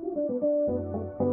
Thank 0.00 0.16
you. 1.20 1.27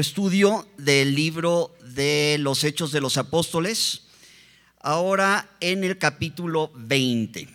Estudio 0.00 0.66
del 0.76 1.14
libro 1.14 1.74
de 1.94 2.36
los 2.40 2.64
Hechos 2.64 2.92
de 2.92 3.00
los 3.00 3.16
Apóstoles, 3.16 4.02
ahora 4.80 5.50
en 5.60 5.84
el 5.84 5.98
capítulo 5.98 6.70
20. 6.74 7.48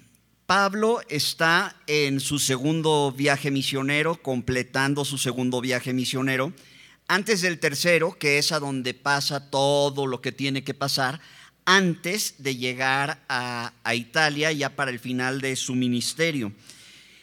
Pablo 0.45 1.01
está 1.09 1.75
en 1.87 2.19
su 2.19 2.39
segundo 2.39 3.13
viaje 3.15 3.51
misionero, 3.51 4.21
completando 4.21 5.05
su 5.05 5.17
segundo 5.17 5.61
viaje 5.61 5.93
misionero, 5.93 6.53
antes 7.07 7.41
del 7.41 7.59
tercero, 7.59 8.17
que 8.17 8.37
es 8.37 8.51
a 8.51 8.59
donde 8.59 8.93
pasa 8.93 9.49
todo 9.49 10.07
lo 10.07 10.21
que 10.21 10.31
tiene 10.31 10.63
que 10.63 10.73
pasar, 10.73 11.19
antes 11.65 12.35
de 12.39 12.55
llegar 12.55 13.23
a, 13.29 13.73
a 13.83 13.95
Italia, 13.95 14.51
ya 14.51 14.75
para 14.75 14.91
el 14.91 14.99
final 14.99 15.41
de 15.41 15.55
su 15.55 15.75
ministerio. 15.75 16.51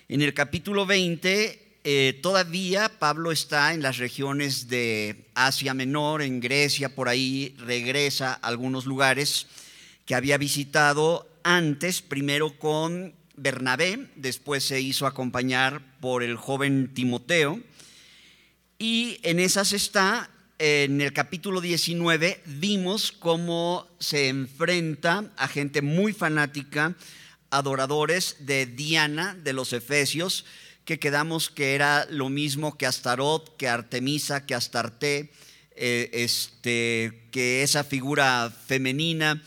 En 0.09 0.23
el 0.23 0.35
capítulo 0.35 0.87
20 0.87 1.66
eh, 1.89 2.19
todavía 2.21 2.89
Pablo 2.99 3.31
está 3.31 3.73
en 3.73 3.81
las 3.81 3.99
regiones 3.99 4.67
de 4.67 5.29
Asia 5.37 5.73
Menor, 5.73 6.21
en 6.21 6.41
Grecia, 6.41 6.97
por 6.97 7.09
ahí 7.09 7.55
regresa 7.59 8.33
a 8.33 8.49
algunos 8.49 8.87
lugares 8.87 9.47
que 10.05 10.17
había 10.17 10.37
visitado 10.37 11.31
antes, 11.45 12.03
primero 12.03 12.59
con 12.59 13.15
Bernabé, 13.37 14.09
después 14.17 14.65
se 14.65 14.81
hizo 14.81 15.07
acompañar 15.07 15.81
por 16.01 16.25
el 16.25 16.35
joven 16.35 16.93
Timoteo, 16.93 17.61
y 18.81 19.21
en 19.23 19.39
esas 19.39 19.73
está, 19.73 20.29
en 20.59 21.01
el 21.01 21.13
capítulo 21.13 21.61
19, 21.61 22.43
vimos 22.47 23.13
cómo 23.13 23.87
se 24.01 24.27
enfrenta 24.27 25.31
a 25.37 25.47
gente 25.47 25.83
muy 25.83 26.13
fanática, 26.13 26.97
adoradores 27.51 28.39
de 28.41 28.67
Diana, 28.67 29.37
de 29.37 29.53
los 29.53 29.73
Efesios, 29.73 30.45
que 30.87 31.01
quedamos 31.01 31.51
que 31.51 31.75
era 31.75 32.07
lo 32.11 32.29
mismo 32.29 32.79
que 32.79 32.87
Astarot, 32.87 33.57
que 33.57 33.69
Artemisa, 33.69 34.47
que 34.47 34.55
Astarte, 34.55 35.33
eh, 35.75 36.11
este, 36.13 37.27
que 37.33 37.65
esa 37.65 37.83
figura 37.83 38.55
femenina, 38.67 39.43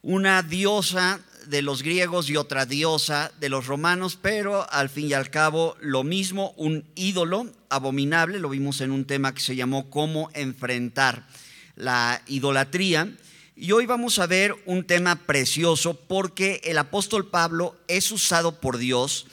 una 0.00 0.42
diosa 0.42 1.20
de 1.48 1.60
los 1.60 1.82
griegos 1.82 2.30
y 2.30 2.36
otra 2.36 2.66
diosa 2.66 3.32
de 3.40 3.48
los 3.48 3.66
romanos, 3.66 4.16
pero 4.22 4.70
al 4.70 4.88
fin 4.88 5.08
y 5.08 5.12
al 5.12 5.28
cabo 5.28 5.76
lo 5.80 6.04
mismo, 6.04 6.54
un 6.56 6.84
ídolo 6.94 7.50
abominable, 7.68 8.38
lo 8.38 8.48
vimos 8.48 8.80
en 8.80 8.92
un 8.92 9.06
tema 9.06 9.34
que 9.34 9.40
se 9.40 9.56
llamó 9.56 9.90
cómo 9.90 10.30
enfrentar 10.34 11.26
la 11.74 12.22
idolatría. 12.28 13.12
Y 13.56 13.72
hoy 13.72 13.86
vamos 13.86 14.20
a 14.20 14.26
ver 14.28 14.54
un 14.66 14.84
tema 14.84 15.16
precioso 15.16 15.98
porque 15.98 16.60
el 16.62 16.78
apóstol 16.78 17.26
Pablo 17.26 17.76
es 17.88 18.12
usado 18.12 18.60
por 18.60 18.78
Dios 18.78 19.26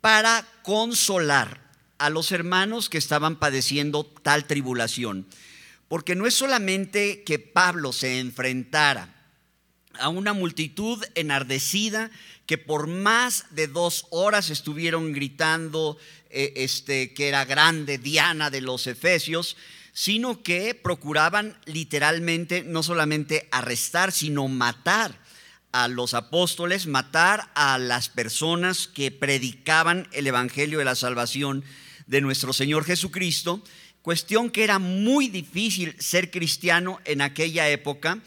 para 0.00 0.46
consolar 0.62 1.60
a 1.98 2.10
los 2.10 2.32
hermanos 2.32 2.88
que 2.88 2.98
estaban 2.98 3.36
padeciendo 3.36 4.04
tal 4.04 4.46
tribulación. 4.46 5.26
Porque 5.88 6.14
no 6.14 6.26
es 6.26 6.34
solamente 6.34 7.22
que 7.24 7.38
Pablo 7.38 7.92
se 7.92 8.20
enfrentara 8.20 9.14
a 9.98 10.08
una 10.08 10.32
multitud 10.32 11.04
enardecida 11.14 12.10
que 12.46 12.58
por 12.58 12.86
más 12.86 13.46
de 13.50 13.66
dos 13.66 14.06
horas 14.10 14.50
estuvieron 14.50 15.12
gritando 15.12 15.98
eh, 16.30 16.52
este, 16.56 17.12
que 17.12 17.28
era 17.28 17.44
grande 17.44 17.98
Diana 17.98 18.50
de 18.50 18.60
los 18.60 18.86
Efesios, 18.86 19.56
sino 19.92 20.42
que 20.42 20.74
procuraban 20.74 21.58
literalmente 21.66 22.62
no 22.62 22.82
solamente 22.82 23.48
arrestar, 23.50 24.12
sino 24.12 24.48
matar 24.48 25.19
a 25.72 25.88
los 25.88 26.14
apóstoles, 26.14 26.86
matar 26.86 27.50
a 27.54 27.78
las 27.78 28.08
personas 28.08 28.88
que 28.88 29.10
predicaban 29.10 30.08
el 30.12 30.26
Evangelio 30.26 30.78
de 30.78 30.84
la 30.84 30.94
salvación 30.94 31.64
de 32.06 32.20
nuestro 32.20 32.52
Señor 32.52 32.84
Jesucristo, 32.84 33.62
cuestión 34.02 34.50
que 34.50 34.64
era 34.64 34.78
muy 34.78 35.28
difícil 35.28 35.94
ser 35.98 36.30
cristiano 36.30 37.00
en 37.04 37.20
aquella 37.20 37.68
época, 37.68 38.18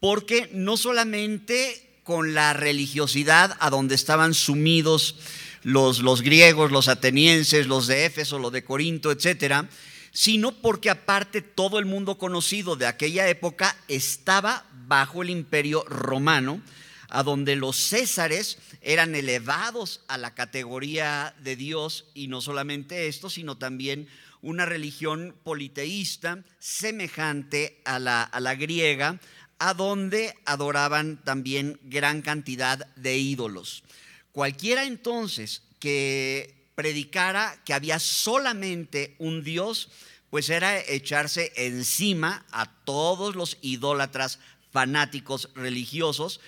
porque 0.00 0.50
no 0.52 0.76
solamente 0.76 2.00
con 2.04 2.34
la 2.34 2.52
religiosidad 2.52 3.56
a 3.60 3.70
donde 3.70 3.94
estaban 3.94 4.34
sumidos 4.34 5.16
los, 5.62 6.00
los 6.00 6.22
griegos, 6.22 6.70
los 6.70 6.88
atenienses, 6.88 7.66
los 7.66 7.86
de 7.86 8.04
Éfeso, 8.04 8.38
los 8.38 8.52
de 8.52 8.62
Corinto, 8.62 9.10
etcétera, 9.10 9.68
sino 10.12 10.52
porque 10.52 10.90
aparte 10.90 11.42
todo 11.42 11.78
el 11.78 11.86
mundo 11.86 12.18
conocido 12.18 12.76
de 12.76 12.86
aquella 12.86 13.28
época 13.28 13.76
estaba 13.88 14.66
bajo 14.86 15.22
el 15.22 15.30
imperio 15.30 15.84
romano, 15.88 16.60
a 17.14 17.22
donde 17.22 17.54
los 17.54 17.76
césares 17.76 18.58
eran 18.82 19.14
elevados 19.14 20.00
a 20.08 20.18
la 20.18 20.34
categoría 20.34 21.32
de 21.44 21.54
Dios 21.54 22.06
y 22.12 22.26
no 22.26 22.40
solamente 22.40 23.06
esto, 23.06 23.30
sino 23.30 23.56
también 23.56 24.08
una 24.42 24.66
religión 24.66 25.32
politeísta 25.44 26.42
semejante 26.58 27.80
a 27.84 28.00
la, 28.00 28.24
a 28.24 28.40
la 28.40 28.56
griega, 28.56 29.20
a 29.60 29.74
donde 29.74 30.34
adoraban 30.44 31.22
también 31.22 31.78
gran 31.84 32.20
cantidad 32.20 32.84
de 32.96 33.16
ídolos. 33.16 33.84
Cualquiera 34.32 34.84
entonces 34.84 35.62
que 35.78 36.66
predicara 36.74 37.62
que 37.64 37.74
había 37.74 38.00
solamente 38.00 39.14
un 39.18 39.44
Dios, 39.44 39.88
pues 40.30 40.50
era 40.50 40.80
echarse 40.80 41.52
encima 41.54 42.44
a 42.50 42.74
todos 42.84 43.36
los 43.36 43.56
idólatras 43.62 44.40
fanáticos 44.74 45.50
religiosos, 45.54 46.40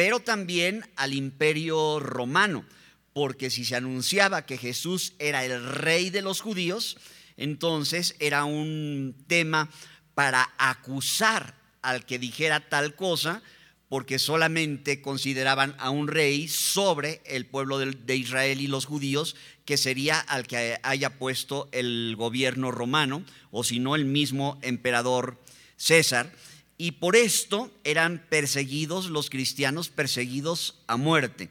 pero 0.00 0.20
también 0.20 0.88
al 0.96 1.12
imperio 1.12 2.00
romano, 2.00 2.64
porque 3.12 3.50
si 3.50 3.66
se 3.66 3.76
anunciaba 3.76 4.46
que 4.46 4.56
Jesús 4.56 5.12
era 5.18 5.44
el 5.44 5.62
rey 5.62 6.08
de 6.08 6.22
los 6.22 6.40
judíos, 6.40 6.96
entonces 7.36 8.16
era 8.18 8.46
un 8.46 9.14
tema 9.26 9.68
para 10.14 10.54
acusar 10.56 11.54
al 11.82 12.06
que 12.06 12.18
dijera 12.18 12.66
tal 12.70 12.94
cosa, 12.94 13.42
porque 13.90 14.18
solamente 14.18 15.02
consideraban 15.02 15.76
a 15.78 15.90
un 15.90 16.08
rey 16.08 16.48
sobre 16.48 17.20
el 17.26 17.44
pueblo 17.44 17.76
de 17.76 18.16
Israel 18.16 18.62
y 18.62 18.68
los 18.68 18.86
judíos, 18.86 19.36
que 19.66 19.76
sería 19.76 20.18
al 20.18 20.46
que 20.46 20.78
haya 20.82 21.18
puesto 21.18 21.68
el 21.72 22.14
gobierno 22.16 22.70
romano, 22.70 23.22
o 23.50 23.64
si 23.64 23.80
no 23.80 23.96
el 23.96 24.06
mismo 24.06 24.58
emperador 24.62 25.38
César 25.76 26.32
y 26.80 26.92
por 26.92 27.14
esto 27.14 27.70
eran 27.84 28.24
perseguidos 28.30 29.10
los 29.10 29.28
cristianos, 29.28 29.90
perseguidos 29.90 30.80
a 30.86 30.96
muerte. 30.96 31.50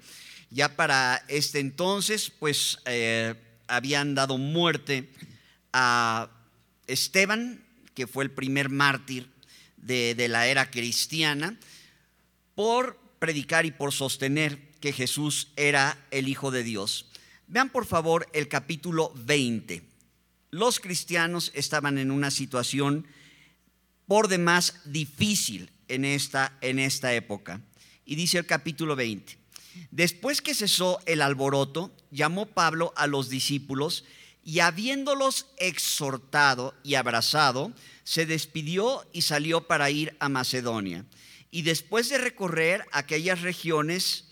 Ya 0.50 0.76
para 0.76 1.24
este 1.28 1.60
entonces, 1.60 2.32
pues 2.32 2.80
eh, 2.86 3.36
habían 3.68 4.16
dado 4.16 4.40
muerte 4.40 5.08
a 5.72 6.32
Esteban, 6.88 7.64
que 7.94 8.08
fue 8.08 8.24
el 8.24 8.32
primer 8.32 8.70
mártir 8.70 9.30
de, 9.78 10.16
de 10.16 10.30
la 10.30 10.48
era 10.48 10.72
cristiana, 10.72 11.60
por 12.56 13.00
predicar 13.20 13.68
y 13.68 13.72
por 13.72 13.94
sostener 13.94 14.58
que 14.80 14.94
Jesús 14.94 15.50
era 15.56 16.08
el 16.10 16.28
Hijo 16.28 16.50
de 16.50 16.64
Dios. 16.64 17.06
Vean 17.46 17.70
por 17.70 17.86
favor 17.86 18.28
el 18.34 18.48
capítulo 18.48 19.14
20. 19.14 19.84
Los 20.50 20.80
cristianos 20.80 21.52
estaban 21.54 22.00
en 22.00 22.10
una 22.10 22.32
situación 22.32 23.06
por 24.10 24.28
demás 24.28 24.74
difícil 24.86 25.70
en 25.88 26.04
esta, 26.04 26.58
en 26.62 26.80
esta 26.80 27.14
época. 27.14 27.62
Y 28.06 28.16
dice 28.16 28.40
el 28.40 28.48
capítulo 28.48 28.96
20, 28.96 29.38
después 29.92 30.42
que 30.42 30.56
cesó 30.56 31.00
el 31.06 31.22
alboroto, 31.22 31.96
llamó 32.10 32.48
Pablo 32.48 32.92
a 32.96 33.06
los 33.06 33.30
discípulos 33.30 34.06
y 34.44 34.62
habiéndolos 34.62 35.46
exhortado 35.58 36.74
y 36.84 36.96
abrazado, 36.96 37.72
se 38.04 38.26
despidió 38.26 39.08
y 39.14 39.22
salió 39.22 39.68
para 39.68 39.92
ir 39.92 40.18
a 40.20 40.28
Macedonia. 40.28 41.06
Y 41.52 41.62
después 41.62 42.10
de 42.10 42.18
recorrer 42.18 42.84
aquellas 42.92 43.42
regiones 43.42 44.26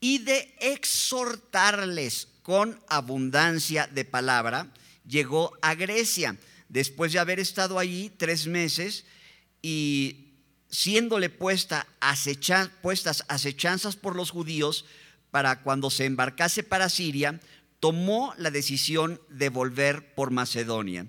y 0.00 0.18
de 0.18 0.52
exhortarles 0.58 2.26
con 2.42 2.80
abundancia 2.88 3.86
de 3.86 4.04
palabra, 4.04 4.72
llegó 5.06 5.56
a 5.62 5.76
Grecia 5.76 6.36
después 6.72 7.12
de 7.12 7.18
haber 7.18 7.38
estado 7.38 7.78
allí 7.78 8.10
tres 8.16 8.46
meses 8.46 9.04
y 9.60 10.32
siéndole 10.70 11.28
puesta 11.28 11.86
puestas 12.80 13.24
acechanzas 13.28 13.94
por 13.94 14.16
los 14.16 14.30
judíos 14.30 14.86
para 15.30 15.62
cuando 15.62 15.90
se 15.90 16.06
embarcase 16.06 16.62
para 16.62 16.88
Siria, 16.88 17.40
tomó 17.78 18.34
la 18.38 18.50
decisión 18.50 19.20
de 19.28 19.50
volver 19.50 20.14
por 20.14 20.30
Macedonia 20.30 21.06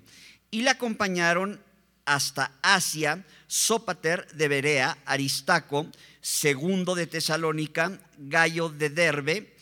y 0.50 0.62
le 0.62 0.70
acompañaron 0.70 1.60
hasta 2.04 2.52
Asia, 2.62 3.24
Sópater 3.46 4.30
de 4.34 4.48
Berea, 4.48 4.98
Aristaco, 5.06 5.86
segundo 6.20 6.94
de 6.94 7.06
Tesalónica, 7.06 7.98
Gallo 8.18 8.68
de 8.68 8.90
Derbe 8.90 9.56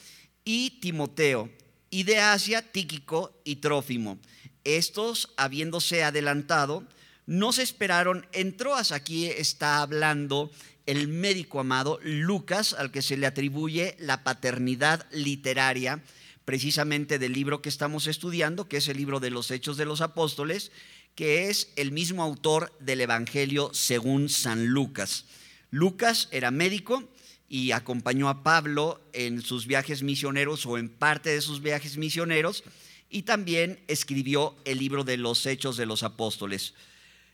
y 0.45 0.81
Timoteo, 0.81 1.49
y 1.91 2.03
de 2.03 2.19
Asia 2.19 2.73
Tíquico 2.73 3.41
y 3.45 3.57
Trófimo. 3.57 4.19
Estos, 4.65 5.31
habiéndose 5.37 6.05
adelantado, 6.05 6.85
no 7.27 7.53
se 7.53 7.63
esperaron 7.63 8.27
en 8.33 8.57
Troas. 8.57 8.93
Aquí 8.93 9.27
está 9.27 9.83
hablando 9.83 10.51
el 10.87 11.09
médico 11.09 11.61
amado 11.61 11.99
Lucas, 12.03 12.75
al 12.75 12.91
que 12.91 13.03
se 13.03 13.17
le 13.17 13.27
atribuye 13.27 13.97
la 13.99 14.25
paternidad 14.25 15.07
literaria 15.13 16.03
precisamente 16.45 17.19
del 17.19 17.33
libro 17.33 17.63
que 17.63 17.69
estamos 17.69 18.07
estudiando, 18.07 18.69
que 18.69 18.79
es 18.79 18.89
el 18.89 18.97
libro 18.97 19.21
de 19.21 19.31
los 19.31 19.51
Hechos 19.51 19.77
de 19.77 19.85
los 19.85 20.01
Apóstoles, 20.01 20.73
que 21.15 21.49
es 21.49 21.71
el 21.77 21.93
mismo 21.93 22.23
autor 22.23 22.73
del 22.81 23.01
Evangelio 23.01 23.71
según 23.73 24.29
San 24.29 24.67
Lucas. 24.67 25.27
Lucas 25.71 26.29
era 26.33 26.51
médico 26.51 27.09
y 27.49 27.73
acompañó 27.73 28.29
a 28.29 28.43
Pablo 28.43 29.01
en 29.13 29.43
sus 29.43 29.67
viajes 29.67 30.03
misioneros 30.03 30.67
o 30.67 30.79
en 30.79 30.89
parte 30.89 31.31
de 31.31 31.41
sus 31.41 31.61
viajes 31.63 31.97
misioneros 31.97 32.65
y 33.13 33.23
también 33.23 33.79
escribió 33.87 34.57
el 34.65 34.79
libro 34.79 35.05
de 35.05 35.19
los 35.19 35.45
Hechos 35.47 35.77
de 35.77 35.87
los 35.87 36.03
Apóstoles. 36.03 36.75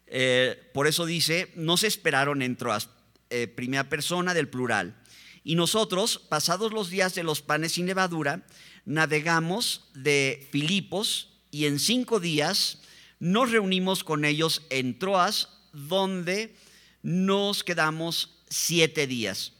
Eh, 0.08 0.70
por 0.74 0.86
eso 0.86 1.06
dice, 1.06 1.52
no 1.54 1.76
se 1.76 1.86
esperaron 1.86 2.42
en 2.42 2.56
Troas, 2.56 2.88
eh, 3.30 3.46
primera 3.46 3.88
persona 3.88 4.34
del 4.34 4.48
plural. 4.48 5.00
Y 5.44 5.54
nosotros, 5.54 6.18
pasados 6.18 6.72
los 6.72 6.90
días 6.90 7.14
de 7.14 7.22
los 7.22 7.40
panes 7.40 7.72
sin 7.72 7.86
levadura, 7.86 8.44
navegamos 8.84 9.88
de 9.94 10.48
Filipos 10.50 11.38
y 11.50 11.66
en 11.66 11.78
cinco 11.78 12.20
días 12.20 12.80
nos 13.20 13.50
reunimos 13.50 14.02
con 14.02 14.24
ellos 14.24 14.62
en 14.70 14.98
Troas, 14.98 15.48
donde 15.72 16.54
nos 17.02 17.62
quedamos 17.62 18.42
siete 18.48 19.06
días. 19.06 19.52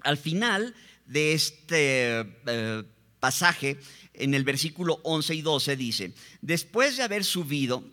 Al 0.00 0.16
final 0.16 0.74
de 1.06 1.32
este 1.32 2.20
eh, 2.46 2.84
pasaje, 3.20 3.78
en 4.18 4.34
el 4.34 4.44
versículo 4.44 5.00
11 5.04 5.34
y 5.34 5.42
12 5.42 5.76
dice, 5.76 6.12
después 6.40 6.96
de 6.96 7.02
haber 7.02 7.24
subido 7.24 7.84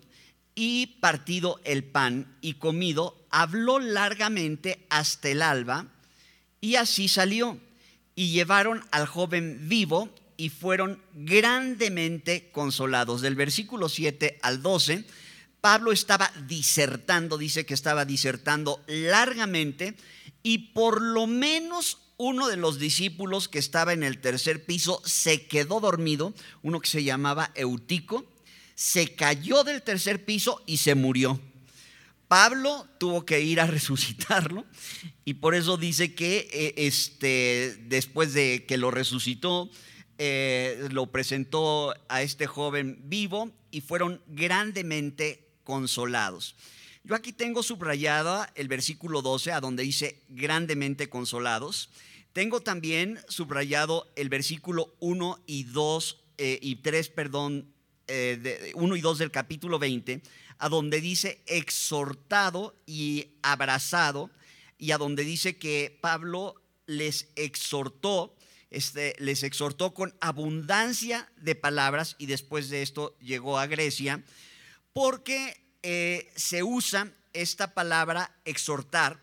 y 0.56 0.88
partido 1.00 1.60
el 1.66 1.84
pan 1.84 2.38
y 2.42 2.54
comido, 2.54 3.26
habló 3.30 3.80
largamente 3.80 4.86
hasta 4.90 5.30
el 5.30 5.42
alba 5.42 5.88
y 6.62 6.76
así 6.76 7.08
salió. 7.08 7.60
Y 8.16 8.32
llevaron 8.32 8.82
al 8.92 9.06
joven 9.08 9.68
vivo 9.68 10.10
y 10.38 10.50
fueron 10.50 11.02
grandemente 11.14 12.50
consolados. 12.52 13.22
Del 13.22 13.36
versículo 13.36 13.90
7 13.90 14.40
al 14.42 14.62
12, 14.62 15.04
Pablo 15.60 15.92
estaba 15.92 16.32
disertando, 16.48 17.38
dice 17.38 17.66
que 17.66 17.74
estaba 17.74 18.06
disertando 18.06 18.84
largamente 18.88 19.96
y 20.44 20.60
por 20.74 21.02
lo 21.02 21.28
menos 21.28 21.98
uno 22.18 22.48
de 22.48 22.58
los 22.58 22.80
discípulos 22.80 23.48
que 23.48 23.60
estaba 23.60 23.94
en 23.94 24.04
el 24.04 24.20
tercer 24.20 24.66
piso 24.66 25.02
se 25.06 25.48
quedó 25.48 25.80
dormido, 25.80 26.34
uno 26.64 26.80
que 26.80 26.90
se 26.90 27.04
llamaba 27.04 27.52
Eutico, 27.56 28.26
se 28.76 29.16
cayó 29.16 29.64
del 29.64 29.82
tercer 29.82 30.26
piso 30.26 30.62
y 30.66 30.78
se 30.78 30.96
murió. 30.96 31.40
Pablo 32.28 32.88
tuvo 33.00 33.26
que 33.26 33.42
ir 33.42 33.60
a 33.60 33.68
resucitarlo 33.68 34.66
y 35.24 35.36
por 35.36 35.56
eso 35.56 35.78
dice 35.78 36.14
que 36.14 36.48
eh, 36.52 36.74
este, 36.78 37.78
después 37.88 38.34
de 38.34 38.66
que 38.66 38.78
lo 38.78 38.92
resucitó, 38.92 39.70
eh, 40.18 40.88
lo 40.92 41.08
presentó 41.08 41.94
a 42.08 42.22
este 42.22 42.48
joven 42.48 43.00
vivo 43.04 43.52
y 43.72 43.82
fueron 43.82 44.22
grandemente 44.28 45.50
consolados. 45.64 46.56
Yo 47.06 47.14
aquí 47.14 47.34
tengo 47.34 47.62
subrayada 47.62 48.52
el 48.56 48.68
versículo 48.68 49.22
12, 49.22 49.52
a 49.52 49.62
donde 49.62 49.84
dice 49.84 50.24
grandemente 50.28 51.08
consolados. 51.08 51.92
Tengo 52.34 52.62
también 52.62 53.20
subrayado 53.28 54.12
el 54.16 54.28
versículo 54.28 54.96
1 55.02 55.44
y 55.46 55.66
2 55.66 56.24
eh, 56.40 56.58
y 56.64 56.78
3, 56.78 57.10
perdón, 57.10 57.72
eh, 58.08 58.72
1 58.74 58.96
y 58.96 59.02
2 59.02 59.20
del 59.20 59.30
capítulo 59.30 59.78
20, 59.78 60.24
a 60.58 60.68
donde 60.68 61.00
dice 61.00 61.44
exhortado 61.46 62.76
y 62.88 63.28
abrazado, 63.44 64.32
y 64.80 64.90
a 64.90 64.98
donde 64.98 65.24
dice 65.24 65.58
que 65.58 65.96
Pablo 66.02 66.56
les 66.88 67.30
exhortó 67.36 68.36
este, 68.72 69.16
les 69.20 69.44
exhortó 69.44 69.94
con 69.94 70.16
abundancia 70.22 71.32
de 71.38 71.54
palabras 71.54 72.16
y 72.18 72.26
después 72.26 72.70
de 72.70 72.82
esto 72.82 73.16
llegó 73.20 73.60
a 73.60 73.68
Grecia, 73.68 74.24
porque 74.92 75.65
eh, 75.88 76.32
se 76.36 76.64
usa 76.64 77.12
esta 77.34 77.76
palabra 77.76 78.32
exhortar, 78.44 79.22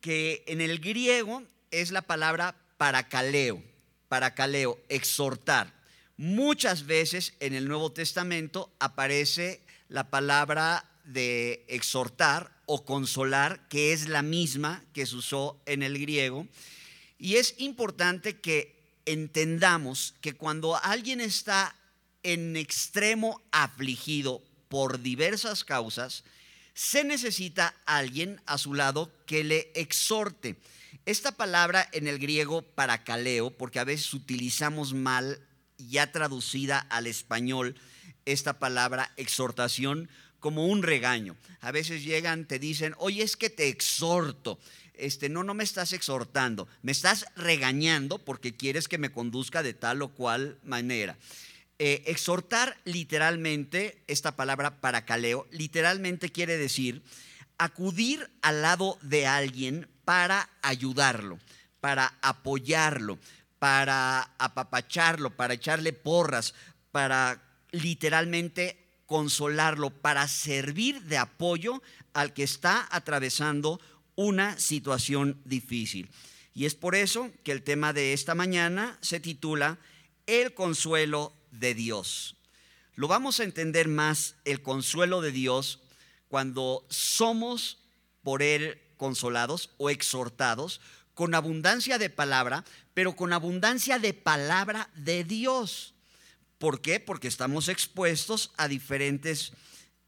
que 0.00 0.42
en 0.48 0.60
el 0.60 0.80
griego 0.80 1.44
es 1.70 1.92
la 1.92 2.02
palabra 2.02 2.56
paracaleo, 2.76 3.62
paracaleo, 4.08 4.80
exhortar. 4.88 5.72
Muchas 6.16 6.86
veces 6.86 7.34
en 7.38 7.54
el 7.54 7.68
Nuevo 7.68 7.92
Testamento 7.92 8.72
aparece 8.80 9.62
la 9.88 10.10
palabra 10.10 10.90
de 11.04 11.64
exhortar 11.68 12.50
o 12.66 12.84
consolar, 12.84 13.68
que 13.68 13.92
es 13.92 14.08
la 14.08 14.22
misma 14.22 14.82
que 14.92 15.06
se 15.06 15.14
usó 15.14 15.62
en 15.66 15.84
el 15.84 16.00
griego. 16.00 16.48
Y 17.16 17.36
es 17.36 17.54
importante 17.58 18.40
que 18.40 18.74
entendamos 19.04 20.16
que 20.20 20.32
cuando 20.32 20.74
alguien 20.82 21.20
está 21.20 21.76
en 22.24 22.56
extremo 22.56 23.40
afligido 23.52 24.42
por 24.68 25.00
diversas 25.00 25.64
causas, 25.64 26.24
se 26.74 27.04
necesita 27.04 27.74
alguien 27.86 28.40
a 28.46 28.58
su 28.58 28.74
lado 28.74 29.10
que 29.26 29.44
le 29.44 29.70
exhorte. 29.74 30.56
Esta 31.06 31.32
palabra 31.32 31.88
en 31.92 32.06
el 32.06 32.18
griego 32.18 32.62
paracaleo, 32.62 33.50
porque 33.50 33.78
a 33.78 33.84
veces 33.84 34.12
utilizamos 34.12 34.92
mal, 34.92 35.40
ya 35.78 36.12
traducida 36.12 36.78
al 36.78 37.06
español, 37.06 37.76
esta 38.24 38.58
palabra 38.58 39.12
exhortación 39.16 40.10
como 40.40 40.66
un 40.66 40.82
regaño. 40.82 41.36
A 41.60 41.70
veces 41.70 42.04
llegan, 42.04 42.46
te 42.46 42.58
dicen, 42.58 42.94
oye, 42.98 43.22
es 43.22 43.36
que 43.36 43.50
te 43.50 43.68
exhorto 43.68 44.58
este, 44.98 45.28
no, 45.28 45.44
no 45.44 45.54
me 45.54 45.64
estás 45.64 45.92
exhortando, 45.92 46.68
me 46.82 46.92
estás 46.92 47.26
regañando 47.36 48.18
porque 48.18 48.54
quieres 48.54 48.88
que 48.88 48.98
me 48.98 49.12
conduzca 49.12 49.62
de 49.62 49.74
tal 49.74 50.02
o 50.02 50.08
cual 50.08 50.58
manera. 50.64 51.16
Eh, 51.78 52.04
exhortar 52.06 52.76
literalmente, 52.84 54.02
esta 54.06 54.34
palabra 54.34 54.80
paracaleo, 54.80 55.46
literalmente 55.50 56.32
quiere 56.32 56.56
decir 56.56 57.02
acudir 57.58 58.30
al 58.42 58.62
lado 58.62 58.98
de 59.02 59.26
alguien 59.26 59.88
para 60.04 60.48
ayudarlo, 60.62 61.38
para 61.80 62.14
apoyarlo, 62.22 63.18
para 63.58 64.22
apapacharlo, 64.38 65.36
para 65.36 65.54
echarle 65.54 65.92
porras, 65.92 66.54
para 66.92 67.42
literalmente 67.72 68.78
consolarlo, 69.06 69.90
para 69.90 70.26
servir 70.28 71.02
de 71.02 71.18
apoyo 71.18 71.82
al 72.14 72.32
que 72.32 72.42
está 72.42 72.88
atravesando 72.90 73.80
una 74.14 74.58
situación 74.58 75.40
difícil. 75.44 76.10
Y 76.54 76.64
es 76.64 76.74
por 76.74 76.94
eso 76.94 77.30
que 77.44 77.52
el 77.52 77.62
tema 77.62 77.92
de 77.92 78.14
esta 78.14 78.34
mañana 78.34 78.98
se 79.02 79.20
titula 79.20 79.78
El 80.26 80.54
consuelo 80.54 81.35
de 81.58 81.74
Dios. 81.74 82.36
Lo 82.94 83.08
vamos 83.08 83.40
a 83.40 83.44
entender 83.44 83.88
más 83.88 84.36
el 84.44 84.62
consuelo 84.62 85.20
de 85.20 85.32
Dios 85.32 85.80
cuando 86.28 86.86
somos 86.88 87.78
por 88.22 88.42
Él 88.42 88.80
consolados 88.96 89.70
o 89.76 89.90
exhortados 89.90 90.80
con 91.14 91.34
abundancia 91.34 91.98
de 91.98 92.10
palabra, 92.10 92.64
pero 92.94 93.16
con 93.16 93.32
abundancia 93.32 93.98
de 93.98 94.14
palabra 94.14 94.90
de 94.94 95.24
Dios. 95.24 95.94
¿Por 96.58 96.80
qué? 96.80 97.00
Porque 97.00 97.28
estamos 97.28 97.68
expuestos 97.68 98.50
a 98.56 98.68
diferentes 98.68 99.52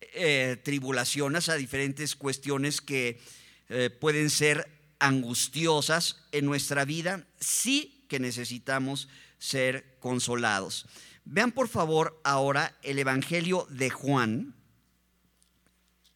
eh, 0.00 0.60
tribulaciones, 0.62 1.48
a 1.48 1.56
diferentes 1.56 2.16
cuestiones 2.16 2.80
que 2.80 3.20
eh, 3.68 3.90
pueden 3.90 4.30
ser 4.30 4.66
angustiosas 4.98 6.24
en 6.32 6.46
nuestra 6.46 6.84
vida, 6.84 7.26
sí 7.38 8.04
que 8.08 8.18
necesitamos 8.18 9.08
ser 9.38 9.96
consolados. 10.00 10.86
Vean 11.30 11.52
por 11.52 11.68
favor 11.68 12.18
ahora 12.24 12.74
el 12.82 12.98
Evangelio 12.98 13.66
de 13.68 13.90
Juan, 13.90 14.54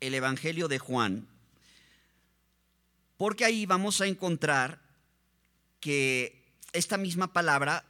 el 0.01 0.15
Evangelio 0.15 0.69
de 0.69 0.79
Juan, 0.79 1.29
porque 3.19 3.45
ahí 3.45 3.67
vamos 3.67 4.01
a 4.01 4.07
encontrar 4.07 4.81
que 5.81 6.43
esta 6.73 6.97
misma 6.97 7.35
palabra, 7.35 7.85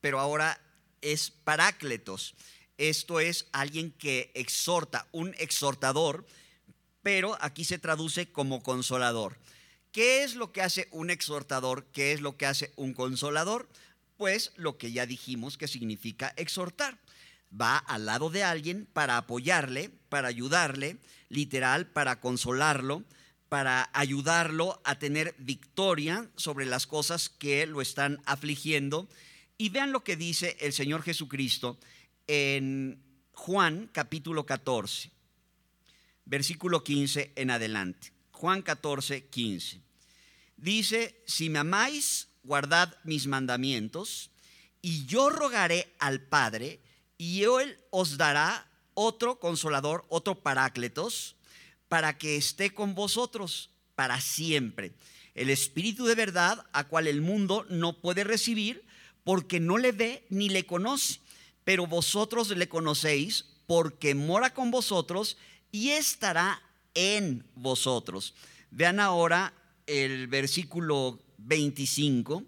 pero 0.00 0.20
ahora 0.20 0.60
es 1.00 1.30
parácletos. 1.30 2.36
Esto 2.78 3.18
es 3.18 3.48
alguien 3.52 3.90
que 3.90 4.30
exhorta, 4.34 5.08
un 5.10 5.34
exhortador 5.38 6.26
pero 7.06 7.38
aquí 7.40 7.64
se 7.64 7.78
traduce 7.78 8.32
como 8.32 8.64
consolador. 8.64 9.38
¿Qué 9.92 10.24
es 10.24 10.34
lo 10.34 10.50
que 10.50 10.60
hace 10.60 10.88
un 10.90 11.10
exhortador? 11.10 11.86
¿Qué 11.92 12.10
es 12.10 12.20
lo 12.20 12.36
que 12.36 12.46
hace 12.46 12.72
un 12.74 12.94
consolador? 12.94 13.68
Pues 14.16 14.52
lo 14.56 14.78
que 14.78 14.92
ya 14.92 15.06
dijimos 15.06 15.56
que 15.58 15.68
significa 15.68 16.32
exhortar. 16.36 16.98
Va 17.58 17.78
al 17.78 18.06
lado 18.06 18.30
de 18.30 18.42
alguien 18.42 18.86
para 18.92 19.16
apoyarle, 19.16 19.90
para 20.08 20.28
ayudarle, 20.28 20.98
literal, 21.28 21.86
para 21.86 22.20
consolarlo, 22.20 23.04
para 23.48 23.88
ayudarlo 23.92 24.80
a 24.84 24.98
tener 24.98 25.34
victoria 25.38 26.28
sobre 26.36 26.66
las 26.66 26.86
cosas 26.86 27.28
que 27.28 27.66
lo 27.66 27.80
están 27.80 28.20
afligiendo. 28.26 29.08
Y 29.58 29.68
vean 29.68 29.92
lo 29.92 30.02
que 30.02 30.16
dice 30.16 30.56
el 30.60 30.72
Señor 30.72 31.02
Jesucristo 31.02 31.78
en 32.26 33.02
Juan 33.32 33.88
capítulo 33.92 34.44
14, 34.44 35.12
versículo 36.24 36.82
15 36.82 37.32
en 37.36 37.50
adelante. 37.50 38.12
Juan 38.32 38.62
14, 38.62 39.26
15. 39.28 39.80
Dice, 40.56 41.22
si 41.26 41.48
me 41.48 41.60
amáis, 41.60 42.28
guardad 42.46 42.96
mis 43.04 43.26
mandamientos, 43.26 44.30
y 44.80 45.04
yo 45.06 45.30
rogaré 45.30 45.92
al 45.98 46.20
Padre, 46.20 46.80
y 47.18 47.42
Él 47.42 47.78
os 47.90 48.16
dará 48.16 48.66
otro 48.94 49.38
consolador, 49.38 50.06
otro 50.08 50.36
parácletos, 50.36 51.36
para 51.88 52.16
que 52.18 52.36
esté 52.36 52.72
con 52.72 52.94
vosotros 52.94 53.70
para 53.94 54.20
siempre. 54.20 54.92
El 55.34 55.50
Espíritu 55.50 56.06
de 56.06 56.14
verdad, 56.14 56.64
a 56.72 56.84
cual 56.84 57.06
el 57.06 57.20
mundo 57.20 57.66
no 57.68 58.00
puede 58.00 58.24
recibir, 58.24 58.84
porque 59.24 59.60
no 59.60 59.76
le 59.76 59.92
ve 59.92 60.24
ni 60.30 60.48
le 60.48 60.66
conoce, 60.66 61.20
pero 61.64 61.86
vosotros 61.86 62.48
le 62.48 62.68
conocéis, 62.68 63.46
porque 63.66 64.14
mora 64.14 64.54
con 64.54 64.70
vosotros 64.70 65.36
y 65.72 65.90
estará 65.90 66.62
en 66.94 67.44
vosotros. 67.54 68.34
Vean 68.70 69.00
ahora 69.00 69.52
el 69.86 70.28
versículo 70.28 71.18
25 71.46 72.44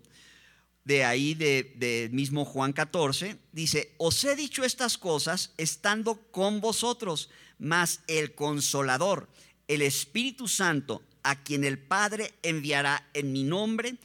de 0.85 1.05
ahí 1.05 1.35
de, 1.35 2.09
mismo 2.13 2.47
Juan 2.47 2.73
14, 2.73 3.37
dice, 3.53 3.95
os 3.99 4.25
he 4.25 4.35
dicho 4.37 4.65
estas 4.65 4.97
cosas 4.97 5.53
estando 5.59 6.15
con 6.31 6.63
vosotros, 6.63 7.29
mas 7.59 8.01
el 8.07 8.35
consolador, 8.35 9.29
el 9.69 9.83
Espíritu 9.83 10.49
Santo, 10.49 11.03
a 11.23 11.43
quien 11.43 11.65
el 11.65 11.79
Padre 11.79 12.33
enviará 12.43 13.07
en 13.13 13.33
mi 13.33 13.45
nombre, 13.45 13.97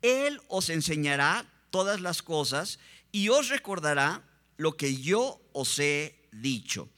Él 0.00 0.40
os 0.48 0.70
enseñará 0.70 1.44
todas 1.68 2.00
las 2.00 2.22
cosas 2.22 2.78
y 3.12 3.28
os 3.28 3.50
recordará 3.50 4.24
lo 4.56 4.78
que 4.78 4.96
yo 4.96 5.42
os 5.52 5.78
he 5.78 6.14
dicho. 6.32 6.88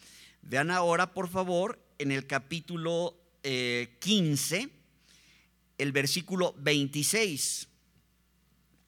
Vean 0.43 0.71
ahora, 0.71 1.15
por 1.15 1.29
favor, 1.29 1.81
en 1.99 2.13
el 2.13 2.29
capítulo 2.29 3.17
15, 3.43 4.57
eh, 4.57 4.71
el 5.79 5.93
versículo 5.93 6.55
26. 6.59 7.69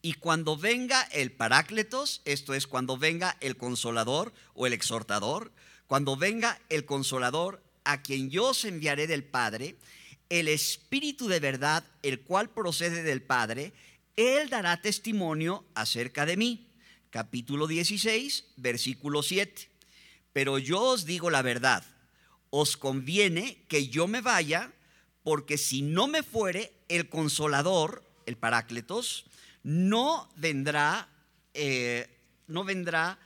Y 0.02 0.12
cuando 0.14 0.56
venga 0.56 1.00
el 1.12 1.32
Parácletos, 1.32 2.20
esto 2.24 2.52
es 2.52 2.66
cuando 2.66 2.98
venga 2.98 3.38
el 3.40 3.56
consolador 3.56 4.34
o 4.52 4.66
el 4.66 4.74
exhortador, 4.74 5.50
cuando 5.86 6.16
venga 6.16 6.60
el 6.68 6.84
consolador 6.84 7.62
a 7.84 8.02
quien 8.02 8.28
yo 8.28 8.48
os 8.48 8.64
enviaré 8.66 9.06
del 9.06 9.24
Padre, 9.24 9.76
el 10.28 10.48
Espíritu 10.48 11.28
de 11.28 11.40
verdad, 11.40 11.84
el 12.02 12.20
cual 12.20 12.50
procede 12.50 13.02
del 13.02 13.22
Padre, 13.22 13.72
Él 14.16 14.50
dará 14.50 14.82
testimonio 14.82 15.64
acerca 15.74 16.26
de 16.26 16.36
mí. 16.36 16.68
Capítulo 17.08 17.66
16, 17.66 18.44
versículo 18.56 19.22
7. 19.22 19.70
Pero 20.34 20.58
yo 20.58 20.82
os 20.82 21.06
digo 21.06 21.30
la 21.30 21.40
verdad, 21.40 21.82
os 22.50 22.76
conviene 22.76 23.64
que 23.68 23.88
yo 23.88 24.06
me 24.06 24.20
vaya, 24.20 24.73
porque 25.24 25.58
si 25.58 25.82
no 25.82 26.06
me 26.06 26.22
fuere, 26.22 26.72
el 26.88 27.08
consolador, 27.08 28.04
el 28.26 28.36
parácletos, 28.36 29.24
no 29.64 30.28
vendrá, 30.36 31.08
eh, 31.54 32.08
no 32.46 32.62
vendrá 32.62 33.18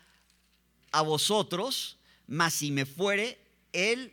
a 0.93 1.03
vosotros, 1.03 1.99
mas 2.27 2.55
si 2.55 2.71
me 2.71 2.87
fuere, 2.87 3.39
él, 3.73 4.13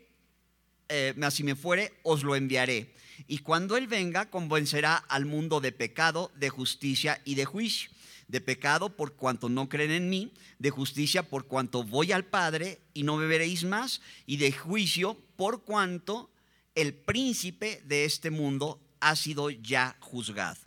eh, 0.90 1.14
mas 1.16 1.36
si 1.36 1.44
me 1.44 1.56
fuere, 1.56 1.94
os 2.04 2.24
lo 2.24 2.36
enviaré. 2.36 2.94
Y 3.28 3.38
cuando 3.38 3.78
él 3.78 3.88
venga, 3.88 4.30
convencerá 4.30 4.98
al 4.98 5.26
mundo 5.26 5.62
de 5.62 5.72
pecado, 5.72 6.32
de 6.36 6.50
justicia 6.50 7.22
y 7.24 7.36
de 7.36 7.46
juicio 7.46 7.92
de 8.28 8.42
pecado 8.42 8.96
por 8.96 9.14
cuanto 9.14 9.50
no 9.50 9.70
creen 9.70 9.92
en 9.92 10.10
mí, 10.10 10.34
de 10.58 10.72
justicia 10.72 11.24
por 11.24 11.46
cuanto 11.46 11.84
voy 11.84 12.12
al 12.12 12.26
Padre 12.26 12.80
y 12.94 13.04
no 13.04 13.18
me 13.18 13.28
veréis 13.28 13.64
más, 13.64 14.02
y 14.26 14.38
de 14.38 14.52
juicio 14.52 15.16
por 15.36 15.64
cuanto 15.64 16.32
el 16.76 16.94
príncipe 16.94 17.82
de 17.86 18.06
este 18.06 18.30
mundo 18.30 18.82
ha 19.00 19.16
sido 19.16 19.50
ya 19.50 19.96
juzgado. 20.00 20.60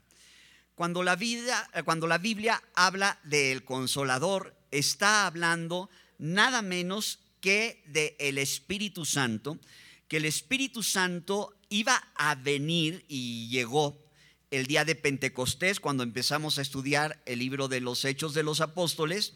Cuando 0.74 1.02
la, 1.02 1.16
vida, 1.16 1.68
cuando 1.84 2.06
la 2.06 2.18
Biblia 2.18 2.62
habla 2.74 3.18
del 3.24 3.64
consolador, 3.64 4.56
está 4.70 5.26
hablando 5.26 5.90
nada 6.18 6.62
menos 6.62 7.20
que 7.40 7.82
del 7.86 8.14
el 8.18 8.38
Espíritu 8.38 9.04
Santo, 9.04 9.58
que 10.06 10.18
el 10.18 10.24
Espíritu 10.24 10.82
Santo 10.82 11.54
iba 11.68 11.96
a 12.14 12.34
venir 12.34 13.04
y 13.08 13.48
llegó 13.48 13.98
el 14.50 14.66
día 14.66 14.84
de 14.84 14.94
Pentecostés, 14.94 15.80
cuando 15.80 16.02
empezamos 16.02 16.58
a 16.58 16.62
estudiar 16.62 17.20
el 17.26 17.40
libro 17.40 17.68
de 17.68 17.80
los 17.80 18.04
Hechos 18.04 18.32
de 18.32 18.42
los 18.42 18.60
Apóstoles, 18.60 19.34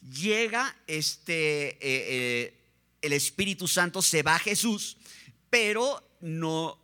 llega 0.00 0.76
este, 0.86 1.68
eh, 1.68 1.78
eh, 1.80 2.60
el 3.02 3.12
Espíritu 3.12 3.68
Santo, 3.68 4.02
se 4.02 4.22
va 4.22 4.36
a 4.36 4.40
Jesús, 4.40 4.96
pero 5.50 6.07
no 6.20 6.78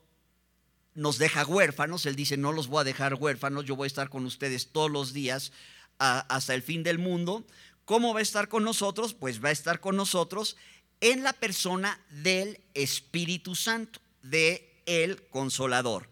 nos 0.94 1.18
deja 1.18 1.44
huérfanos. 1.44 2.06
Él 2.06 2.16
dice, 2.16 2.36
no 2.36 2.52
los 2.52 2.68
voy 2.68 2.80
a 2.80 2.84
dejar 2.84 3.14
huérfanos, 3.14 3.64
yo 3.64 3.76
voy 3.76 3.86
a 3.86 3.88
estar 3.88 4.08
con 4.08 4.24
ustedes 4.26 4.68
todos 4.72 4.90
los 4.90 5.12
días 5.12 5.52
hasta 5.98 6.54
el 6.54 6.62
fin 6.62 6.82
del 6.82 6.98
mundo. 6.98 7.46
¿Cómo 7.84 8.14
va 8.14 8.20
a 8.20 8.22
estar 8.22 8.48
con 8.48 8.64
nosotros? 8.64 9.14
Pues 9.14 9.44
va 9.44 9.48
a 9.48 9.52
estar 9.52 9.80
con 9.80 9.96
nosotros 9.96 10.56
en 11.00 11.22
la 11.22 11.32
persona 11.32 12.00
del 12.10 12.60
Espíritu 12.74 13.54
Santo, 13.54 14.00
de 14.22 14.82
el 14.86 15.26
Consolador 15.28 16.08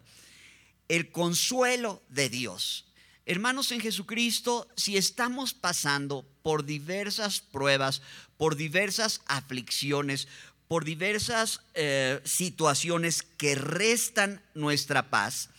el 0.93 1.11
consuelo 1.11 2.02
de 2.11 2.29
Dios. 2.29 2.85
Hermanos 3.25 3.73
en 3.73 3.81
Jesucristo, 3.81 4.69
si 4.76 4.99
estamos 4.99 5.55
pasando 5.55 6.26
por 6.43 6.67
diversas 6.67 7.41
pruebas, 7.41 8.02
por 8.37 8.57
diversas 8.57 9.23
aflicciones, 9.25 10.29
por 10.73 10.87
diversas 10.87 11.61
eh, 11.75 12.19
situaciones 12.25 13.23
que 13.23 13.55
restan 13.55 14.41
nuestra 14.55 15.11
paz, 15.11 15.50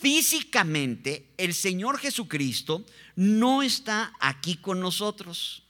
físicamente 0.00 1.24
el 1.36 1.54
Señor 1.54 2.00
Jesucristo 2.00 2.84
no 3.14 3.62
está 3.62 4.12
aquí 4.18 4.56
con 4.56 4.80
nosotros, 4.80 5.62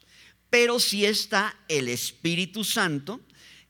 pero 0.49 0.81
sí 0.81 1.05
está 1.05 1.55
el 1.69 1.89
Espíritu 1.89 2.65
Santo 2.65 3.21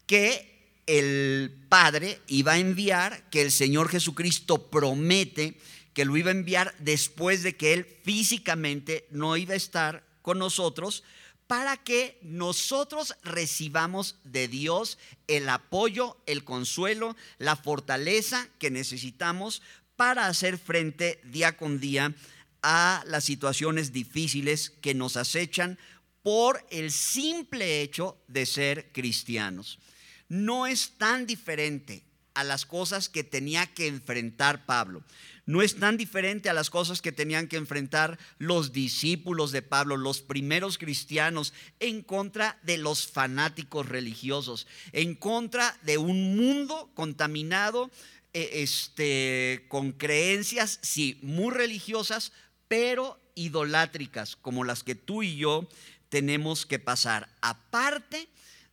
que 0.07 0.71
el 0.87 1.57
Padre 1.69 2.21
iba 2.29 2.53
a 2.53 2.59
enviar, 2.61 3.29
que 3.31 3.43
el 3.43 3.51
Señor 3.51 3.89
Jesucristo 3.89 4.71
promete 4.71 5.59
que 5.93 6.05
lo 6.05 6.17
iba 6.17 6.29
a 6.29 6.35
enviar 6.35 6.73
después 6.79 7.43
de 7.43 7.57
que 7.57 7.73
Él 7.73 7.85
físicamente 8.05 9.09
no 9.11 9.37
iba 9.37 9.55
a 9.55 9.57
estar 9.57 10.05
con 10.23 10.39
nosotros, 10.39 11.03
para 11.51 11.77
que 11.77 12.17
nosotros 12.23 13.17
recibamos 13.25 14.15
de 14.23 14.47
Dios 14.47 14.99
el 15.27 15.49
apoyo, 15.49 16.17
el 16.27 16.45
consuelo, 16.45 17.17
la 17.39 17.57
fortaleza 17.57 18.49
que 18.61 18.71
necesitamos 18.71 19.61
para 19.97 20.29
hacer 20.29 20.59
frente 20.59 21.21
día 21.25 21.57
con 21.57 21.81
día 21.81 22.15
a 22.63 23.03
las 23.05 23.25
situaciones 23.25 23.93
difíciles 23.93 24.71
que 24.81 24.95
nos 24.95 25.17
acechan 25.17 25.77
por 26.23 26.65
el 26.71 26.93
simple 26.93 27.83
hecho 27.83 28.17
de 28.29 28.47
ser 28.47 28.93
cristianos 28.93 29.81
no 30.29 30.69
es 30.69 30.93
tan 30.99 31.27
diferente 31.27 32.05
a 32.35 32.45
las 32.45 32.65
cosas 32.65 33.09
que 33.09 33.25
tenía 33.25 33.67
que 33.67 33.89
enfrentar 33.89 34.67
Pablo. 34.67 35.03
No 35.51 35.63
es 35.63 35.75
tan 35.75 35.97
diferente 35.97 36.49
a 36.49 36.55
las 36.55 36.71
cosas 36.71 37.03
que 37.03 37.11
tenían 37.11 37.49
que 37.49 37.57
enfrentar 37.57 38.21
los 38.39 38.73
discípulos 38.73 39.51
de 39.51 39.63
Pablo, 39.63 39.97
los 39.97 40.21
primeros 40.21 40.79
cristianos, 40.79 41.53
en 41.81 42.03
contra 42.03 42.61
de 42.63 42.79
los 42.79 43.09
fanáticos 43.09 43.89
religiosos, 43.89 44.69
en 44.93 45.17
contra 45.17 45.77
de 45.83 45.99
un 45.99 46.37
mundo 46.37 46.93
contaminado 46.95 47.91
eh, 48.33 48.63
este, 48.63 49.67
con 49.67 49.91
creencias, 49.91 50.79
sí, 50.83 51.19
muy 51.21 51.53
religiosas, 51.53 52.31
pero 52.69 53.21
idolátricas, 53.35 54.37
como 54.37 54.63
las 54.63 54.85
que 54.85 54.95
tú 54.95 55.25
y 55.25 55.35
yo 55.35 55.69
tenemos 56.11 56.65
que 56.65 56.79
pasar. 56.79 57.29
Aparte 57.41 58.29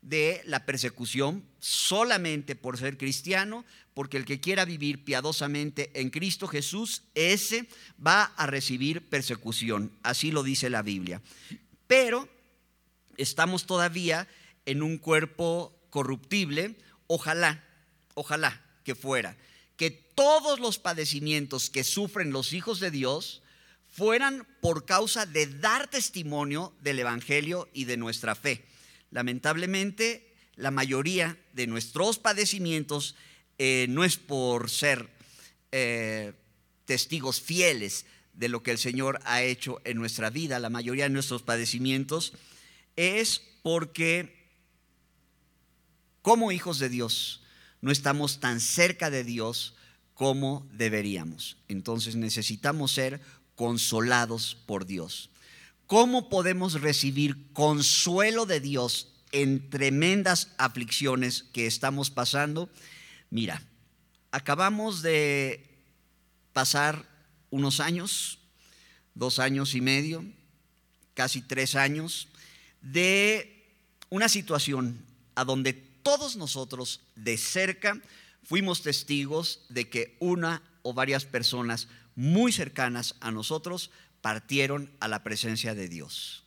de 0.09 0.41
la 0.45 0.65
persecución 0.65 1.43
solamente 1.59 2.55
por 2.55 2.77
ser 2.77 2.97
cristiano, 2.97 3.65
porque 3.93 4.17
el 4.17 4.25
que 4.25 4.39
quiera 4.39 4.63
vivir 4.63 5.03
piadosamente 5.03 5.91
en 5.99 6.09
Cristo 6.09 6.47
Jesús, 6.47 7.03
ese 7.13 7.67
va 8.05 8.23
a 8.23 8.45
recibir 8.45 9.01
persecución. 9.09 9.91
Así 10.03 10.31
lo 10.31 10.43
dice 10.43 10.69
la 10.69 10.81
Biblia. 10.81 11.21
Pero 11.87 12.29
estamos 13.17 13.65
todavía 13.65 14.27
en 14.65 14.81
un 14.81 14.97
cuerpo 14.97 15.77
corruptible. 15.89 16.75
Ojalá, 17.07 17.63
ojalá 18.13 18.61
que 18.83 18.95
fuera, 18.95 19.35
que 19.75 19.91
todos 19.91 20.59
los 20.59 20.79
padecimientos 20.79 21.69
que 21.69 21.83
sufren 21.83 22.31
los 22.31 22.53
hijos 22.53 22.79
de 22.79 22.91
Dios 22.91 23.41
fueran 23.89 24.47
por 24.61 24.85
causa 24.85 25.25
de 25.25 25.47
dar 25.47 25.89
testimonio 25.89 26.73
del 26.81 26.99
Evangelio 26.99 27.67
y 27.73 27.85
de 27.85 27.97
nuestra 27.97 28.35
fe. 28.35 28.63
Lamentablemente, 29.11 30.33
la 30.55 30.71
mayoría 30.71 31.37
de 31.53 31.67
nuestros 31.67 32.19
padecimientos 32.19 33.15
eh, 33.57 33.87
no 33.89 34.03
es 34.03 34.17
por 34.17 34.69
ser 34.69 35.09
eh, 35.71 36.33
testigos 36.85 37.41
fieles 37.41 38.05
de 38.33 38.49
lo 38.49 38.61
que 38.63 38.71
el 38.71 38.77
Señor 38.77 39.19
ha 39.25 39.41
hecho 39.41 39.81
en 39.83 39.97
nuestra 39.97 40.29
vida, 40.29 40.59
la 40.59 40.69
mayoría 40.69 41.05
de 41.05 41.09
nuestros 41.09 41.41
padecimientos 41.41 42.33
es 42.95 43.41
porque 43.63 44.35
como 46.21 46.51
hijos 46.51 46.79
de 46.79 46.89
Dios 46.89 47.41
no 47.81 47.91
estamos 47.91 48.39
tan 48.39 48.59
cerca 48.59 49.09
de 49.09 49.23
Dios 49.23 49.75
como 50.13 50.67
deberíamos. 50.73 51.57
Entonces 51.67 52.15
necesitamos 52.15 52.91
ser 52.91 53.21
consolados 53.55 54.55
por 54.65 54.85
Dios. 54.85 55.29
¿Cómo 55.87 56.27
podemos 56.27 56.81
recibir 56.81 57.53
consuelo 57.53 58.45
de 58.45 58.59
Dios 58.59 59.07
en 59.31 59.69
tremendas 59.69 60.49
aflicciones 60.57 61.43
que 61.53 61.65
estamos 61.65 62.11
pasando? 62.11 62.69
Mira, 63.29 63.63
acabamos 64.31 65.01
de 65.01 65.65
pasar 66.51 67.05
unos 67.51 67.79
años, 67.79 68.39
dos 69.15 69.39
años 69.39 69.75
y 69.75 69.81
medio, 69.81 70.25
casi 71.13 71.41
tres 71.41 71.75
años, 71.75 72.27
de 72.81 73.65
una 74.09 74.27
situación 74.27 75.05
a 75.35 75.45
donde 75.45 75.71
todos 75.71 76.35
nosotros 76.35 76.99
de 77.15 77.37
cerca 77.37 77.97
fuimos 78.43 78.81
testigos 78.81 79.61
de 79.69 79.89
que 79.89 80.17
una 80.19 80.61
o 80.81 80.93
varias 80.93 81.23
personas 81.23 81.87
muy 82.17 82.51
cercanas 82.51 83.15
a 83.21 83.31
nosotros 83.31 83.89
partieron 84.21 84.91
a 84.99 85.07
la 85.07 85.23
presencia 85.23 85.75
de 85.75 85.87
Dios. 85.87 86.43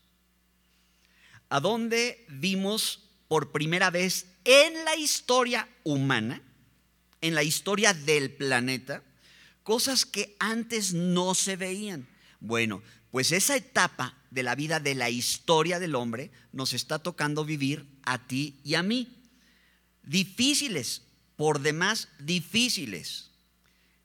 A 1.48 1.60
donde 1.60 2.24
vimos 2.28 3.10
por 3.28 3.52
primera 3.52 3.90
vez 3.90 4.26
en 4.44 4.84
la 4.84 4.96
historia 4.96 5.68
humana, 5.84 6.42
en 7.20 7.34
la 7.34 7.42
historia 7.42 7.94
del 7.94 8.32
planeta, 8.32 9.02
cosas 9.62 10.06
que 10.06 10.36
antes 10.38 10.94
no 10.94 11.34
se 11.34 11.56
veían. 11.56 12.08
Bueno, 12.40 12.82
pues 13.10 13.32
esa 13.32 13.56
etapa 13.56 14.16
de 14.30 14.42
la 14.42 14.54
vida 14.54 14.80
de 14.80 14.94
la 14.94 15.10
historia 15.10 15.78
del 15.78 15.94
hombre 15.94 16.30
nos 16.52 16.72
está 16.72 16.98
tocando 16.98 17.44
vivir 17.44 17.86
a 18.02 18.26
ti 18.26 18.60
y 18.64 18.74
a 18.74 18.82
mí. 18.82 19.08
Difíciles, 20.02 21.02
por 21.36 21.60
demás 21.60 22.08
difíciles. 22.18 23.30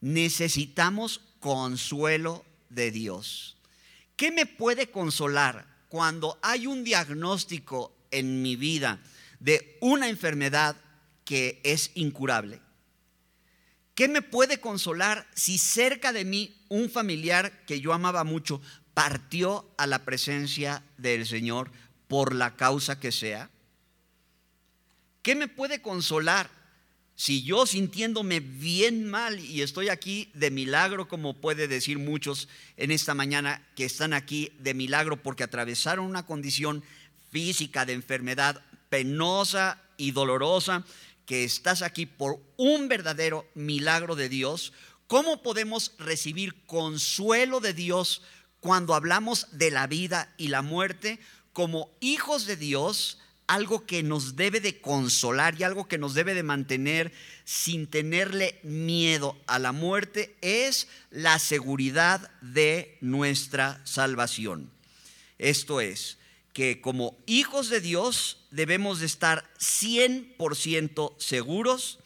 Necesitamos 0.01 1.21
consuelo 1.39 2.45
de 2.69 2.91
Dios. 2.91 3.54
¿Qué 4.15 4.31
me 4.31 4.45
puede 4.45 4.89
consolar 4.91 5.65
cuando 5.89 6.39
hay 6.41 6.67
un 6.67 6.83
diagnóstico 6.83 7.95
en 8.11 8.41
mi 8.41 8.55
vida 8.55 8.99
de 9.39 9.77
una 9.81 10.07
enfermedad 10.07 10.77
que 11.25 11.59
es 11.63 11.91
incurable? 11.95 12.61
¿Qué 13.93 14.07
me 14.07 14.21
puede 14.21 14.59
consolar 14.59 15.27
si 15.33 15.57
cerca 15.57 16.13
de 16.13 16.25
mí 16.25 16.55
un 16.69 16.89
familiar 16.89 17.65
que 17.65 17.79
yo 17.79 17.93
amaba 17.93 18.23
mucho 18.23 18.61
partió 18.93 19.69
a 19.77 19.87
la 19.87 20.05
presencia 20.05 20.83
del 20.97 21.25
Señor 21.25 21.71
por 22.07 22.33
la 22.33 22.55
causa 22.55 22.99
que 22.99 23.11
sea? 23.11 23.49
¿Qué 25.21 25.35
me 25.35 25.47
puede 25.47 25.81
consolar 25.81 26.49
si 27.15 27.43
yo 27.43 27.65
sintiéndome 27.65 28.41
bien 28.41 29.07
mal 29.07 29.39
y 29.39 29.61
estoy 29.61 29.87
aquí 29.87 30.29
de 30.33 30.51
milagro, 30.51 31.07
como 31.07 31.33
puede 31.33 31.67
decir 31.67 31.97
muchos 31.97 32.49
en 32.75 32.91
esta 32.91 33.13
mañana 33.13 33.65
que 33.75 33.85
están 33.85 34.13
aquí 34.13 34.51
de 34.59 34.73
milagro 34.73 35.21
porque 35.23 35.43
atravesaron 35.43 36.05
una 36.05 36.25
condición 36.25 36.83
física 37.31 37.85
de 37.85 37.93
enfermedad 37.93 38.61
penosa 38.89 39.81
y 39.97 40.11
dolorosa, 40.11 40.85
que 41.25 41.45
estás 41.45 41.81
aquí 41.81 42.05
por 42.05 42.39
un 42.57 42.87
verdadero 42.89 43.47
milagro 43.55 44.15
de 44.15 44.29
Dios, 44.29 44.73
¿cómo 45.07 45.41
podemos 45.41 45.93
recibir 45.97 46.65
consuelo 46.65 47.61
de 47.61 47.73
Dios 47.73 48.21
cuando 48.59 48.93
hablamos 48.93 49.47
de 49.51 49.71
la 49.71 49.87
vida 49.87 50.33
y 50.37 50.49
la 50.49 50.61
muerte 50.61 51.19
como 51.53 51.89
hijos 52.01 52.45
de 52.45 52.57
Dios? 52.57 53.19
Algo 53.47 53.85
que 53.85 54.01
nos 54.01 54.35
debe 54.35 54.59
de 54.59 54.81
consolar 54.81 55.59
y 55.59 55.63
algo 55.63 55.87
que 55.87 55.97
nos 55.97 56.13
debe 56.13 56.33
de 56.33 56.43
mantener 56.43 57.11
sin 57.43 57.87
tenerle 57.87 58.59
miedo 58.63 59.37
a 59.45 59.59
la 59.59 59.71
muerte 59.71 60.35
es 60.41 60.87
la 61.11 61.37
seguridad 61.37 62.31
de 62.41 62.97
nuestra 63.01 63.81
salvación. 63.85 64.71
Esto 65.37 65.81
es, 65.81 66.17
que 66.55 66.79
como 66.79 67.17
hijos 67.25 67.69
de 67.69 67.81
Dios 67.81 68.37
debemos 68.49 69.01
de 69.01 69.07
estar 69.07 69.43
100% 69.59 71.13
seguros 71.19 71.99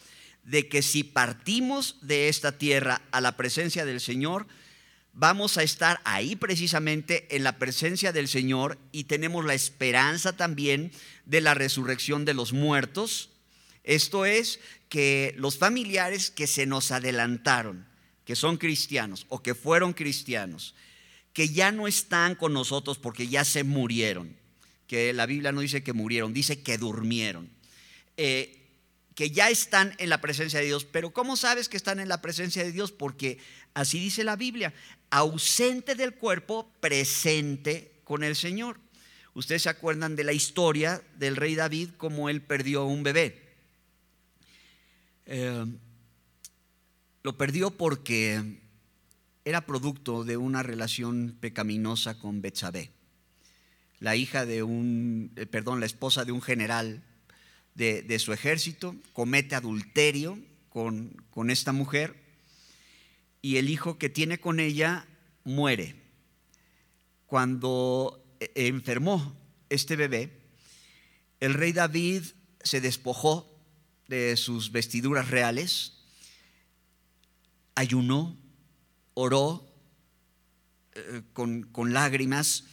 de 0.44 0.68
que 0.68 0.82
si 0.82 1.04
partimos 1.04 1.98
de 2.02 2.30
esta 2.30 2.58
tierra 2.58 3.04
a 3.12 3.22
la 3.22 3.38
presencia 3.38 3.86
del 3.86 4.02
Señor, 4.02 4.48
vamos 5.14 5.58
a 5.58 5.64
estar 5.64 6.00
ahí 6.04 6.36
precisamente 6.36 7.36
en 7.36 7.44
la 7.44 7.58
presencia 7.58 8.12
del 8.12 8.28
Señor 8.28 8.78
y 8.92 9.06
tenemos 9.06 9.46
la 9.46 9.54
esperanza 9.54 10.36
también 10.36 10.92
de 11.26 11.42
la 11.42 11.54
resurrección 11.54 12.26
de 12.26 12.34
los 12.34 12.54
muertos. 12.54 13.30
Esto 13.84 14.26
es 14.26 14.60
que 14.90 15.34
los 15.38 15.58
familiares 15.58 16.32
que 16.32 16.48
se 16.48 16.66
nos 16.66 16.92
adelantaron, 16.92 17.88
que 18.26 18.36
son 18.36 18.58
cristianos 18.58 19.26
o 19.30 19.42
que 19.42 19.56
fueron 19.56 19.94
cristianos, 19.94 20.76
que 21.34 21.50
ya 21.50 21.72
no 21.72 21.88
están 21.88 22.36
con 22.36 22.54
nosotros 22.54 22.98
porque 22.98 23.28
ya 23.28 23.46
se 23.46 23.64
murieron, 23.64 24.36
que 24.88 25.14
la 25.14 25.26
Biblia 25.26 25.52
no 25.52 25.62
dice 25.62 25.84
que 25.84 25.94
murieron, 25.94 26.34
dice 26.34 26.62
que 26.62 26.78
durmieron, 26.78 27.50
eh, 28.18 28.60
que 29.16 29.32
ya 29.32 29.50
están 29.50 29.94
en 29.98 30.10
la 30.10 30.22
presencia 30.22 30.60
de 30.60 30.66
Dios. 30.66 30.86
Pero 30.86 31.12
¿cómo 31.12 31.36
sabes 31.36 31.70
que 31.70 31.78
están 31.78 32.00
en 32.00 32.08
la 32.08 32.22
presencia 32.22 32.64
de 32.64 32.72
Dios? 32.72 32.92
Porque 32.92 33.38
así 33.74 34.00
dice 34.00 34.24
la 34.24 34.36
Biblia, 34.36 34.74
ausente 35.10 35.96
del 35.96 36.16
cuerpo, 36.16 36.72
presente 36.80 38.02
con 38.04 38.24
el 38.24 38.36
Señor. 38.36 38.80
Ustedes 39.34 39.64
se 39.64 39.70
acuerdan 39.70 40.16
de 40.16 40.24
la 40.24 40.34
historia 40.34 41.02
del 41.18 41.36
rey 41.36 41.56
David, 41.56 41.92
como 41.98 42.30
él 42.30 42.42
perdió 42.42 42.86
un 42.86 43.04
bebé. 43.04 43.50
Eh, 45.26 45.66
lo 47.24 47.38
perdió 47.38 47.72
porque 47.72 48.60
era 49.46 49.66
producto 49.66 50.24
de 50.24 50.38
una 50.38 50.64
relación 50.64 51.38
pecaminosa 51.40 52.18
con 52.18 52.42
Betsabé, 52.42 52.92
la 54.00 54.16
hija 54.16 54.46
de 54.46 54.64
un, 54.64 55.32
eh, 55.36 55.46
perdón, 55.46 55.80
la 55.80 55.86
esposa 55.86 56.26
de 56.26 56.32
un 56.32 56.42
general 56.42 57.04
de, 57.76 58.20
su 58.20 58.34
ejército, 58.34 58.96
comete 59.14 59.56
adulterio 59.56 60.38
con, 60.70 61.16
con 61.30 61.50
esta 61.50 61.72
mujer 61.72 62.29
y 63.42 63.58
el 63.58 63.70
hijo 63.70 63.98
que 63.98 64.10
tiene 64.10 64.40
con 64.40 64.60
ella 64.60 65.08
muere. 65.44 65.96
Cuando 67.26 68.24
eh, 68.40 68.52
enfermó 68.56 69.36
este 69.70 69.96
bebé, 69.96 70.32
el 71.40 71.54
rey 71.54 71.72
David 71.72 72.24
se 72.64 72.82
despojó 72.82 73.50
de 74.08 74.36
sus 74.36 74.72
vestiduras 74.72 75.30
reales, 75.30 75.94
ayunó, 77.76 78.38
oró 79.14 79.72
eh, 80.94 81.22
con, 81.34 81.94
lágrimas, 81.94 82.66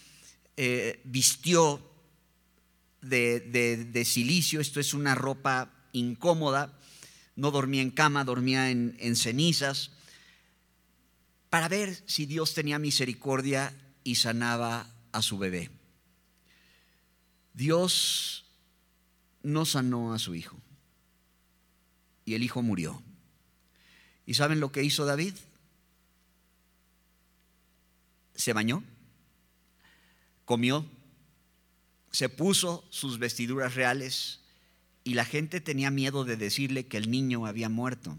eh, 0.56 1.00
vistió 1.04 1.92
de, 3.02 4.02
silicio, 4.04 4.60
esto 4.60 4.80
es 4.80 4.94
una 4.94 5.14
ropa 5.14 5.70
incómoda, 5.92 6.76
no 7.36 7.50
dormía 7.50 7.82
en 7.82 7.90
cama, 7.90 8.24
dormía 8.24 8.70
en, 8.70 8.96
en 8.98 9.14
cenizas, 9.14 9.92
para 11.56 11.68
ver 11.68 12.02
si 12.04 12.26
Dios 12.26 12.52
tenía 12.52 12.78
misericordia 12.78 13.74
y 14.04 14.16
sanaba 14.16 14.94
a 15.10 15.22
su 15.22 15.38
bebé. 15.38 15.70
Dios 17.54 18.44
no 19.42 19.64
sanó 19.64 20.12
a 20.12 20.18
su 20.18 20.34
hijo 20.34 20.60
y 22.26 22.34
el 22.34 22.42
hijo 22.42 22.60
murió. 22.60 23.02
¿Y 24.26 24.34
saben 24.34 24.60
lo 24.60 24.70
que 24.70 24.82
hizo 24.82 25.06
David? 25.06 25.32
se 28.34 28.52
bañó, 28.52 28.84
comió, 30.44 30.84
se 32.12 32.28
puso 32.28 32.86
sus 32.90 33.18
vestiduras 33.18 33.74
reales 33.74 34.40
y 35.04 35.14
la 35.14 35.24
gente 35.24 35.62
tenía 35.62 35.90
miedo 35.90 36.26
de 36.26 36.36
decirle 36.36 36.86
que 36.86 36.98
el 36.98 37.10
niño 37.10 37.46
había 37.46 37.70
muerto. 37.70 38.18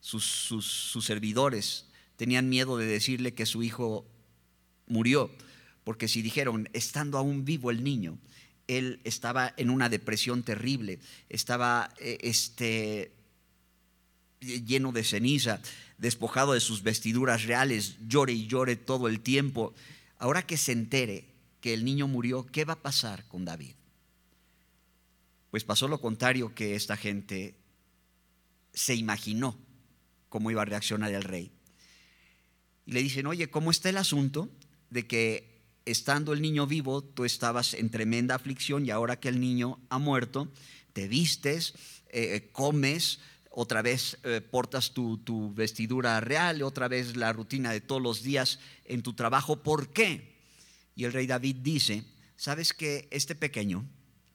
Sus, 0.00 0.24
sus, 0.24 1.04
servidores 1.04 1.86
tenían 2.16 2.48
miedo 2.48 2.76
de 2.76 2.86
decirle 2.86 3.34
que 3.34 3.46
su 3.46 3.62
hijo 3.62 4.06
murió, 4.86 5.30
porque 5.84 6.08
si 6.08 6.22
dijeron, 6.22 6.68
estando 6.72 7.18
aún 7.18 7.44
vivo 7.44 7.70
el 7.70 7.84
niño, 7.84 8.18
él 8.66 9.00
estaba 9.04 9.54
en 9.56 9.70
una 9.70 9.88
depresión 9.88 10.42
terrible, 10.42 10.98
estaba 11.28 11.92
eh, 12.00 12.18
este, 12.22 13.12
lleno 14.40 14.92
de 14.92 15.04
ceniza, 15.04 15.60
despojado 15.98 16.52
de 16.52 16.60
sus 16.60 16.82
vestiduras 16.82 17.44
reales, 17.44 17.96
llore 18.06 18.32
y 18.32 18.46
llore 18.46 18.76
todo 18.76 19.08
el 19.08 19.20
tiempo. 19.20 19.74
Ahora 20.18 20.46
que 20.46 20.56
se 20.56 20.72
entere 20.72 21.26
que 21.60 21.74
el 21.74 21.84
niño 21.84 22.08
murió, 22.08 22.46
¿qué 22.46 22.64
va 22.64 22.74
a 22.74 22.82
pasar 22.82 23.26
con 23.28 23.44
David? 23.44 23.74
Pues 25.50 25.64
pasó 25.64 25.88
lo 25.88 26.00
contrario 26.00 26.54
que 26.54 26.74
esta 26.74 26.96
gente 26.96 27.54
se 28.74 28.94
imaginó 28.94 29.56
cómo 30.28 30.50
iba 30.50 30.62
a 30.62 30.66
reaccionar 30.66 31.12
el 31.12 31.22
rey. 31.22 31.55
Y 32.86 32.92
le 32.92 33.02
dicen, 33.02 33.26
oye, 33.26 33.50
¿cómo 33.50 33.70
está 33.70 33.90
el 33.90 33.98
asunto 33.98 34.48
de 34.90 35.06
que 35.06 35.56
estando 35.84 36.32
el 36.32 36.42
niño 36.42 36.66
vivo 36.66 37.02
tú 37.02 37.24
estabas 37.24 37.74
en 37.74 37.90
tremenda 37.90 38.34
aflicción 38.34 38.86
y 38.86 38.90
ahora 38.90 39.18
que 39.18 39.28
el 39.28 39.40
niño 39.40 39.80
ha 39.88 39.98
muerto, 39.98 40.52
te 40.92 41.08
vistes, 41.08 41.74
eh, 42.08 42.48
comes, 42.52 43.20
otra 43.50 43.82
vez 43.82 44.18
eh, 44.22 44.40
portas 44.40 44.92
tu, 44.92 45.18
tu 45.18 45.52
vestidura 45.54 46.20
real, 46.20 46.62
otra 46.62 46.88
vez 46.88 47.16
la 47.16 47.32
rutina 47.32 47.72
de 47.72 47.80
todos 47.80 48.02
los 48.02 48.22
días 48.22 48.58
en 48.84 49.02
tu 49.02 49.14
trabajo. 49.14 49.62
¿Por 49.62 49.92
qué? 49.92 50.36
Y 50.94 51.04
el 51.04 51.12
rey 51.12 51.26
David 51.26 51.56
dice, 51.60 52.04
¿sabes 52.36 52.72
que 52.72 53.08
este 53.10 53.34
pequeño 53.34 53.86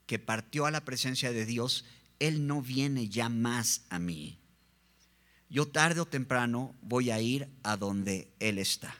que 0.08 0.20
partió 0.20 0.66
a 0.66 0.72
la 0.72 0.86
presencia 0.86 1.32
de 1.32 1.46
Dios, 1.46 1.86
él 2.20 2.48
no 2.48 2.62
viene 2.62 3.10
ya 3.10 3.30
más 3.30 3.86
a 3.90 4.00
mí? 4.00 4.40
Yo 5.52 5.68
tarde 5.68 6.00
o 6.00 6.06
temprano 6.06 6.74
voy 6.82 7.12
a 7.12 7.20
ir 7.20 7.50
a 7.62 7.76
donde 7.76 8.32
Él 8.40 8.58
está. 8.58 8.96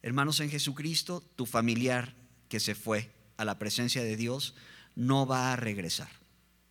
Hermanos 0.00 0.40
en 0.40 0.48
Jesucristo, 0.48 1.22
tu 1.36 1.44
familiar 1.44 2.14
que 2.48 2.60
se 2.60 2.74
fue 2.74 3.12
a 3.36 3.44
la 3.44 3.58
presencia 3.58 4.02
de 4.02 4.16
Dios 4.16 4.54
no 4.94 5.26
va 5.26 5.52
a 5.52 5.56
regresar, 5.56 6.08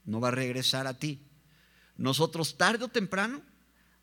no 0.06 0.20
va 0.20 0.30
a 0.30 0.32
regresar 0.32 0.88
a 0.88 0.98
ti. 0.98 1.22
Nosotros 1.98 2.58
tarde 2.58 2.86
o 2.86 2.88
temprano 2.88 3.44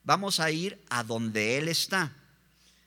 vamos 0.04 0.38
a 0.38 0.52
ir 0.52 0.80
a 0.88 1.02
donde 1.02 1.58
Él 1.58 1.66
está. 1.66 2.16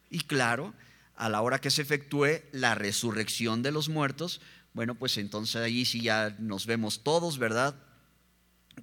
Y 0.09 0.21
claro, 0.21 0.73
a 1.17 1.27
la 1.27 1.41
hora 1.41 1.59
que 1.59 1.69
se 1.69 1.81
efectúe 1.81 2.43
la 2.53 2.75
resurrección 2.75 3.61
de 3.61 3.73
los 3.73 3.89
muertos, 3.89 4.39
bueno, 4.73 4.95
pues 4.95 5.17
entonces 5.17 5.57
allí 5.57 5.83
sí 5.83 5.99
ya 5.99 6.33
nos 6.39 6.65
vemos 6.65 7.03
todos, 7.03 7.37
¿verdad? 7.39 7.75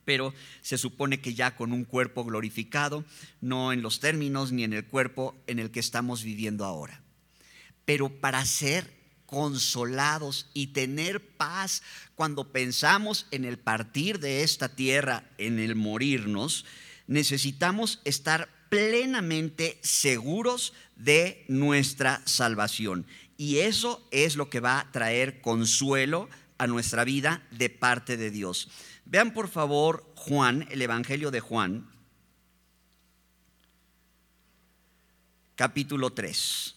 Pero 0.05 0.35
se 0.63 0.79
supone 0.79 1.21
que 1.21 1.35
ya 1.35 1.57
con 1.57 1.73
un 1.73 1.85
cuerpo 1.85 2.25
glorificado, 2.25 3.05
no 3.41 3.73
en 3.73 3.83
los 3.83 4.01
términos 4.01 4.53
ni 4.53 4.65
en 4.65 4.73
el 4.73 4.85
cuerpo 4.87 5.37
en 5.47 5.59
el 5.59 5.71
que 5.71 5.81
estamos 5.81 6.23
viviendo 6.23 6.65
ahora. 6.65 7.03
Pero 7.85 8.09
para 8.21 8.45
ser 8.45 9.01
consolados 9.27 10.51
y 10.55 10.69
tener 10.69 11.37
paz 11.37 11.83
cuando 12.17 12.53
pensamos 12.53 13.27
en 13.31 13.45
el 13.45 13.59
partir 13.59 14.19
de 14.19 14.43
esta 14.43 14.75
tierra, 14.75 15.31
en 15.39 15.61
el 15.61 15.77
morirnos, 15.77 16.65
necesitamos 17.07 18.01
estar 18.05 18.49
plenamente 18.71 19.79
seguros 19.83 20.73
de 20.97 21.45
nuestra 21.49 22.23
salvación. 22.27 23.07
Y 23.37 23.59
eso 23.59 24.07
es 24.11 24.37
lo 24.37 24.51
que 24.51 24.61
va 24.61 24.81
a 24.81 24.93
traer 24.93 25.41
consuelo 25.41 26.29
a 26.59 26.67
nuestra 26.67 27.05
vida 27.05 27.43
de 27.51 27.71
parte 27.71 28.17
de 28.17 28.31
Dios. 28.31 28.69
Vean 29.11 29.33
por 29.33 29.49
favor 29.49 30.09
Juan, 30.15 30.69
el 30.71 30.81
Evangelio 30.83 31.33
de 31.33 31.41
Juan, 31.41 31.91
capítulo 35.57 36.13
3. 36.13 36.77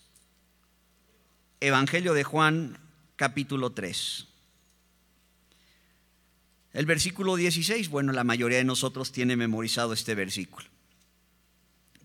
Evangelio 1.60 2.16
de 2.16 2.24
Juan, 2.24 2.80
capítulo 3.18 3.72
3. 3.72 4.26
El 6.74 6.88
versículo 6.88 7.36
16, 7.36 7.90
bueno, 7.90 8.12
la 8.14 8.24
mayoría 8.24 8.58
de 8.58 8.64
nosotros 8.64 9.12
tiene 9.12 9.36
memorizado 9.36 9.94
este 9.94 10.16
versículo. 10.16 10.66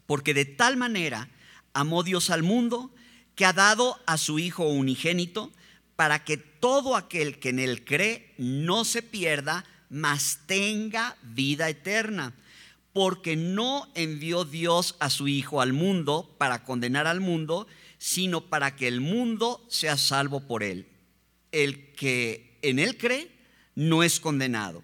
Porque 0.04 0.34
de 0.34 0.44
tal 0.44 0.76
manera 0.76 1.30
amó 1.72 2.02
Dios 2.02 2.28
al 2.28 2.42
mundo 2.42 2.94
que 3.34 3.46
ha 3.46 3.54
dado 3.54 3.98
a 4.04 4.18
su 4.18 4.38
Hijo 4.38 4.68
unigénito 4.68 5.50
para 5.96 6.22
que 6.22 6.36
todo 6.36 6.96
aquel 6.96 7.38
que 7.38 7.48
en 7.48 7.60
él 7.60 7.82
cree 7.86 8.34
no 8.36 8.84
se 8.84 9.00
pierda, 9.00 9.64
mas 9.90 10.40
tenga 10.46 11.16
vida 11.22 11.68
eterna. 11.68 12.34
Porque 12.92 13.36
no 13.36 13.88
envió 13.94 14.44
Dios 14.44 14.96
a 14.98 15.10
su 15.10 15.28
Hijo 15.28 15.60
al 15.60 15.72
mundo 15.72 16.34
para 16.38 16.64
condenar 16.64 17.06
al 17.06 17.20
mundo, 17.20 17.66
sino 17.98 18.46
para 18.46 18.76
que 18.76 18.88
el 18.88 19.00
mundo 19.00 19.64
sea 19.68 19.96
salvo 19.96 20.46
por 20.46 20.62
él. 20.62 20.88
El 21.52 21.92
que 21.92 22.58
en 22.62 22.78
él 22.78 22.96
cree 22.96 23.30
no 23.74 24.02
es 24.02 24.18
condenado, 24.20 24.82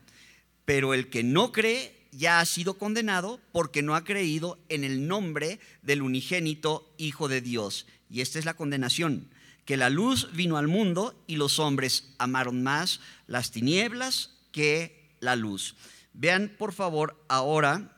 pero 0.64 0.94
el 0.94 1.08
que 1.08 1.24
no 1.24 1.50
cree 1.50 1.94
ya 2.12 2.40
ha 2.40 2.44
sido 2.44 2.74
condenado 2.74 3.40
porque 3.52 3.82
no 3.82 3.94
ha 3.96 4.04
creído 4.04 4.58
en 4.68 4.84
el 4.84 5.08
nombre 5.08 5.58
del 5.82 6.02
unigénito 6.02 6.88
Hijo 6.96 7.28
de 7.28 7.40
Dios. 7.40 7.86
Y 8.08 8.20
esta 8.20 8.38
es 8.38 8.44
la 8.44 8.54
condenación, 8.54 9.28
que 9.64 9.76
la 9.76 9.90
luz 9.90 10.28
vino 10.32 10.56
al 10.56 10.68
mundo 10.68 11.20
y 11.26 11.36
los 11.36 11.58
hombres 11.58 12.14
amaron 12.18 12.62
más 12.62 13.00
las 13.26 13.50
tinieblas 13.50 14.33
que 14.54 15.10
la 15.18 15.34
luz. 15.34 15.74
Vean 16.12 16.54
por 16.56 16.72
favor 16.72 17.20
ahora 17.28 17.90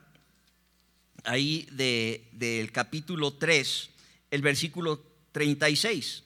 ahí 1.23 1.67
del 1.71 2.71
capítulo 2.71 3.35
3, 3.35 3.89
el 4.31 4.41
versículo 4.41 5.05
36. 5.33 6.23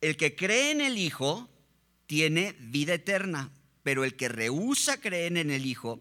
El 0.00 0.16
que 0.16 0.34
cree 0.34 0.72
en 0.72 0.80
el 0.80 0.98
Hijo 0.98 1.48
tiene 2.08 2.56
vida 2.58 2.94
eterna, 2.94 3.52
pero 3.84 4.04
el 4.04 4.16
que 4.16 4.28
rehúsa 4.28 5.00
creer 5.00 5.36
en 5.36 5.52
el 5.52 5.64
Hijo 5.64 6.00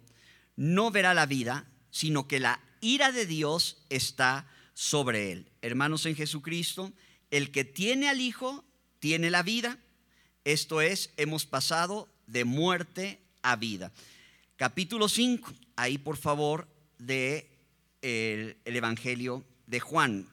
no 0.55 0.89
verá 0.89 1.13
la 1.13 1.27
vida, 1.27 1.67
sino 1.91 2.27
que 2.27 2.39
la 2.39 2.59
ira 2.81 3.11
de 3.11 3.27
Dios 3.27 3.77
está 3.89 4.49
sobre 4.73 5.31
él. 5.31 5.51
Hermanos 5.61 6.07
en 6.07 6.15
Jesucristo, 6.15 6.91
el 7.29 7.51
que 7.51 7.63
tiene 7.63 8.09
al 8.09 8.21
Hijo 8.21 8.65
tiene 8.97 9.29
la 9.29 9.43
vida. 9.43 9.77
Esto 10.45 10.81
es, 10.81 11.11
hemos 11.17 11.45
pasado 11.45 12.09
de 12.27 12.45
muerte 12.45 13.19
a 13.41 13.55
vida. 13.55 13.91
Capítulo 14.57 15.09
5, 15.09 15.51
ahí 15.75 15.97
por 15.97 16.17
favor 16.17 16.67
de 16.97 17.49
el, 18.01 18.57
el 18.65 18.75
Evangelio 18.75 19.43
de 19.67 19.79
Juan. 19.79 20.27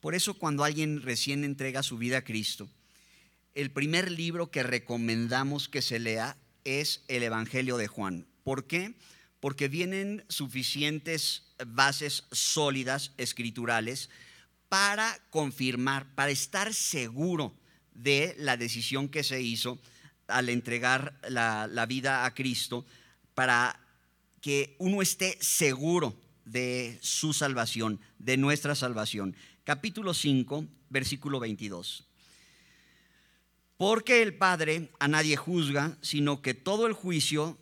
Por 0.00 0.14
eso 0.14 0.34
cuando 0.34 0.64
alguien 0.64 1.02
recién 1.02 1.44
entrega 1.44 1.82
su 1.82 1.98
vida 1.98 2.18
a 2.18 2.24
Cristo, 2.24 2.68
el 3.54 3.70
primer 3.70 4.10
libro 4.10 4.50
que 4.50 4.62
recomendamos 4.62 5.68
que 5.68 5.82
se 5.82 5.98
lea 5.98 6.36
es 6.64 7.02
el 7.08 7.22
Evangelio 7.22 7.76
de 7.76 7.88
Juan. 7.88 8.26
¿Por 8.44 8.66
qué? 8.66 8.94
Porque 9.40 9.68
vienen 9.68 10.24
suficientes 10.28 11.44
bases 11.66 12.24
sólidas 12.30 13.12
escriturales 13.16 14.10
para 14.68 15.18
confirmar, 15.30 16.14
para 16.14 16.30
estar 16.30 16.74
seguro 16.74 17.54
de 17.94 18.34
la 18.38 18.56
decisión 18.56 19.08
que 19.08 19.24
se 19.24 19.42
hizo 19.42 19.78
al 20.28 20.48
entregar 20.48 21.18
la, 21.28 21.86
vida 21.86 22.24
a 22.24 22.34
Cristo, 22.34 22.86
para 23.34 23.80
que 24.40 24.76
uno 24.78 25.02
esté 25.02 25.36
seguro 25.40 26.16
de 26.44 26.98
su 27.02 27.32
salvación, 27.32 28.00
de 28.18 28.36
nuestra 28.36 28.74
salvación 28.74 29.34
capítulo 29.68 30.14
5, 30.14 30.64
versículo 30.88 31.40
22. 31.40 32.06
Porque 33.76 34.22
el 34.22 34.32
Padre 34.32 34.90
a 34.98 35.08
nadie 35.08 35.36
juzga, 35.36 35.98
sino 36.00 36.40
que 36.40 36.54
todo 36.54 36.86
el 36.86 36.94
juicio 36.94 37.58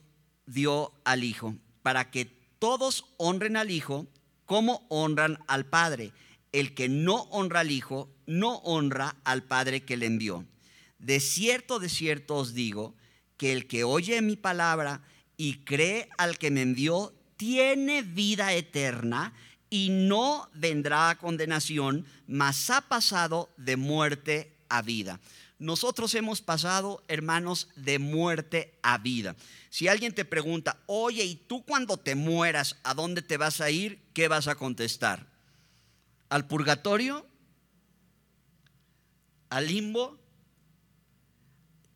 dio 0.47 0.93
al 1.05 1.25
Hijo, 1.25 1.57
para 1.83 2.13
que 2.13 2.27
todos 2.61 3.07
honren 3.17 3.57
al 3.57 3.73
Hijo 3.73 4.07
como 4.45 4.87
honran 4.89 5.41
al 5.49 5.67
Padre. 5.67 6.13
El 6.53 6.75
que 6.75 6.89
no 6.89 7.23
honra 7.33 7.59
al 7.59 7.73
Hijo, 7.73 8.09
no 8.25 8.59
honra 8.59 9.17
al 9.25 9.43
Padre 9.43 9.83
que 9.83 9.97
le 9.97 10.07
envió. 10.07 10.47
De 10.99 11.21
cierto, 11.21 11.79
de 11.79 11.89
cierto 11.89 12.37
os 12.37 12.55
digo, 12.55 12.95
que 13.37 13.53
el 13.53 13.67
que 13.67 13.85
oye 13.85 14.23
mi 14.23 14.37
palabra 14.37 15.03
y 15.37 15.59
cree 15.59 16.09
al 16.17 16.39
que 16.39 16.51
me 16.51 16.63
envió, 16.63 17.13
tiene 17.37 18.03
vida 18.03 18.55
eterna 18.55 19.35
y 19.69 19.91
no 19.91 20.49
vendrá 20.55 21.11
a 21.11 21.19
condenación, 21.19 22.07
mas 22.27 22.71
ha 22.71 22.81
pasado 22.83 23.51
de 23.57 23.77
muerte 23.77 24.57
a 24.69 24.83
vida. 24.83 25.21
Nosotros 25.59 26.15
hemos 26.15 26.43
pasado, 26.43 27.03
hermanos, 27.09 27.69
de 27.77 27.99
muerte 27.99 28.79
a 28.83 28.99
vida. 28.99 29.37
Si 29.71 29.89
alguien 29.89 30.15
te 30.15 30.25
pregunta, 30.25 30.79
oye, 30.87 31.25
¿y 31.25 31.35
tú 31.35 31.65
cuando 31.65 31.97
te 31.97 32.15
mueras, 32.15 32.77
a 32.83 32.93
dónde 32.95 33.23
te 33.23 33.39
vas 33.39 33.61
a 33.61 33.71
ir? 33.71 33.99
¿Qué 34.13 34.29
vas 34.29 34.49
a 34.49 34.55
contestar? 34.55 35.27
¿Al 36.29 36.47
purgatorio? 36.47 37.27
¿Al 39.49 39.67
limbo? 39.67 40.19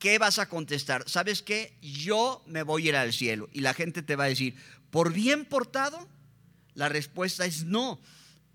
¿Qué 0.00 0.18
vas 0.18 0.38
a 0.38 0.48
contestar? 0.48 1.04
¿Sabes 1.06 1.42
qué? 1.42 1.74
Yo 1.82 2.42
me 2.46 2.62
voy 2.62 2.86
a 2.86 2.88
ir 2.88 2.96
al 2.96 3.12
cielo. 3.12 3.50
Y 3.52 3.60
la 3.60 3.74
gente 3.74 4.00
te 4.00 4.16
va 4.16 4.24
a 4.24 4.28
decir, 4.28 4.56
¿por 4.90 5.12
bien 5.12 5.44
portado? 5.44 6.08
La 6.72 6.88
respuesta 6.88 7.44
es 7.44 7.64
no, 7.64 8.00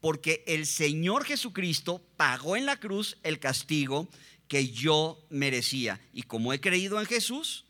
porque 0.02 0.44
el 0.48 0.66
Señor 0.66 1.24
Jesucristo 1.24 2.02
pagó 2.18 2.56
en 2.58 2.66
la 2.66 2.80
cruz 2.80 3.20
el 3.22 3.40
castigo 3.40 4.10
que 4.48 4.70
yo 4.70 5.24
merecía. 5.30 6.02
Y 6.14 6.24
como 6.24 6.52
he 6.52 6.60
creído 6.60 7.00
en 7.00 7.06
Jesús, 7.06 7.66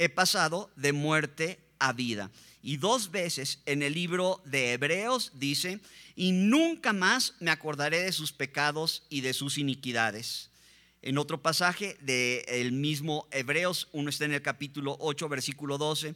he 0.00 0.08
pasado 0.08 0.68
de 0.74 0.92
muerte 0.92 1.60
a 1.78 1.92
vida. 1.92 2.32
Y 2.64 2.78
dos 2.78 3.12
veces 3.12 3.60
en 3.64 3.84
el 3.84 3.94
libro 3.94 4.42
de 4.44 4.72
Hebreos 4.72 5.30
dice, 5.34 5.78
y 6.16 6.32
nunca 6.32 6.92
más 6.92 7.34
me 7.38 7.52
acordaré 7.52 8.00
de 8.00 8.12
sus 8.12 8.32
pecados 8.32 9.04
y 9.08 9.20
de 9.20 9.34
sus 9.34 9.56
iniquidades. 9.56 10.49
En 11.02 11.16
otro 11.16 11.40
pasaje 11.40 11.96
del 12.02 12.72
mismo 12.72 13.26
Hebreos, 13.30 13.88
uno 13.92 14.10
está 14.10 14.26
en 14.26 14.34
el 14.34 14.42
capítulo 14.42 14.98
8, 15.00 15.30
versículo 15.30 15.78
12, 15.78 16.14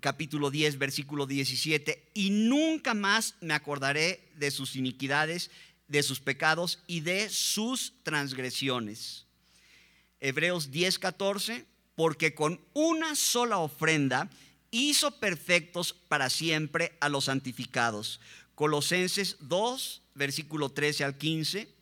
capítulo 0.00 0.50
10, 0.50 0.78
versículo 0.78 1.26
17, 1.26 2.10
y 2.14 2.30
nunca 2.30 2.94
más 2.94 3.34
me 3.42 3.52
acordaré 3.52 4.26
de 4.36 4.50
sus 4.50 4.76
iniquidades, 4.76 5.50
de 5.88 6.02
sus 6.02 6.20
pecados 6.20 6.82
y 6.86 7.00
de 7.00 7.28
sus 7.28 7.92
transgresiones. 8.02 9.26
Hebreos 10.20 10.70
10, 10.70 10.98
14, 11.00 11.66
porque 11.94 12.34
con 12.34 12.62
una 12.72 13.16
sola 13.16 13.58
ofrenda 13.58 14.30
hizo 14.70 15.20
perfectos 15.20 15.92
para 15.92 16.30
siempre 16.30 16.96
a 17.00 17.10
los 17.10 17.26
santificados. 17.26 18.20
Colosenses 18.54 19.36
2, 19.40 20.02
versículo 20.14 20.70
13 20.70 21.04
al 21.04 21.18
15, 21.18 21.73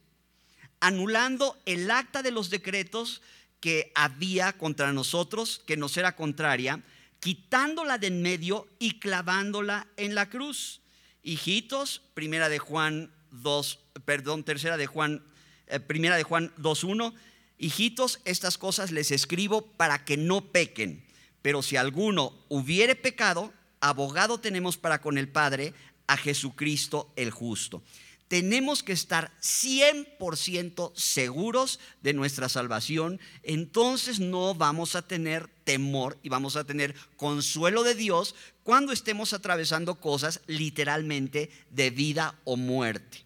anulando 0.82 1.56
el 1.64 1.88
acta 1.92 2.22
de 2.22 2.32
los 2.32 2.50
decretos 2.50 3.22
que 3.60 3.92
había 3.94 4.52
contra 4.54 4.92
nosotros, 4.92 5.62
que 5.64 5.76
nos 5.76 5.96
era 5.96 6.16
contraria, 6.16 6.82
quitándola 7.20 7.98
de 7.98 8.08
en 8.08 8.20
medio 8.20 8.66
y 8.80 8.98
clavándola 8.98 9.86
en 9.96 10.16
la 10.16 10.28
cruz. 10.28 10.80
Hijitos, 11.22 12.02
primera 12.14 12.48
de 12.48 12.58
Juan 12.58 13.12
2, 13.30 13.78
perdón, 14.04 14.42
tercera 14.42 14.76
de 14.76 14.88
Juan, 14.88 15.22
eh, 15.68 15.78
primera 15.78 16.16
de 16.16 16.24
Juan 16.24 16.52
2.1, 16.56 17.14
hijitos, 17.58 18.18
estas 18.24 18.58
cosas 18.58 18.90
les 18.90 19.12
escribo 19.12 19.62
para 19.62 20.04
que 20.04 20.16
no 20.16 20.50
pequen. 20.50 21.06
Pero 21.42 21.62
si 21.62 21.76
alguno 21.76 22.36
hubiere 22.48 22.96
pecado, 22.96 23.54
abogado 23.78 24.40
tenemos 24.40 24.76
para 24.76 25.00
con 25.00 25.16
el 25.16 25.28
Padre, 25.28 25.74
a 26.08 26.16
Jesucristo 26.16 27.12
el 27.14 27.30
justo. 27.30 27.84
Tenemos 28.32 28.82
que 28.82 28.94
estar 28.94 29.30
100% 29.42 30.92
seguros 30.94 31.78
de 32.00 32.14
nuestra 32.14 32.48
salvación, 32.48 33.20
entonces 33.42 34.20
no 34.20 34.54
vamos 34.54 34.96
a 34.96 35.06
tener 35.06 35.50
temor 35.64 36.18
y 36.22 36.30
vamos 36.30 36.56
a 36.56 36.64
tener 36.64 36.94
consuelo 37.18 37.82
de 37.82 37.94
Dios 37.94 38.34
cuando 38.62 38.94
estemos 38.94 39.34
atravesando 39.34 39.96
cosas 39.96 40.40
literalmente 40.46 41.50
de 41.68 41.90
vida 41.90 42.34
o 42.44 42.56
muerte. 42.56 43.18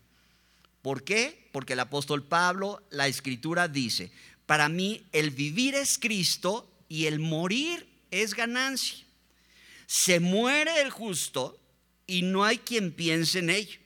¿Por 0.83 1.05
qué? 1.05 1.51
Porque 1.53 1.75
el 1.75 1.81
apóstol 1.81 2.25
Pablo, 2.25 2.83
la 2.91 3.07
escritura 3.07 3.69
dice, 3.69 4.11
para 4.45 4.69
mí 4.69 5.05
el 5.13 5.31
vivir 5.31 5.77
es 5.77 5.99
Cristo 5.99 6.69
y 6.89 7.07
el 7.07 7.21
morir 7.21 7.87
es 8.11 8.35
ganancia. 8.35 9.07
Se 9.87 10.19
muere 10.19 10.81
el 10.81 10.91
justo 10.91 11.61
y 12.09 12.23
no 12.23 12.43
hay 12.43 12.59
quien 12.59 12.91
piense 12.91 13.39
en 13.39 13.51
ello. 13.51 13.86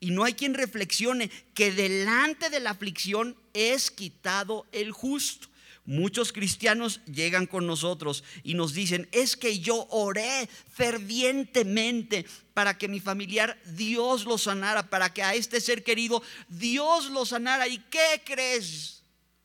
Y 0.00 0.10
no 0.10 0.24
hay 0.24 0.34
quien 0.34 0.54
reflexione 0.54 1.30
que 1.54 1.72
delante 1.72 2.50
de 2.50 2.60
la 2.60 2.70
aflicción 2.70 3.36
es 3.52 3.90
quitado 3.90 4.66
el 4.72 4.92
justo. 4.92 5.48
Muchos 5.84 6.32
cristianos 6.32 7.00
llegan 7.06 7.46
con 7.46 7.66
nosotros 7.66 8.22
y 8.42 8.54
nos 8.54 8.74
dicen, 8.74 9.08
es 9.10 9.36
que 9.36 9.58
yo 9.58 9.86
oré 9.90 10.48
fervientemente 10.70 12.26
para 12.52 12.76
que 12.76 12.88
mi 12.88 13.00
familiar 13.00 13.58
Dios 13.64 14.26
lo 14.26 14.36
sanara, 14.36 14.90
para 14.90 15.12
que 15.14 15.22
a 15.22 15.34
este 15.34 15.60
ser 15.60 15.82
querido 15.82 16.22
Dios 16.48 17.10
lo 17.10 17.24
sanara. 17.24 17.66
¿Y 17.66 17.78
qué 17.78 18.22
crees? 18.24 19.02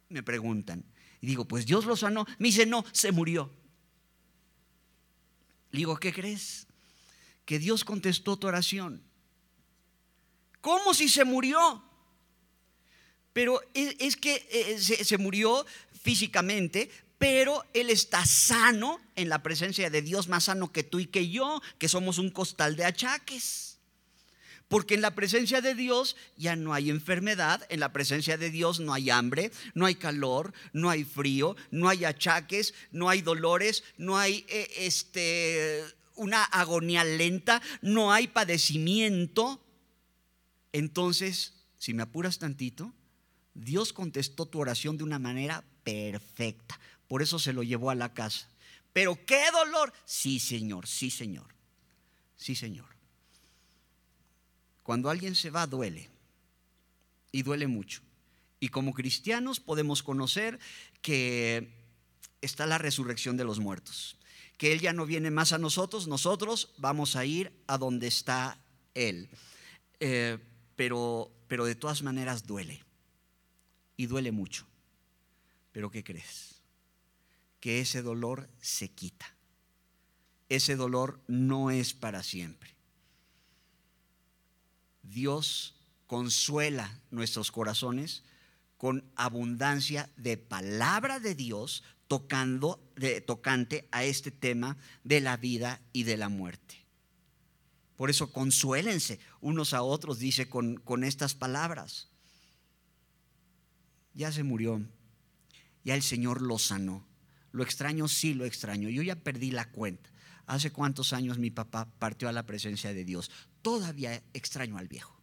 Me 0.09 0.21
preguntan. 0.21 0.83
Y 1.21 1.27
digo, 1.27 1.45
pues 1.45 1.65
Dios 1.65 1.85
lo 1.85 1.95
sanó. 1.95 2.25
Me 2.37 2.49
dice, 2.49 2.65
no, 2.65 2.83
se 2.91 3.11
murió. 3.11 3.49
digo, 5.71 5.97
¿qué 5.97 6.11
crees? 6.11 6.67
que 7.45 7.59
Dios 7.59 7.83
contestó 7.83 8.37
tu 8.37 8.47
oración. 8.47 9.01
¿Cómo 10.63 10.93
si 10.93 11.09
se 11.09 11.25
murió? 11.25 11.83
Pero 13.33 13.59
es, 13.73 14.15
que 14.15 14.47
eh, 14.49 14.79
se, 14.79 15.17
murió 15.17 15.65
físicamente, 16.01 16.89
pero 17.17 17.65
Él 17.73 17.89
está 17.89 18.25
sano 18.25 19.01
en 19.17 19.27
la 19.27 19.43
presencia 19.43 19.89
de 19.89 20.01
Dios, 20.01 20.29
más 20.29 20.45
sano 20.45 20.71
que 20.71 20.83
tú 20.83 21.01
y 21.01 21.07
que 21.07 21.27
yo, 21.27 21.61
que 21.79 21.89
somos 21.89 22.17
un 22.17 22.29
costal 22.29 22.77
de 22.77 22.85
achaques. 22.85 23.77
Porque 24.69 24.93
en 24.93 25.01
la 25.01 25.13
presencia 25.13 25.59
de 25.59 25.75
Dios 25.75 26.15
ya 26.37 26.55
no 26.55 26.73
hay 26.73 26.89
enfermedad, 26.89 27.67
en 27.67 27.81
la 27.81 27.91
presencia 27.91 28.37
de 28.37 28.49
Dios 28.49 28.79
no 28.79 28.93
hay 28.93 29.09
hambre, 29.09 29.51
no 29.73 29.85
hay 29.85 29.95
calor, 29.95 30.53
no 30.71 30.89
hay 30.89 31.03
frío, 31.03 31.57
no 31.71 31.89
hay 31.89 32.05
achaques, 32.05 32.73
no 32.93 33.09
hay 33.09 33.21
dolores, 33.21 33.83
no 33.97 34.17
hay 34.17 34.45
eh, 34.47 34.71
este 34.77 35.83
una 36.15 36.45
agonía 36.45 37.03
lenta, 37.03 37.61
no 37.81 38.13
hay 38.13 38.27
padecimiento. 38.27 39.59
Entonces, 40.73 41.53
si 41.77 41.93
me 41.93 42.03
apuras 42.03 42.39
tantito, 42.39 42.93
Dios 43.53 43.93
contestó 43.93 44.45
tu 44.45 44.59
oración 44.59 44.97
de 44.97 45.05
una 45.05 45.19
manera 45.19 45.63
perfecta. 45.83 46.79
Por 47.07 47.21
eso 47.21 47.39
se 47.39 47.53
lo 47.53 47.63
llevó 47.63 47.89
a 47.89 47.95
la 47.95 48.13
casa. 48.13 48.49
Pero 48.91 49.25
qué 49.25 49.43
dolor. 49.51 49.93
Sí, 50.03 50.39
Señor, 50.39 50.87
sí, 50.87 51.09
Señor. 51.09 51.55
Sí, 52.35 52.55
Señor. 52.55 52.87
Cuando 54.83 55.09
alguien 55.09 55.35
se 55.35 55.49
va, 55.49 55.65
duele. 55.65 56.09
Y 57.31 57.43
duele 57.43 57.67
mucho. 57.67 58.01
Y 58.59 58.69
como 58.69 58.93
cristianos 58.93 59.59
podemos 59.59 60.03
conocer 60.03 60.59
que 61.01 61.71
está 62.41 62.65
la 62.65 62.77
resurrección 62.77 63.37
de 63.37 63.45
los 63.45 63.59
muertos 63.59 64.17
que 64.57 64.71
Él 64.71 64.79
ya 64.79 64.93
no 64.93 65.05
viene 65.05 65.31
más 65.31 65.51
a 65.51 65.57
nosotros, 65.57 66.07
nosotros 66.07 66.73
vamos 66.77 67.15
a 67.15 67.25
ir 67.25 67.51
a 67.67 67.77
donde 67.77 68.07
está 68.07 68.57
Él. 68.93 69.29
Eh, 69.99 70.37
pero, 70.75 71.31
pero 71.47 71.65
de 71.65 71.75
todas 71.75 72.03
maneras 72.03 72.45
duele. 72.45 72.83
Y 73.95 74.07
duele 74.07 74.31
mucho. 74.31 74.65
Pero 75.71 75.91
¿qué 75.91 76.03
crees? 76.03 76.61
Que 77.59 77.79
ese 77.79 78.01
dolor 78.01 78.49
se 78.59 78.89
quita. 78.89 79.35
Ese 80.49 80.75
dolor 80.75 81.21
no 81.27 81.71
es 81.71 81.93
para 81.93 82.23
siempre. 82.23 82.75
Dios 85.03 85.75
consuela 86.07 86.99
nuestros 87.11 87.51
corazones 87.51 88.23
con 88.77 89.09
abundancia 89.15 90.09
de 90.17 90.37
palabra 90.37 91.19
de 91.19 91.35
Dios 91.35 91.83
tocando, 92.07 92.83
de, 92.95 93.21
tocante 93.21 93.87
a 93.91 94.03
este 94.03 94.29
tema 94.29 94.77
de 95.03 95.21
la 95.21 95.37
vida 95.37 95.81
y 95.93 96.03
de 96.03 96.17
la 96.17 96.29
muerte. 96.29 96.82
Por 97.95 98.09
eso 98.09 98.31
consuélense 98.31 99.19
unos 99.39 99.73
a 99.73 99.83
otros, 99.83 100.19
dice 100.19 100.49
con, 100.49 100.75
con 100.77 101.03
estas 101.03 101.35
palabras. 101.35 102.09
Ya 104.13 104.31
se 104.31 104.43
murió, 104.43 104.81
ya 105.83 105.95
el 105.95 106.03
Señor 106.03 106.41
lo 106.41 106.59
sanó. 106.59 107.05
Lo 107.51 107.63
extraño, 107.63 108.07
sí 108.07 108.33
lo 108.33 108.45
extraño. 108.45 108.89
Yo 108.89 109.03
ya 109.03 109.15
perdí 109.15 109.51
la 109.51 109.69
cuenta. 109.69 110.09
Hace 110.45 110.71
cuántos 110.71 111.13
años 111.13 111.37
mi 111.37 111.51
papá 111.51 111.87
partió 111.99 112.27
a 112.27 112.33
la 112.33 112.45
presencia 112.45 112.93
de 112.93 113.05
Dios. 113.05 113.31
Todavía 113.61 114.21
extraño 114.33 114.77
al 114.77 114.87
viejo. 114.87 115.13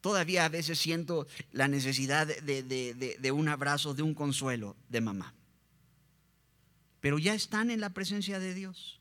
Todavía 0.00 0.44
a 0.44 0.48
veces 0.48 0.78
siento 0.78 1.26
la 1.52 1.68
necesidad 1.68 2.26
de, 2.26 3.30
un 3.32 3.48
abrazo, 3.48 3.94
de 3.94 4.02
un 4.02 4.14
consuelo 4.14 4.76
de 4.88 5.00
mamá. 5.00 5.34
Pero 7.00 7.18
ya 7.18 7.34
están 7.34 7.70
en 7.70 7.80
la 7.80 7.90
presencia 7.90 8.38
de 8.38 8.54
Dios. 8.54 8.97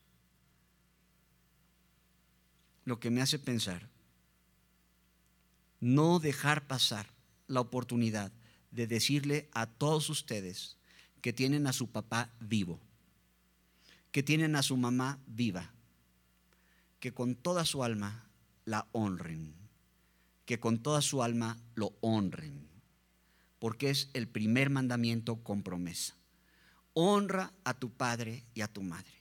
Lo 2.88 3.02
que 3.02 3.12
me 3.12 3.22
hace 3.22 3.38
pensar, 3.38 3.90
no 5.82 6.20
dejar 6.20 6.68
pasar 6.68 7.12
la 7.48 7.60
oportunidad 7.60 8.32
de 8.72 8.88
decirle 8.88 9.50
a 9.52 9.66
todos 9.66 10.10
ustedes 10.10 10.78
que 11.20 11.34
tienen 11.34 11.68
a 11.68 11.74
su 11.74 11.92
papá 11.92 12.32
vivo, 12.40 12.80
que 14.12 14.24
tienen 14.24 14.56
a 14.56 14.64
su 14.64 14.78
mamá 14.78 15.20
viva, 15.28 15.74
que 17.02 17.14
con 17.14 17.36
toda 17.36 17.66
su 17.66 17.84
alma 17.84 18.30
la 18.64 18.88
honren 18.94 19.68
que 20.48 20.62
con 20.62 20.80
toda 20.80 21.02
su 21.02 21.22
alma 21.22 21.60
lo 21.76 21.94
honren, 22.00 22.70
porque 23.60 23.90
es 23.90 24.10
el 24.14 24.30
primer 24.30 24.70
mandamiento 24.70 25.44
con 25.44 25.62
promesa. 25.62 26.16
Honra 26.94 27.52
a 27.66 27.74
tu 27.74 27.92
padre 27.92 28.46
y 28.54 28.62
a 28.62 28.70
tu 28.70 28.82
madre, 28.82 29.17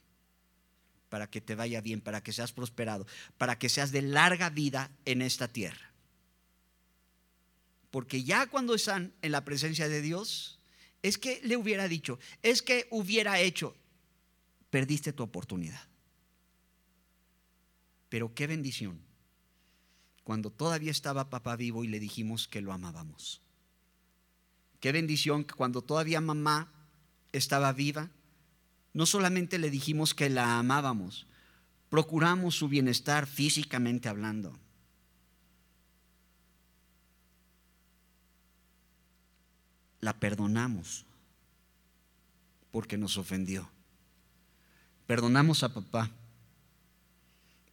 para 1.08 1.28
que 1.30 1.40
te 1.40 1.54
vaya 1.54 1.80
bien, 1.80 2.00
para 2.00 2.22
que 2.22 2.32
seas 2.32 2.52
prosperado, 2.52 3.06
para 3.38 3.58
que 3.58 3.68
seas 3.68 3.92
de 3.92 4.02
larga 4.02 4.50
vida 4.50 4.90
en 5.04 5.22
esta 5.22 5.48
tierra. 5.48 5.92
Porque 7.90 8.24
ya 8.24 8.46
cuando 8.46 8.74
están 8.74 9.14
en 9.22 9.32
la 9.32 9.44
presencia 9.44 9.88
de 9.88 10.02
Dios, 10.02 10.58
es 11.02 11.18
que 11.18 11.40
le 11.44 11.56
hubiera 11.56 11.88
dicho, 11.88 12.18
es 12.42 12.62
que 12.62 12.86
hubiera 12.90 13.40
hecho, 13.40 13.76
perdiste 14.70 15.12
tu 15.12 15.22
oportunidad. 15.22 15.88
Pero 18.08 18.34
qué 18.34 18.46
bendición 18.46 19.00
cuando 20.24 20.50
todavía 20.50 20.90
estaba 20.90 21.30
papá 21.30 21.54
vivo 21.54 21.84
y 21.84 21.88
le 21.88 22.00
dijimos 22.00 22.48
que 22.48 22.60
lo 22.60 22.72
amábamos. 22.72 23.40
Qué 24.80 24.90
bendición 24.90 25.44
que 25.44 25.54
cuando 25.54 25.82
todavía 25.82 26.20
mamá 26.20 26.72
estaba 27.32 27.72
viva, 27.72 28.10
no 28.96 29.04
solamente 29.04 29.58
le 29.58 29.68
dijimos 29.68 30.14
que 30.14 30.30
la 30.30 30.58
amábamos, 30.58 31.26
procuramos 31.90 32.54
su 32.54 32.66
bienestar 32.66 33.26
físicamente 33.26 34.08
hablando. 34.08 34.58
La 40.00 40.18
perdonamos 40.18 41.04
porque 42.70 42.96
nos 42.96 43.18
ofendió. 43.18 43.68
Perdonamos 45.06 45.62
a 45.62 45.74
papá 45.74 46.10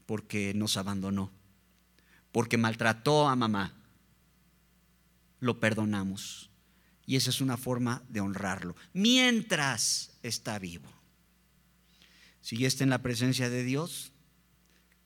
porque 0.05 0.53
nos 0.53 0.75
abandonó, 0.75 1.31
porque 2.33 2.57
maltrató 2.57 3.29
a 3.29 3.37
mamá. 3.37 3.71
Lo 5.39 5.61
perdonamos. 5.61 6.49
Y 7.05 7.15
esa 7.15 7.29
es 7.29 7.39
una 7.39 7.55
forma 7.55 8.03
de 8.09 8.19
honrarlo, 8.19 8.75
mientras 8.91 10.17
está 10.21 10.59
vivo. 10.59 11.02
Si 12.43 12.57
ya 12.57 12.67
está 12.67 12.83
en 12.83 12.89
la 12.89 13.01
presencia 13.01 13.49
de 13.49 13.63
Dios, 13.63 14.11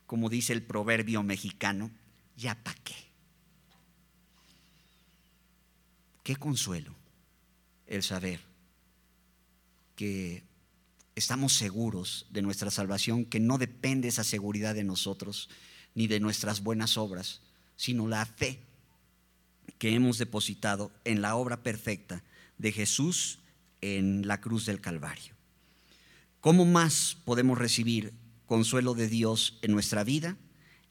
como 0.07 0.27
dice 0.27 0.53
el 0.53 0.63
proverbio 0.63 1.21
mexicano, 1.21 1.91
ya 2.35 2.55
pa' 2.63 2.73
qué. 2.83 2.95
Qué 6.23 6.35
consuelo 6.35 6.95
el 7.85 8.01
saber 8.01 8.41
que 9.95 10.43
estamos 11.15 11.53
seguros 11.53 12.25
de 12.31 12.41
nuestra 12.41 12.71
salvación, 12.71 13.23
que 13.23 13.39
no 13.39 13.59
depende 13.59 14.07
esa 14.07 14.23
seguridad 14.23 14.73
de 14.73 14.83
nosotros 14.83 15.47
ni 15.93 16.07
de 16.07 16.19
nuestras 16.19 16.63
buenas 16.63 16.97
obras, 16.97 17.41
sino 17.75 18.07
la 18.07 18.25
fe 18.25 18.63
que 19.77 19.93
hemos 19.93 20.17
depositado 20.17 20.91
en 21.03 21.21
la 21.21 21.35
obra 21.35 21.61
perfecta 21.61 22.23
de 22.57 22.71
Jesús 22.71 23.39
en 23.81 24.27
la 24.27 24.41
cruz 24.41 24.65
del 24.65 24.81
Calvario. 24.81 25.36
¿Cómo 26.41 26.65
más 26.65 27.17
podemos 27.25 27.57
recibir 27.57 28.13
consuelo 28.45 28.93
de 28.93 29.07
Dios 29.07 29.57
en 29.61 29.71
nuestra 29.71 30.03
vida? 30.03 30.37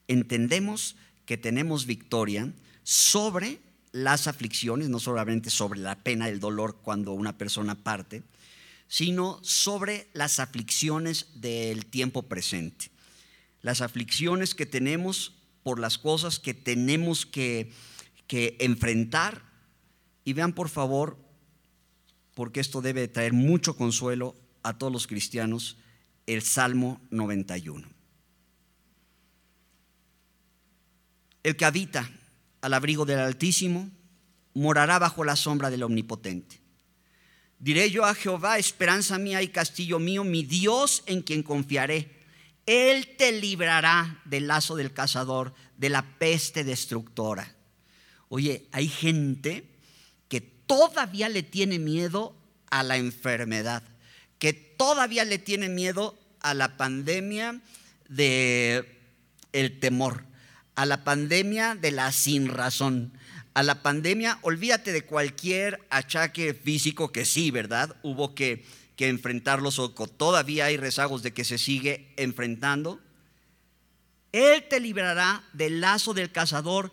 Entendemos 0.09 0.97
que 1.25 1.37
tenemos 1.37 1.87
victoria 1.87 2.53
sobre 2.83 3.61
las 3.93 4.27
aflicciones, 4.27 4.89
no 4.89 4.99
solamente 4.99 5.51
sobre 5.51 5.81
la 5.81 6.03
pena, 6.03 6.29
el 6.29 6.41
dolor 6.41 6.81
cuando 6.83 7.13
una 7.13 7.39
persona 7.39 7.77
parte, 7.77 8.23
sino 8.89 9.39
sobre 9.43 10.09
las 10.13 10.39
aflicciones 10.41 11.29
del 11.41 11.87
tiempo 11.87 12.23
presente. 12.25 12.91
Las 13.63 13.81
aflicciones 13.81 14.55
que 14.55 14.67
tenemos 14.67 15.33
por 15.63 15.81
las 15.81 15.99
cosas 15.99 16.39
que 16.39 16.55
tenemos 16.55 17.27
que, 17.27 17.73
que 18.27 18.57
enfrentar. 18.61 19.43
Y 20.25 20.33
vean 20.33 20.53
por 20.53 20.69
favor, 20.69 21.17
porque 22.35 22.61
esto 22.61 22.83
debe 22.83 23.09
traer 23.09 23.33
mucho 23.33 23.77
consuelo 23.77 24.37
a 24.67 24.77
todos 24.77 24.93
los 24.93 25.07
cristianos 25.07 25.77
el 26.27 26.43
Salmo 26.43 27.01
91. 27.11 27.89
El 31.45 31.57
que 31.57 31.65
habita 31.65 32.11
al 32.61 32.75
abrigo 32.75 33.05
del 33.07 33.21
Altísimo 33.21 33.89
morará 34.55 34.99
bajo 34.99 35.23
la 35.23 35.37
sombra 35.37 35.71
del 35.71 35.85
Omnipotente. 35.85 36.61
Diré 37.61 37.93
yo 37.93 38.05
a 38.05 38.15
Jehová, 38.15 38.59
esperanza 38.59 39.19
mía 39.19 39.41
y 39.41 39.49
castillo 39.49 40.01
mío, 40.01 40.25
mi 40.25 40.43
Dios 40.43 41.05
en 41.07 41.23
quien 41.23 41.45
confiaré. 41.45 42.11
Él 42.67 43.15
te 43.17 43.31
librará 43.41 44.21
del 44.25 44.49
lazo 44.49 44.75
del 44.75 44.93
cazador, 44.93 45.55
de 45.77 45.91
la 45.91 46.19
peste 46.19 46.65
destructora. 46.65 47.55
Oye, 48.29 48.67
hay 48.73 48.89
gente 48.89 49.71
que 50.29 50.41
todavía 50.41 51.29
le 51.29 51.45
tiene 51.45 51.79
miedo 51.79 52.35
a 52.69 52.83
la 52.83 52.97
enfermedad 52.97 53.85
que 54.39 54.53
todavía 54.53 55.25
le 55.25 55.39
tiene 55.39 55.69
miedo 55.69 56.19
a 56.41 56.55
la 56.55 56.77
pandemia 56.77 57.61
de 58.09 58.99
el 59.53 59.81
temor, 59.81 60.25
a 60.75 60.87
la 60.87 61.05
pandemia 61.05 61.75
de 61.75 61.91
la 61.91 62.13
sin 62.13 62.49
razón, 62.49 63.13
a 63.55 63.63
la 63.63 63.83
pandemia, 63.83 64.39
olvídate 64.43 64.93
de 64.93 65.03
cualquier 65.03 65.81
achaque 65.89 66.53
físico 66.53 67.11
que 67.11 67.25
sí, 67.25 67.51
¿verdad? 67.51 67.97
Hubo 68.03 68.35
que, 68.35 68.65
que 68.97 69.09
enfrentarlos 69.09 69.79
o 69.79 69.91
todavía 69.91 70.67
hay 70.67 70.77
rezagos 70.77 71.23
de 71.23 71.33
que 71.33 71.45
se 71.45 71.57
sigue 71.57 72.13
enfrentando. 72.17 73.01
Él 74.33 74.65
te 74.69 74.79
librará 74.79 75.43
del 75.55 75.81
lazo 75.81 76.13
del 76.13 76.31
cazador, 76.31 76.93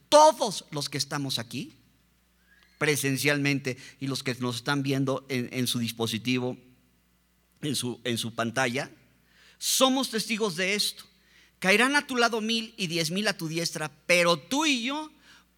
Todos 0.11 0.65
los 0.71 0.89
que 0.89 0.97
estamos 0.97 1.39
aquí, 1.39 1.71
presencialmente, 2.77 3.77
y 4.01 4.07
los 4.07 4.23
que 4.23 4.35
nos 4.35 4.57
están 4.57 4.83
viendo 4.83 5.25
en, 5.29 5.67
su 5.67 5.79
dispositivo 5.79 6.57
en 7.61 7.77
su, 7.77 8.01
en 8.03 8.17
su 8.17 8.35
pantalla, 8.35 8.91
somos 9.57 10.09
testigos 10.09 10.57
de 10.57 10.75
esto. 10.75 11.05
Caerán 11.59 11.95
a 11.95 12.07
tu 12.07 12.17
lado 12.17 12.41
mil 12.41 12.73
y 12.75 12.87
diez 12.87 13.09
mil 13.09 13.25
a 13.29 13.37
tu 13.37 13.47
diestra, 13.47 13.89
pero 14.05 14.35
tú 14.35 14.65
y 14.65 14.83
yo, 14.83 15.09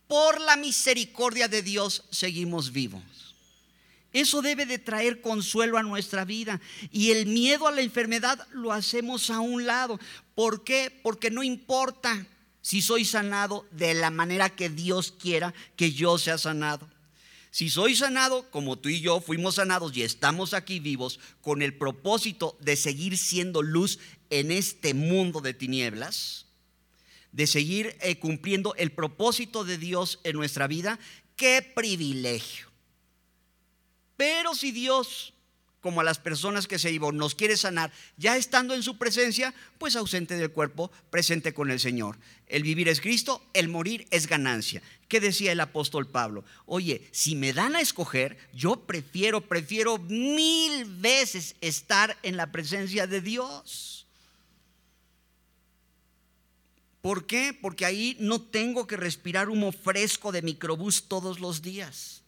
por 0.08 0.39
la 0.39 0.56
misericordia 0.56 1.48
de 1.48 1.63
Dios, 1.63 2.04
seguimos 2.12 2.72
vivos. 2.72 3.02
Eso 4.12 4.44
debe 4.44 4.68
de 4.68 4.78
traer 4.78 5.20
consuelo 5.22 5.80
a 5.80 5.84
nuestra 5.84 6.26
vida. 6.26 6.62
Y 6.92 7.10
el 7.10 7.26
miedo 7.26 7.68
a 7.68 7.72
la 7.72 7.82
enfermedad 7.82 8.48
lo 8.52 8.72
hacemos 8.72 9.32
a 9.32 9.39
un 9.39 9.66
lado. 9.66 10.00
¿Por 10.36 10.63
qué? 10.63 11.00
Porque 11.02 11.32
no 11.32 11.42
importa 11.42 12.28
si 12.63 12.82
soy 12.82 13.04
sanado 13.04 13.67
de 13.71 13.93
la 13.93 14.10
manera 14.10 14.49
que 14.49 14.69
Dios 14.69 15.12
quiera 15.12 15.54
que 15.76 15.91
yo 15.91 16.17
sea 16.17 16.38
sanado. 16.38 16.89
Si 17.52 17.69
soy 17.69 17.93
sanado, 17.93 18.49
como 18.52 18.80
tú 18.80 18.88
y 18.88 19.02
yo 19.02 19.19
fuimos 19.19 19.56
sanados 19.56 19.95
y 19.95 20.02
estamos 20.02 20.54
aquí 20.54 20.80
vivos 20.80 21.19
con 21.41 21.62
el 21.62 21.78
propósito 21.78 22.58
de 22.62 22.78
seguir 22.78 23.17
siendo 23.17 23.62
luz 23.62 23.99
en 24.30 24.49
este 24.49 24.93
mundo 24.93 25.41
de 25.41 25.54
tinieblas, 25.54 26.45
de 27.34 27.47
seguir 27.47 27.97
eh, 27.99 28.17
cumpliendo 28.17 28.73
el 28.76 28.93
propósito 28.93 29.65
de 29.65 29.78
Dios 29.78 30.21
en 30.23 30.38
nuestra 30.38 30.65
vida, 30.65 30.99
qué 31.36 31.62
privilegio. 31.76 32.71
Pero 34.15 34.56
si 34.56 34.71
Dios 34.71 35.33
como 35.84 36.00
a 36.00 36.04
las 36.06 36.17
personas 36.17 36.65
que 36.65 36.80
se 36.80 36.91
iban, 36.91 37.17
nos 37.17 37.36
quiere 37.36 37.58
sanar, 37.58 37.91
ya 38.15 38.38
estando 38.38 38.74
en 38.74 38.82
su 38.82 38.98
presencia, 38.98 39.54
pues 39.78 39.98
ausente 39.98 40.38
del 40.38 40.50
cuerpo, 40.50 40.89
presente 41.10 41.54
con 41.54 41.69
el 41.69 41.80
Señor. 41.80 42.17
El 42.48 42.63
vivir 42.63 42.88
es 42.88 43.02
Cristo, 43.02 43.43
el 43.54 43.67
morir 43.67 44.08
es 44.10 44.28
ganancia. 44.28 44.82
¿Qué 45.10 45.19
decía 45.19 45.52
el 45.52 45.60
apóstol 45.60 46.08
Pablo? 46.08 46.46
Oye, 46.65 47.08
si 47.12 47.36
me 47.36 47.52
dan 47.52 47.76
a 47.76 47.82
escoger, 47.82 48.38
yo 48.54 48.78
prefiero, 48.78 49.41
prefiero 49.41 49.98
mil 50.00 50.86
veces 50.86 51.56
estar 51.60 52.17
en 52.24 52.38
la 52.38 52.52
presencia 52.52 53.06
de 53.06 53.19
Dios. 53.19 54.08
¿Por 57.02 57.28
qué? 57.28 57.54
Porque 57.62 57.86
ahí 57.86 58.15
no 58.22 58.41
tengo 58.41 58.88
que 58.88 58.96
respirar 58.96 59.50
humo 59.50 59.74
fresco 59.74 60.32
de 60.32 60.41
microbús 60.41 61.10
todos 61.10 61.41
los 61.41 61.62
días 61.62 62.22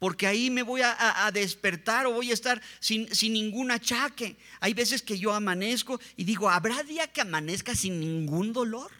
porque 0.00 0.26
ahí 0.26 0.48
me 0.48 0.62
voy 0.62 0.80
a, 0.82 1.30
despertar 1.32 2.06
o 2.06 2.12
voy 2.12 2.30
a 2.30 2.34
estar 2.34 2.60
sin, 2.80 3.14
sin, 3.14 3.34
ningún 3.34 3.70
achaque. 3.70 4.38
Hay 4.58 4.72
veces 4.72 5.02
que 5.02 5.18
yo 5.18 5.34
amanezco 5.34 6.00
y 6.16 6.24
digo, 6.24 6.48
¿habrá 6.48 6.82
día 6.82 7.06
que 7.06 7.20
amanezca 7.20 7.74
sin 7.74 8.00
ningún 8.00 8.54
dolor? 8.54 8.90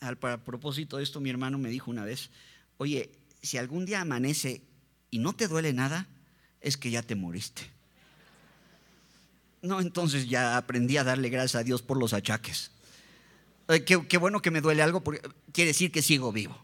Al 0.00 0.18
para 0.18 0.44
propósito 0.44 0.98
de 0.98 1.04
esto, 1.04 1.20
mi 1.20 1.30
hermano 1.30 1.56
me 1.56 1.70
dijo 1.70 1.90
una 1.90 2.04
vez, 2.04 2.28
oye, 2.76 3.10
si 3.40 3.56
algún 3.56 3.86
día 3.86 4.02
amanece 4.02 4.60
y 5.10 5.20
no 5.20 5.32
te 5.32 5.48
duele 5.48 5.72
nada, 5.72 6.06
es 6.60 6.76
que 6.76 6.90
ya 6.90 7.02
te 7.02 7.14
moriste. 7.14 7.62
No, 9.62 9.80
entonces 9.80 10.28
ya 10.28 10.58
aprendí 10.58 10.98
a 10.98 11.04
darle 11.04 11.30
gracias 11.30 11.54
a 11.54 11.64
Dios 11.64 11.80
por 11.80 11.96
los 11.96 12.12
achaques. 12.12 12.72
Eh, 13.68 13.84
qué, 13.84 14.06
qué 14.06 14.18
bueno 14.18 14.42
que 14.42 14.50
me 14.50 14.60
duele 14.60 14.82
algo, 14.82 15.02
porque 15.02 15.22
quiere 15.50 15.68
decir 15.68 15.90
que 15.90 16.02
sigo 16.02 16.30
vivo. 16.30 16.63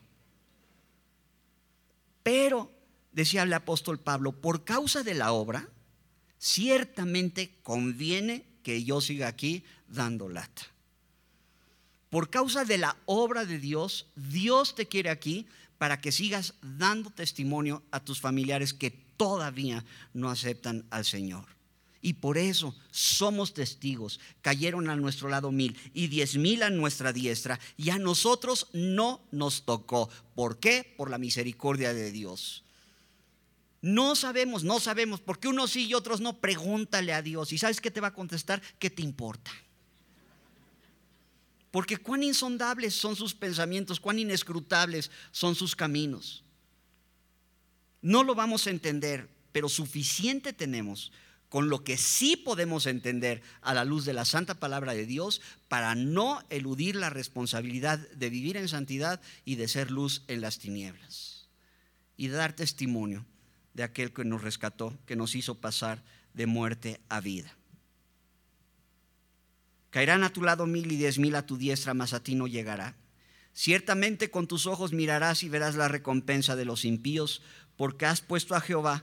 Pero, 2.30 2.70
decía 3.10 3.42
el 3.42 3.52
apóstol 3.52 3.98
Pablo, 3.98 4.30
por 4.30 4.62
causa 4.62 5.02
de 5.02 5.14
la 5.14 5.32
obra, 5.32 5.68
ciertamente 6.38 7.58
conviene 7.64 8.46
que 8.62 8.84
yo 8.84 9.00
siga 9.00 9.26
aquí 9.26 9.64
dando 9.88 10.28
lata. 10.28 10.62
Por 12.08 12.30
causa 12.30 12.64
de 12.64 12.78
la 12.78 12.96
obra 13.06 13.46
de 13.46 13.58
Dios, 13.58 14.06
Dios 14.14 14.76
te 14.76 14.86
quiere 14.86 15.10
aquí 15.10 15.48
para 15.76 16.00
que 16.00 16.12
sigas 16.12 16.54
dando 16.62 17.10
testimonio 17.10 17.82
a 17.90 17.98
tus 17.98 18.20
familiares 18.20 18.74
que 18.74 18.92
todavía 18.92 19.84
no 20.14 20.30
aceptan 20.30 20.86
al 20.90 21.04
Señor. 21.04 21.46
Y 22.03 22.14
por 22.14 22.38
eso 22.38 22.74
somos 22.90 23.53
testigos. 23.53 24.20
Cayeron 24.40 24.88
a 24.88 24.96
nuestro 24.96 25.28
lado 25.28 25.53
mil 25.53 25.76
y 25.92 26.09
diez 26.09 26.36
mil 26.36 26.62
a 26.62 26.70
nuestra 26.70 27.12
diestra. 27.12 27.61
Y 27.76 27.90
a 27.90 27.98
nosotros 27.98 28.68
no 28.72 29.20
nos 29.30 29.64
tocó. 29.64 30.09
¿Por 30.34 30.59
qué? 30.59 30.94
Por 30.96 31.11
la 31.11 31.18
misericordia 31.18 31.92
de 31.92 32.11
Dios. 32.11 32.64
No 33.82 34.16
sabemos, 34.16 34.64
no 34.64 34.80
sabemos. 34.80 35.20
Porque 35.20 35.48
unos 35.48 35.72
sí 35.72 35.86
y 35.86 35.94
otros 35.94 36.22
no. 36.22 36.40
Pregúntale 36.40 37.12
a 37.12 37.20
Dios. 37.20 37.53
¿Y 37.53 37.59
sabes 37.59 37.82
qué 37.82 37.90
te 37.90 38.01
va 38.01 38.09
a 38.09 38.14
contestar? 38.14 38.62
¿Qué 38.78 38.88
te 38.88 39.03
importa? 39.03 39.51
Porque 41.70 41.98
cuán 41.98 42.22
insondables 42.22 42.94
son 42.94 43.14
sus 43.14 43.34
pensamientos, 43.34 44.01
cuán 44.01 44.18
inescrutables 44.18 45.11
son 45.32 45.55
sus 45.55 45.76
caminos. 45.76 46.42
No 48.03 48.24
lo 48.24 48.34
vamos 48.34 48.66
a 48.66 48.70
entender, 48.70 49.28
pero 49.53 49.68
suficiente 49.68 50.55
tenemos 50.55 51.12
con 51.51 51.68
lo 51.68 51.82
que 51.82 51.98
sí 51.98 52.36
podemos 52.36 52.86
entender 52.86 53.42
a 53.61 53.74
la 53.74 53.84
luz 53.84 54.05
de 54.05 54.12
la 54.12 54.24
santa 54.24 54.61
palabra 54.61 54.94
de 54.94 55.05
Dios 55.05 55.42
para 55.68 55.96
no 55.96 56.42
eludir 56.48 56.94
la 56.94 57.11
responsabilidad 57.11 57.98
de 57.98 58.30
vivir 58.30 58.57
en 58.57 58.68
santidad 58.68 59.20
y 59.44 59.57
de 59.57 59.66
ser 59.66 59.90
luz 59.90 60.22
en 60.28 60.40
las 60.40 60.61
tinieblas. 60.61 61.48
Y 62.16 62.28
dar 62.28 62.55
testimonio 62.55 63.26
de 63.74 63.82
aquel 63.82 64.12
que 64.12 64.24
nos 64.24 64.42
rescató, 64.42 64.96
que 65.07 65.16
nos 65.16 65.34
hizo 65.34 65.61
pasar 65.61 66.05
de 66.34 66.46
muerte 66.46 67.01
a 67.09 67.20
vida. 67.20 67.57
Caerán 69.90 70.22
a 70.22 70.32
tu 70.32 70.42
lado 70.42 70.66
mil 70.66 70.90
y 70.92 70.96
diez 70.96 71.18
mil 71.18 71.34
a 71.34 71.46
tu 71.46 71.59
diestra, 71.59 71.94
mas 71.94 72.12
a 72.12 72.22
ti 72.22 72.36
no 72.36 72.46
llegará. 72.46 72.94
Ciertamente 73.53 74.30
con 74.30 74.46
tus 74.46 74.66
ojos 74.66 74.92
mirarás 74.92 75.42
y 75.42 75.48
verás 75.48 75.74
la 75.74 75.88
recompensa 75.88 76.55
de 76.55 76.64
los 76.64 76.84
impíos, 76.84 77.42
porque 77.76 78.07
has 78.07 78.20
puesto 78.20 78.55
a 78.55 78.61
Jehová, 78.61 79.03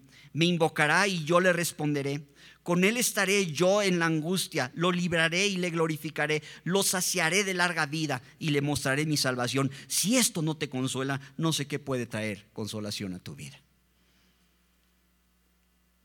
Me 0.33 0.45
invocará 0.45 1.07
y 1.07 1.23
yo 1.23 1.39
le 1.39 1.53
responderé. 1.53 2.21
Con 2.63 2.83
él 2.83 2.97
estaré 2.97 3.47
yo 3.47 3.81
en 3.81 3.97
la 3.97 4.05
angustia, 4.05 4.71
lo 4.75 4.91
libraré 4.91 5.47
y 5.47 5.57
le 5.57 5.71
glorificaré, 5.71 6.43
lo 6.63 6.83
saciaré 6.83 7.43
de 7.43 7.55
larga 7.55 7.87
vida 7.87 8.21
y 8.37 8.51
le 8.51 8.61
mostraré 8.61 9.05
mi 9.05 9.17
salvación. 9.17 9.71
Si 9.87 10.17
esto 10.17 10.43
no 10.43 10.55
te 10.55 10.69
consuela, 10.69 11.19
no 11.37 11.53
sé 11.53 11.65
qué 11.65 11.79
puede 11.79 12.05
traer 12.05 12.45
consolación 12.53 13.15
a 13.15 13.19
tu 13.19 13.35
vida. 13.35 13.59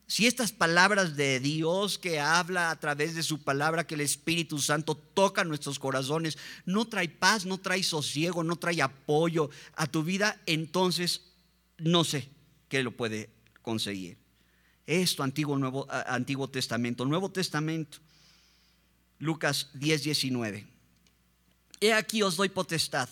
Si 0.08 0.26
estas 0.26 0.52
palabras 0.52 1.16
de 1.16 1.40
Dios 1.40 1.98
que 1.98 2.20
habla 2.20 2.70
a 2.70 2.78
través 2.78 3.16
de 3.16 3.24
su 3.24 3.42
palabra, 3.42 3.86
que 3.86 3.96
el 3.96 4.00
Espíritu 4.00 4.58
Santo 4.58 4.94
toca 4.94 5.44
nuestros 5.44 5.78
corazones, 5.78 6.38
no 6.64 6.86
trae 6.86 7.08
paz, 7.08 7.44
no 7.44 7.58
trae 7.58 7.82
sosiego, 7.82 8.44
no 8.44 8.56
trae 8.56 8.80
apoyo 8.80 9.50
a 9.74 9.86
tu 9.88 10.04
vida, 10.04 10.40
entonces 10.46 11.32
no 11.78 12.04
sé 12.04 12.30
qué 12.68 12.82
lo 12.82 12.92
puede 12.92 13.35
conseguir. 13.66 14.16
Esto, 14.86 15.24
Antiguo, 15.24 15.58
Nuevo, 15.58 15.88
Antiguo 15.90 16.48
Testamento, 16.48 17.04
Nuevo 17.04 17.28
Testamento, 17.32 17.98
Lucas 19.18 19.70
10, 19.74 20.04
19. 20.04 20.64
He 21.80 21.92
aquí 21.92 22.22
os 22.22 22.36
doy 22.36 22.48
potestad 22.48 23.08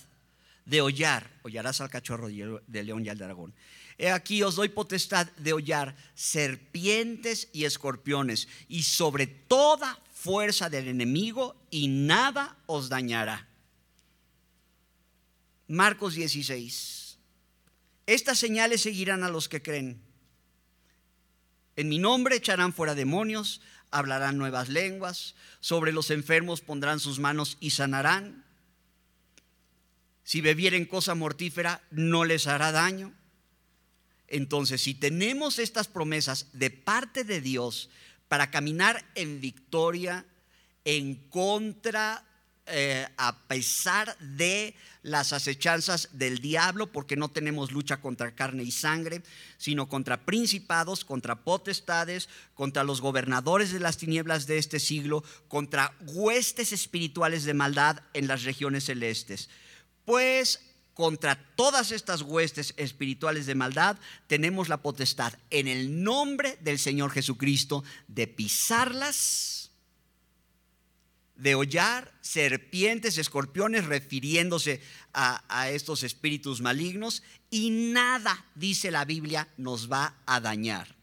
de 0.65 0.81
hollar, 0.81 1.29
hollarás 1.43 1.81
al 1.81 1.91
cachorro 1.91 2.29
de 2.29 2.83
león 2.85 3.05
y 3.05 3.09
al 3.09 3.19
dragón 3.19 3.53
He 3.99 4.11
aquí 4.11 4.43
os 4.43 4.55
doy 4.55 4.69
potestad 4.69 5.27
de 5.37 5.53
hollar 5.53 5.97
serpientes 6.15 7.49
y 7.53 7.65
escorpiones 7.65 8.47
y 8.69 8.85
sobre 8.85 9.27
toda 9.27 10.01
fuerza 10.13 10.71
del 10.71 10.87
enemigo 10.87 11.57
y 11.71 11.89
nada 11.89 12.57
os 12.67 12.89
dañará. 12.89 13.49
Marcos 15.67 16.15
16. 16.15 17.19
Estas 18.07 18.39
señales 18.39 18.83
seguirán 18.83 19.25
a 19.25 19.29
los 19.29 19.49
que 19.49 19.63
creen. 19.63 20.04
En 21.77 21.89
mi 21.89 21.99
nombre 21.99 22.37
echarán 22.37 22.73
fuera 22.73 22.95
demonios, 22.95 23.61
hablarán 23.91 24.39
nuevas 24.39 24.69
lenguas, 24.69 25.35
sobre 25.61 25.93
los 25.93 26.11
enfermos 26.11 26.61
pondrán 26.61 27.01
sus 27.01 27.19
manos 27.19 27.57
y 27.61 27.71
sanarán. 27.71 28.45
Si 30.23 30.41
bebieren 30.41 30.87
cosa 30.87 31.15
mortífera, 31.15 31.83
no 31.91 32.25
les 32.25 32.47
hará 32.47 32.73
daño 32.73 33.13
entonces, 34.29 34.83
si 34.83 34.95
tenemos 34.95 35.59
estas 35.59 35.89
promesas 35.89 36.49
de 36.53 36.71
parte 36.71 37.25
de 37.25 37.41
Dios 37.41 37.91
para 38.29 38.51
caminar 38.51 39.05
en 39.15 39.41
victoria, 39.41 40.27
en 40.85 41.15
contra, 41.29 42.27
eh, 42.67 43.07
a 43.19 43.47
pesar 43.47 44.17
de 44.19 44.75
las 45.03 45.35
acechanzas 45.35 46.09
del 46.13 46.39
diablo, 46.39 46.91
porque 46.91 47.17
no 47.17 47.29
tenemos 47.29 47.73
lucha 47.73 48.01
contra 48.01 48.35
carne 48.35 48.63
y 48.63 48.71
sangre, 48.71 49.23
sino 49.59 49.89
contra 49.89 50.25
principados, 50.25 51.05
contra 51.05 51.45
potestades, 51.45 52.29
contra 52.55 52.83
los 52.83 53.03
gobernadores 53.03 53.71
de 53.71 53.81
las 53.81 53.99
tinieblas 53.99 54.47
de 54.47 54.59
este 54.59 54.81
siglo, 54.81 55.23
contra 55.49 55.95
huestes 56.01 56.73
espirituales 56.73 57.45
de 57.45 57.53
maldad 57.55 58.01
en 58.15 58.29
las 58.29 58.45
regiones 58.45 58.85
celestes. 58.85 59.51
Pues 60.07 60.61
contra 60.95 61.37
todas 61.57 61.91
estas 61.91 62.23
huestes 62.23 62.73
espirituales 62.77 63.47
de 63.47 63.57
maldad, 63.57 63.99
tenemos 64.27 64.69
la 64.69 64.81
potestad 64.81 65.35
en 65.51 65.69
el 65.69 66.03
nombre 66.03 66.57
del 66.63 66.79
Señor 66.79 67.11
Jesucristo 67.11 67.85
de 68.07 68.29
pisarlas, 68.29 69.54
de 71.37 71.55
hollar 71.55 72.13
serpientes, 72.21 73.19
escorpiones, 73.19 73.87
refiriéndose 73.87 74.81
a, 75.13 75.43
a, 75.49 75.71
estos 75.71 76.03
espíritus 76.03 76.61
malignos, 76.61 77.23
y 77.51 77.71
nada, 77.71 78.45
dice 78.55 78.91
la 78.91 79.05
Biblia, 79.05 79.49
nos 79.57 79.91
va 79.91 80.15
a 80.27 80.41
dañar. 80.41 80.95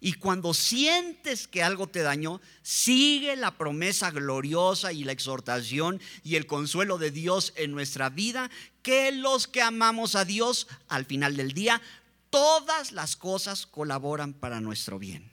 Y 0.00 0.12
cuando 0.12 0.54
sientes 0.54 1.48
que 1.48 1.62
algo 1.62 1.88
te 1.88 2.02
dañó, 2.02 2.40
sigue 2.62 3.34
la 3.34 3.58
promesa 3.58 4.10
gloriosa 4.10 4.92
y 4.92 5.02
la 5.02 5.12
exhortación 5.12 6.00
y 6.22 6.36
el 6.36 6.46
consuelo 6.46 6.98
de 6.98 7.10
Dios 7.10 7.52
en 7.56 7.72
nuestra 7.72 8.08
vida, 8.08 8.50
que 8.82 9.10
los 9.10 9.48
que 9.48 9.60
amamos 9.60 10.14
a 10.14 10.24
Dios 10.24 10.68
al 10.88 11.04
final 11.04 11.36
del 11.36 11.52
día, 11.52 11.82
todas 12.30 12.92
las 12.92 13.16
cosas 13.16 13.66
colaboran 13.66 14.34
para 14.34 14.60
nuestro 14.60 14.98
bien. 14.98 15.32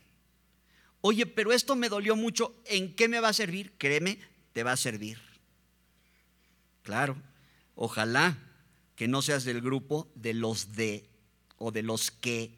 Oye, 1.02 1.28
pero 1.28 1.52
esto 1.52 1.76
me 1.76 1.90
dolió 1.90 2.16
mucho, 2.16 2.56
¿en 2.66 2.96
qué 2.96 3.08
me 3.08 3.20
va 3.20 3.30
a 3.30 3.34
servir? 3.34 3.74
Créeme, 3.78 4.18
te 4.56 4.64
va 4.64 4.72
a 4.72 4.78
servir. 4.78 5.20
Claro, 6.82 7.16
ojalá 7.76 8.40
que 8.96 9.08
no 9.08 9.22
seas 9.22 9.44
del 9.44 9.62
grupo 9.62 10.10
de 10.16 10.34
los 10.34 10.72
de 10.72 11.08
o 11.60 11.72
de 11.72 11.84
los 11.84 12.10
que 12.10 12.58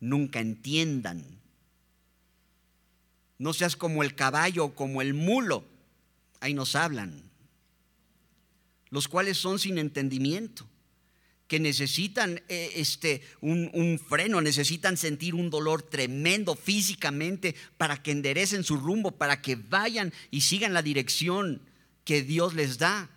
nunca 0.00 0.40
entiendan 0.40 1.38
no 3.38 3.52
seas 3.52 3.76
como 3.76 4.02
el 4.02 4.14
caballo 4.14 4.66
o 4.66 4.74
como 4.74 5.00
el 5.00 5.14
mulo. 5.14 5.64
Ahí 6.40 6.54
nos 6.54 6.74
hablan. 6.74 7.22
Los 8.90 9.06
cuales 9.06 9.38
son 9.38 9.58
sin 9.58 9.78
entendimiento, 9.78 10.67
que 11.48 11.58
necesitan 11.58 12.42
eh, 12.48 12.72
este, 12.76 13.22
un, 13.40 13.70
un 13.74 13.98
freno, 13.98 14.40
necesitan 14.40 14.96
sentir 14.96 15.34
un 15.34 15.50
dolor 15.50 15.82
tremendo 15.82 16.54
físicamente 16.54 17.56
para 17.76 18.02
que 18.02 18.12
enderecen 18.12 18.62
su 18.62 18.76
rumbo, 18.76 19.10
para 19.12 19.42
que 19.42 19.56
vayan 19.56 20.12
y 20.30 20.42
sigan 20.42 20.74
la 20.74 20.82
dirección 20.82 21.60
que 22.04 22.22
Dios 22.22 22.54
les 22.54 22.78
da. 22.78 23.10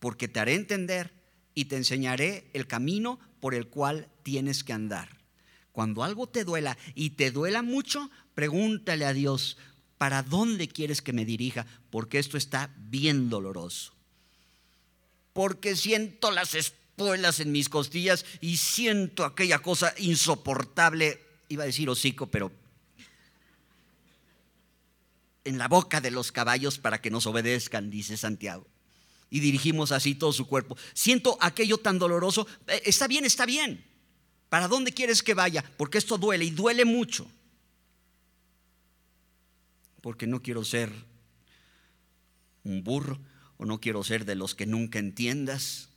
Porque 0.00 0.28
te 0.28 0.40
haré 0.40 0.54
entender 0.54 1.12
y 1.54 1.64
te 1.64 1.76
enseñaré 1.76 2.50
el 2.52 2.66
camino 2.66 3.18
por 3.40 3.54
el 3.54 3.68
cual 3.68 4.08
tienes 4.22 4.62
que 4.62 4.74
andar. 4.74 5.16
Cuando 5.72 6.02
algo 6.02 6.28
te 6.28 6.44
duela 6.44 6.76
y 6.94 7.10
te 7.10 7.30
duela 7.30 7.62
mucho, 7.62 8.10
Pregúntale 8.38 9.04
a 9.04 9.12
Dios, 9.12 9.56
¿para 9.96 10.22
dónde 10.22 10.68
quieres 10.68 11.02
que 11.02 11.12
me 11.12 11.24
dirija? 11.24 11.66
Porque 11.90 12.20
esto 12.20 12.36
está 12.36 12.72
bien 12.76 13.30
doloroso. 13.30 13.94
Porque 15.32 15.74
siento 15.74 16.30
las 16.30 16.54
espuelas 16.98 17.38
en 17.38 17.52
mis 17.52 17.68
costillas 17.68 18.24
y 18.40 18.56
siento 18.56 19.24
aquella 19.24 19.60
cosa 19.60 19.94
insoportable, 19.98 21.20
iba 21.48 21.62
a 21.62 21.66
decir 21.66 21.88
hocico, 21.88 22.26
pero 22.26 22.50
en 25.44 25.58
la 25.58 25.68
boca 25.68 26.00
de 26.00 26.10
los 26.10 26.32
caballos 26.32 26.78
para 26.78 27.00
que 27.00 27.10
nos 27.10 27.26
obedezcan, 27.26 27.88
dice 27.88 28.16
Santiago. 28.16 28.66
Y 29.30 29.40
dirigimos 29.40 29.92
así 29.92 30.14
todo 30.14 30.32
su 30.32 30.46
cuerpo. 30.48 30.76
Siento 30.94 31.36
aquello 31.40 31.78
tan 31.78 31.98
doloroso. 31.98 32.46
Eh, 32.66 32.82
está 32.86 33.06
bien, 33.06 33.24
está 33.24 33.46
bien. 33.46 33.84
¿Para 34.48 34.68
dónde 34.68 34.92
quieres 34.92 35.22
que 35.22 35.34
vaya? 35.34 35.62
Porque 35.76 35.98
esto 35.98 36.16
duele 36.18 36.46
y 36.46 36.50
duele 36.50 36.84
mucho. 36.84 37.30
porque 40.00 40.26
no 40.26 40.40
quiero 40.40 40.64
ser 40.64 40.90
un 42.64 42.82
burro 42.84 43.18
o 43.58 43.66
no 43.66 43.80
quiero 43.80 44.02
ser 44.04 44.24
de 44.24 44.36
los 44.36 44.54
que 44.54 44.64
nunca 44.64 44.98
entiendas. 44.98 45.87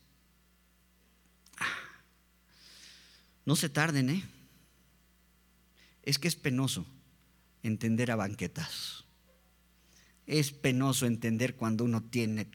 No 3.45 3.55
se 3.55 3.69
tarden, 3.69 4.09
¿eh? 4.09 4.23
Es 6.03 6.19
que 6.19 6.27
es 6.27 6.35
penoso 6.35 6.85
entender 7.63 8.11
a 8.11 8.15
banquetas. 8.15 9.05
Es 10.25 10.51
penoso 10.51 11.05
entender 11.05 11.55
cuando 11.55 11.83
uno 11.83 12.03
tiene 12.03 12.47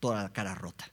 toda 0.00 0.22
la 0.22 0.32
cara 0.32 0.54
rota. 0.54 0.90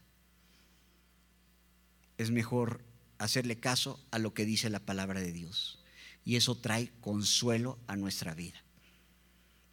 Es 2.18 2.32
mejor 2.32 2.84
hacerle 3.18 3.60
caso 3.60 4.04
a 4.12 4.20
lo 4.20 4.34
que 4.34 4.46
dice 4.46 4.70
la 4.70 4.80
palabra 4.80 5.20
de 5.20 5.32
Dios. 5.32 5.80
Y 6.26 6.36
eso 6.36 6.56
trae 6.56 6.92
consuelo 7.02 7.80
a 7.88 7.96
nuestra 7.96 8.34
vida. 8.34 8.62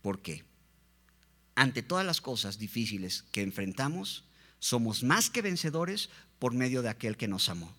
¿Por 0.01 0.23
qué? 0.23 0.45
Ante 1.55 1.83
todas 1.83 2.07
las 2.07 2.21
cosas 2.21 2.59
difíciles 2.59 3.25
que 3.33 3.43
enfrentamos, 3.43 4.25
somos 4.59 5.03
más 5.03 5.31
que 5.31 5.43
vencedores 5.43 6.11
por 6.39 6.55
medio 6.55 6.83
de 6.83 6.91
aquel 6.91 7.17
que 7.17 7.29
nos 7.29 7.49
amó. 7.49 7.75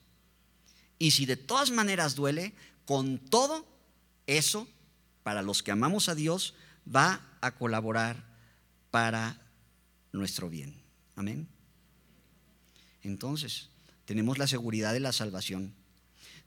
Y 1.00 1.12
si 1.12 1.26
de 1.26 1.38
todas 1.38 1.72
maneras 1.72 2.16
duele, 2.16 2.54
con 2.86 3.18
todo 3.18 3.66
eso, 4.26 4.68
para 5.24 5.42
los 5.42 5.64
que 5.64 5.72
amamos 5.72 6.10
a 6.10 6.16
Dios, 6.16 6.54
va 6.94 7.22
a 7.42 7.52
colaborar 7.52 8.24
para 8.92 9.40
nuestro 10.12 10.50
bien. 10.50 10.74
Amén. 11.16 11.48
Entonces, 13.04 13.70
tenemos 14.06 14.38
la 14.38 14.48
seguridad 14.48 14.94
de 14.94 15.00
la 15.00 15.14
salvación. 15.14 15.74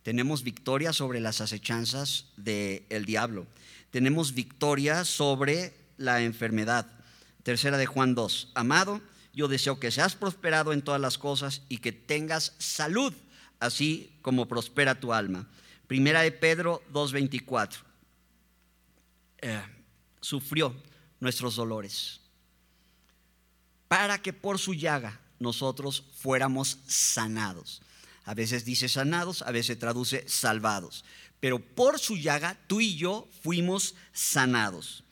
Tenemos 0.02 0.42
victoria 0.42 0.92
sobre 0.92 1.20
las 1.20 1.40
acechanzas 1.40 2.26
del 2.36 3.04
diablo. 3.04 3.46
Tenemos 3.90 4.34
victoria 4.34 5.04
sobre 5.04 5.74
la 5.98 6.22
enfermedad. 6.22 6.86
Tercera 7.42 7.76
de 7.76 7.86
Juan 7.86 8.14
2. 8.14 8.52
Amado, 8.54 9.00
yo 9.34 9.48
deseo 9.48 9.78
que 9.78 9.90
seas 9.90 10.16
prosperado 10.16 10.72
en 10.72 10.82
todas 10.82 11.00
las 11.00 11.18
cosas 11.18 11.62
y 11.68 11.78
que 11.78 11.92
tengas 11.92 12.54
salud, 12.58 13.12
así 13.60 14.12
como 14.22 14.48
prospera 14.48 14.98
tu 14.98 15.12
alma. 15.12 15.48
Primera 15.86 16.22
de 16.22 16.32
Pedro 16.32 16.82
2.24. 16.92 17.78
Eh, 19.42 19.62
sufrió 20.20 20.74
nuestros 21.20 21.56
dolores 21.56 22.20
para 23.90 24.22
que 24.22 24.32
por 24.32 24.60
su 24.60 24.72
llaga 24.72 25.20
nosotros 25.40 26.04
fuéramos 26.14 26.78
sanados. 26.86 27.82
A 28.24 28.34
veces 28.34 28.64
dice 28.64 28.88
sanados, 28.88 29.42
a 29.42 29.50
veces 29.50 29.80
traduce 29.80 30.28
salvados. 30.28 31.04
Pero 31.40 31.58
por 31.58 31.98
su 31.98 32.16
llaga 32.16 32.56
tú 32.68 32.80
y 32.80 32.94
yo 32.94 33.28
fuimos 33.42 33.96
sanados. 34.12 35.02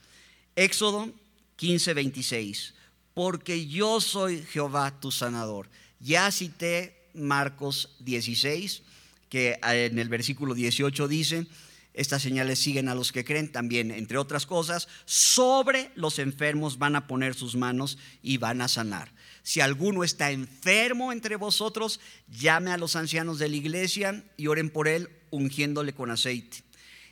Éxodo 0.55 1.11
15, 1.57 1.93
26. 1.93 2.73
Porque 3.13 3.67
yo 3.67 3.99
soy 3.99 4.43
Jehová 4.43 4.97
tu 5.01 5.11
sanador. 5.11 5.69
Ya 5.99 6.31
cité 6.31 6.98
Marcos 7.19 7.95
16, 7.99 8.81
que 9.29 9.59
en 9.61 9.99
el 9.99 10.09
versículo 10.09 10.53
18 10.53 11.07
dice, 11.07 11.47
estas 11.93 12.21
señales 12.21 12.59
siguen 12.59 12.87
a 12.87 12.95
los 12.95 13.11
que 13.11 13.25
creen 13.25 13.51
también, 13.51 13.91
entre 13.91 14.17
otras 14.17 14.45
cosas, 14.45 14.87
sobre 15.05 15.91
los 15.95 16.19
enfermos 16.19 16.77
van 16.77 16.95
a 16.95 17.07
poner 17.07 17.33
sus 17.33 17.55
manos 17.55 17.97
y 18.21 18.37
van 18.37 18.61
a 18.61 18.67
sanar. 18.67 19.11
Si 19.43 19.59
alguno 19.59 20.03
está 20.03 20.31
enfermo 20.31 21.11
entre 21.11 21.35
vosotros, 21.35 21.99
llame 22.29 22.71
a 22.71 22.77
los 22.77 22.95
ancianos 22.95 23.39
de 23.39 23.49
la 23.49 23.55
iglesia 23.55 24.23
y 24.37 24.47
oren 24.47 24.69
por 24.69 24.87
él 24.87 25.09
ungiéndole 25.31 25.93
con 25.93 26.11
aceite. 26.11 26.63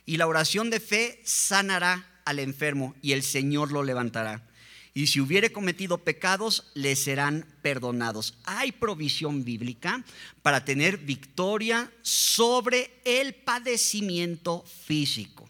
Y 0.06 0.16
la 0.16 0.26
oración 0.26 0.70
de 0.70 0.80
fe 0.80 1.20
sanará 1.24 2.06
al 2.24 2.38
enfermo 2.38 2.94
y 3.02 3.12
el 3.12 3.22
Señor 3.22 3.72
lo 3.72 3.82
levantará. 3.82 4.47
Y 4.94 5.06
si 5.06 5.20
hubiere 5.20 5.52
cometido 5.52 5.98
pecados, 5.98 6.70
le 6.74 6.96
serán 6.96 7.46
perdonados. 7.62 8.38
Hay 8.44 8.72
provisión 8.72 9.44
bíblica 9.44 10.04
para 10.42 10.64
tener 10.64 10.98
victoria 10.98 11.92
sobre 12.02 12.90
el 13.04 13.34
padecimiento 13.34 14.64
físico. 14.64 15.48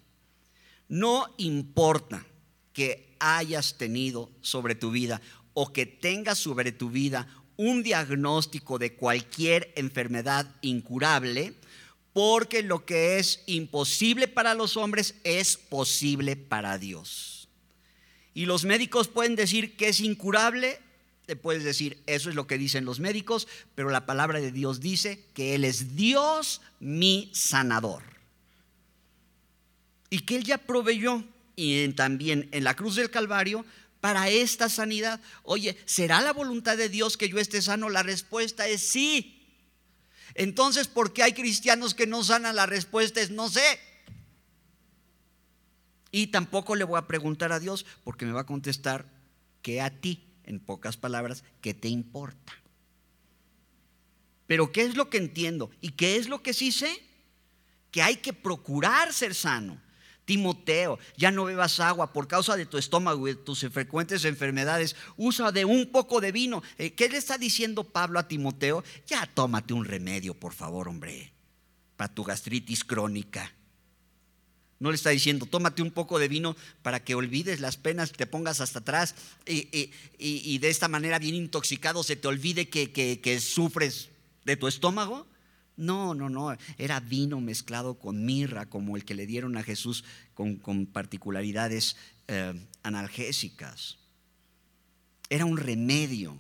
No 0.89 1.35
importa 1.39 2.27
que 2.73 3.15
hayas 3.19 3.77
tenido 3.79 4.31
sobre 4.41 4.75
tu 4.75 4.91
vida 4.91 5.21
o 5.55 5.73
que 5.73 5.87
tengas 5.87 6.39
sobre 6.39 6.73
tu 6.73 6.91
vida 6.91 7.27
un 7.57 7.83
diagnóstico 7.83 8.79
de 8.79 8.95
cualquier 8.95 9.73
enfermedad 9.75 10.47
incurable, 10.63 11.55
porque 12.13 12.63
lo 12.63 12.87
que 12.87 13.19
es 13.19 13.43
imposible 13.47 14.29
para 14.29 14.55
los 14.55 14.77
hombres 14.77 15.17
es 15.25 15.57
posible 15.57 16.37
para 16.37 16.79
Dios. 16.79 17.38
Y 18.39 18.47
los 18.47 18.65
médicos 18.65 19.09
pueden 19.09 19.35
decir 19.35 19.77
que 19.77 19.89
es 19.89 19.99
incurable, 19.99 20.79
te 21.27 21.35
puedes 21.35 21.65
decir, 21.65 22.01
eso 22.07 22.31
es 22.31 22.37
lo 22.37 22.47
que 22.47 22.57
dicen 22.57 22.85
los 22.85 23.01
médicos, 23.01 23.49
pero 23.75 23.91
la 23.91 24.07
palabra 24.07 24.39
de 24.39 24.53
Dios 24.53 24.79
dice 24.79 25.25
que 25.35 25.57
Él 25.57 25.65
es 25.65 25.97
Dios 25.97 26.61
mi 26.79 27.33
sanador. 27.35 28.05
Y 30.09 30.21
que 30.21 30.37
Él 30.37 30.45
ya 30.45 30.59
proveyó, 30.59 31.25
y 31.57 31.89
también 31.95 32.49
en 32.53 32.63
la 32.63 32.77
cruz 32.77 32.95
del 32.95 33.11
Calvario, 33.11 33.65
para 34.01 34.29
esta 34.29 34.69
sanidad. 34.69 35.21
Oye, 35.43 35.77
¿será 35.85 36.21
la 36.21 36.33
voluntad 36.33 36.77
de 36.77 36.89
Dios 36.89 37.17
que 37.17 37.29
yo 37.29 37.41
esté 37.41 37.61
sano? 37.61 37.91
La 37.91 38.05
respuesta 38.05 38.69
es 38.69 38.83
sí. 38.83 39.49
Entonces, 40.35 40.87
¿por 40.87 41.13
qué 41.13 41.25
hay 41.25 41.33
cristianos 41.33 41.93
que 41.93 42.07
no 42.07 42.23
sanan? 42.23 42.55
La 42.55 42.67
respuesta 42.67 43.21
es 43.21 43.31
no 43.31 43.49
sé. 43.49 43.81
Y 46.11 46.29
tampoco 46.29 46.75
le 46.75 46.85
voy 46.85 46.99
a 46.99 47.07
preguntar 47.07 47.53
a 47.53 47.61
Dios 47.61 47.85
porque 48.05 48.27
me 48.27 48.33
va 48.33 48.43
a 48.43 48.47
contestar 48.47 49.07
que 49.63 49.81
a 49.81 49.91
ti, 49.91 50.27
en 50.45 50.61
pocas 50.61 50.97
palabras, 50.97 51.45
que 51.61 51.75
te 51.75 51.89
importa. 51.89 52.55
Pero 54.47 54.73
¿qué 54.73 54.83
es 54.83 54.97
lo 54.97 55.11
que 55.11 55.19
entiendo? 55.19 55.71
¿Y 55.81 55.91
qué 55.91 56.17
es 56.17 56.29
lo 56.29 56.43
que 56.43 56.55
sí 56.55 56.73
sé? 56.73 57.03
Que 57.91 58.03
hay 58.03 58.17
que 58.17 58.33
procurar 58.33 59.13
ser 59.13 59.35
sano. 59.35 59.79
Timoteo, 60.25 60.99
ya 61.17 61.31
no 61.31 61.45
bebas 61.45 61.81
agua 61.81 62.13
por 62.13 62.29
causa 62.29 62.55
de 62.57 62.67
tu 62.67 62.77
estómago 62.77 63.27
y 63.27 63.33
de 63.33 63.41
tus 63.41 63.61
frecuentes 63.71 64.27
enfermedades. 64.27 64.95
Usa 65.17 65.53
de 65.53 65.65
un 65.65 65.91
poco 65.91 66.21
de 66.21 66.33
vino. 66.33 66.63
Eh, 66.77 66.93
¿Qué 66.93 67.09
le 67.09 67.17
está 67.17 67.39
diciendo 67.39 67.85
Pablo 67.85 68.19
a 68.19 68.29
Timoteo? 68.29 68.85
Ya 69.07 69.27
tómate 69.27 69.73
un 69.73 69.87
remedio, 69.87 70.35
por 70.35 70.53
favor, 70.53 70.89
hombre, 70.89 71.33
para 71.97 72.15
tu 72.15 72.25
gastritis 72.25 72.85
crónica. 72.85 73.55
No 74.81 74.91
le 74.91 74.97
está 74.97 75.11
diciendo, 75.11 75.47
tómate 75.47 75.83
un 75.83 75.91
poco 75.91 76.19
de 76.19 76.29
vino 76.29 76.57
para 76.83 77.03
que 77.03 77.15
olvides 77.15 77.61
las 77.61 77.77
penas, 77.77 78.13
te 78.13 78.27
pongas 78.27 78.61
hasta 78.61 78.79
atrás 78.79 79.15
y, 79.47 80.59
de 80.59 80.69
esta 80.69 80.89
manera 80.89 81.19
bien 81.19 81.35
intoxicado 81.35 82.03
se 82.03 82.17
te 82.17 82.29
olvide 82.29 82.69
que, 82.69 82.91
que 82.93 83.41
sufres 83.41 84.11
de 84.45 84.57
tu 84.57 84.67
estómago. 84.67 85.27
No, 85.79 86.13
no, 86.13 86.29
no, 86.29 86.57
era 86.77 86.99
vino 86.99 87.41
mezclado 87.41 88.01
con 88.01 88.25
mirra, 88.25 88.67
como 88.67 88.97
el 88.97 89.05
que 89.05 89.15
le 89.15 89.27
dieron 89.27 89.57
a 89.57 89.63
Jesús 89.63 90.03
con, 90.35 90.87
particularidades 90.87 91.97
eh, 92.27 92.53
analgésicas. 92.83 93.99
Era 95.31 95.45
un 95.45 95.57
remedio, 95.57 96.37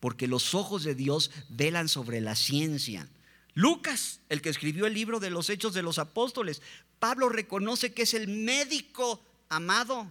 porque 0.00 0.26
los 0.26 0.54
ojos 0.54 0.84
de 0.84 0.94
Dios 0.94 1.30
velan 1.50 1.88
sobre 1.88 2.22
la 2.22 2.34
ciencia. 2.34 3.10
Lucas, 3.52 4.20
el 4.30 4.40
que 4.40 4.48
escribió 4.48 4.86
el 4.86 4.94
libro 4.94 5.20
de 5.20 5.28
los 5.28 5.50
Hechos 5.50 5.74
de 5.74 5.82
los 5.82 5.98
Apóstoles, 5.98 6.62
Pablo 6.98 7.28
reconoce 7.28 7.92
que 7.92 8.02
es 8.02 8.14
el 8.14 8.28
médico 8.28 9.22
amado. 9.48 10.08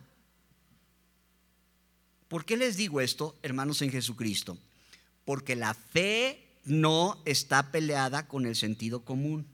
¿Por 2.28 2.46
qué 2.46 2.58
les 2.58 2.78
digo 2.78 3.02
esto, 3.02 3.38
hermanos 3.42 3.82
en 3.82 3.92
Jesucristo? 3.92 4.58
Porque 5.26 5.56
la 5.56 5.74
fe 5.74 6.48
no 6.66 7.22
está 7.26 7.72
peleada 7.72 8.28
con 8.28 8.46
el 8.46 8.56
sentido 8.56 9.04
común. 9.04 9.48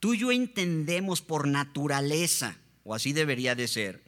Tú 0.00 0.14
y 0.14 0.18
yo 0.18 0.32
entendemos 0.32 1.22
por 1.22 1.46
naturaleza, 1.46 2.56
o 2.84 2.94
así 2.94 3.12
debería 3.12 3.54
de 3.54 3.68
ser, 3.68 4.02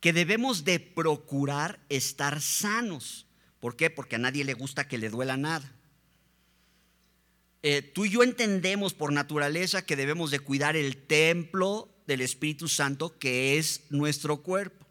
que 0.00 0.12
debemos 0.12 0.64
de 0.64 0.80
procurar 0.80 1.78
estar 1.88 2.40
sanos. 2.40 3.26
¿Por 3.60 3.76
qué? 3.76 3.90
Porque 3.90 4.16
a 4.16 4.18
nadie 4.18 4.44
le 4.44 4.54
gusta 4.54 4.88
que 4.88 4.98
le 4.98 5.10
duela 5.10 5.36
nada. 5.36 5.70
Eh, 7.62 7.82
tú 7.82 8.06
y 8.06 8.10
yo 8.10 8.22
entendemos 8.22 8.94
por 8.94 9.12
naturaleza 9.12 9.84
que 9.84 9.96
debemos 9.96 10.30
de 10.30 10.40
cuidar 10.40 10.76
el 10.76 10.96
templo 10.96 11.90
del 12.06 12.22
Espíritu 12.22 12.68
Santo, 12.68 13.18
que 13.18 13.58
es 13.58 13.82
nuestro 13.90 14.38
cuerpo. 14.38 14.86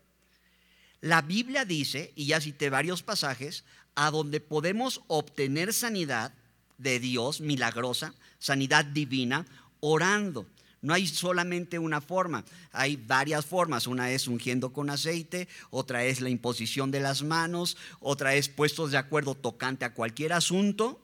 La 1.02 1.22
Biblia 1.22 1.66
dice, 1.66 2.14
y 2.16 2.28
ya 2.28 2.40
cité 2.42 2.70
varios 2.70 3.02
pasajes, 3.02 3.64
a 3.96 4.12
donde 4.12 4.40
podemos 4.40 5.02
obtener 5.08 5.74
sanidad 5.74 6.34
de 6.78 7.00
Dios 7.00 7.42
milagrosa, 7.42 8.14
sanidad 8.38 8.86
divina, 8.86 9.48
orando. 9.80 10.46
No 10.82 10.94
hay 10.94 11.08
solamente 11.08 11.80
una 11.80 12.00
forma, 12.02 12.46
hay 12.72 12.96
varias 12.96 13.46
formas. 13.46 13.88
Una 13.88 14.12
es 14.12 14.28
ungiendo 14.28 14.72
con 14.72 14.90
aceite, 14.90 15.48
otra 15.72 16.06
es 16.06 16.22
la 16.22 16.30
imposición 16.30 16.92
de 16.92 17.00
las 17.00 17.24
manos, 17.24 17.78
otra 18.00 18.36
es 18.36 18.48
puestos 18.48 18.92
de 18.92 18.98
acuerdo 18.98 19.36
tocante 19.36 19.86
a 19.86 19.94
cualquier 19.94 20.34
asunto 20.34 21.02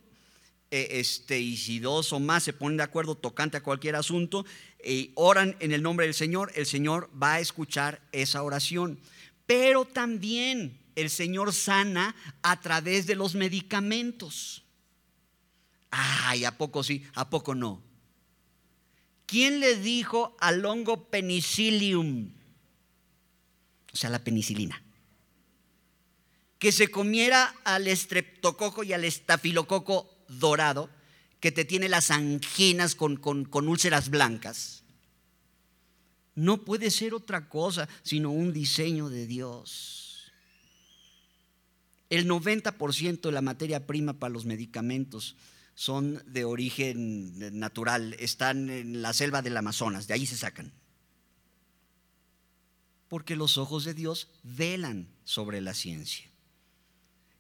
este, 0.72 1.39
y 1.39 1.57
si 1.57 1.80
dos 1.80 2.11
o 2.13 2.20
más 2.20 2.43
se 2.43 2.53
ponen 2.53 2.78
de 2.78 2.84
acuerdo 2.84 3.16
tocante 3.16 3.57
a 3.57 3.63
cualquier 3.63 3.95
asunto 3.95 4.45
y 4.84 5.11
oran 5.16 5.55
en 5.59 5.72
el 5.72 5.82
nombre 5.82 6.05
del 6.05 6.16
Señor, 6.16 6.51
el 6.55 6.66
Señor 6.66 7.09
va 7.22 7.34
a 7.34 7.39
escuchar 7.39 8.01
esa 8.11 8.43
oración. 8.43 8.99
Pero 9.45 9.86
también 9.86 10.80
el 10.95 11.09
Señor 11.09 11.53
sana 11.53 12.16
a 12.41 12.59
través 12.61 13.05
de 13.05 13.16
los 13.16 13.36
medicamentos. 13.36 14.63
Ay, 15.91 16.45
¿a 16.45 16.57
poco 16.57 16.84
sí? 16.84 17.05
¿A 17.13 17.30
poco 17.30 17.55
no? 17.55 17.82
¿Quién 19.26 19.59
le 19.59 19.76
dijo 19.78 20.36
al 20.39 20.66
hongo 20.66 21.09
penicillium? 21.09 22.32
O 23.93 23.95
sea, 23.95 24.09
la 24.09 24.24
penicilina. 24.24 24.82
Que 26.59 26.72
se 26.72 26.89
comiera 26.89 27.55
al 27.63 27.88
estreptococo 27.88 28.84
y 28.84 28.93
al 28.93 29.03
estafilococo 29.03 30.14
dorado, 30.28 30.89
que 31.39 31.51
te 31.51 31.65
tiene 31.65 31.89
las 31.89 32.11
anginas 32.11 32.95
con, 32.95 33.17
con 33.17 33.67
úlceras 33.67 34.09
blancas. 34.09 34.84
No 36.36 36.65
puede 36.65 36.91
ser 36.91 37.13
otra 37.13 37.47
cosa 37.47 37.88
sino 38.03 38.32
un 38.32 38.51
diseño 38.51 39.09
de 39.09 39.26
Dios. 39.26 40.32
El 42.09 42.28
90% 42.28 43.21
de 43.21 43.32
la 43.32 43.41
materia 43.41 43.88
prima 43.88 44.13
para 44.13 44.34
los 44.34 44.45
medicamentos 44.45 45.36
son 45.73 46.23
de 46.26 46.45
origen 46.45 47.59
natural, 47.59 48.15
están 48.19 48.69
en 48.69 49.01
la 49.01 49.13
selva 49.13 49.41
del 49.41 49.57
Amazonas, 49.57 50.07
de 50.07 50.13
ahí 50.13 50.26
se 50.26 50.38
sacan. 50.38 50.71
Porque 53.07 53.36
los 53.36 53.57
ojos 53.57 53.84
de 53.84 53.93
Dios 53.93 54.30
velan 54.43 55.09
sobre 55.26 55.61
la 55.61 55.73
ciencia. 55.73 56.30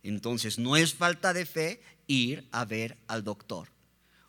Entonces, 0.03 0.59
no 0.59 0.75
es 0.75 0.93
falta 0.93 1.33
de 1.33 1.45
fe 1.45 1.81
ir 2.07 2.47
a 2.51 2.65
ver 2.65 2.97
al 3.07 3.23
doctor. 3.23 3.69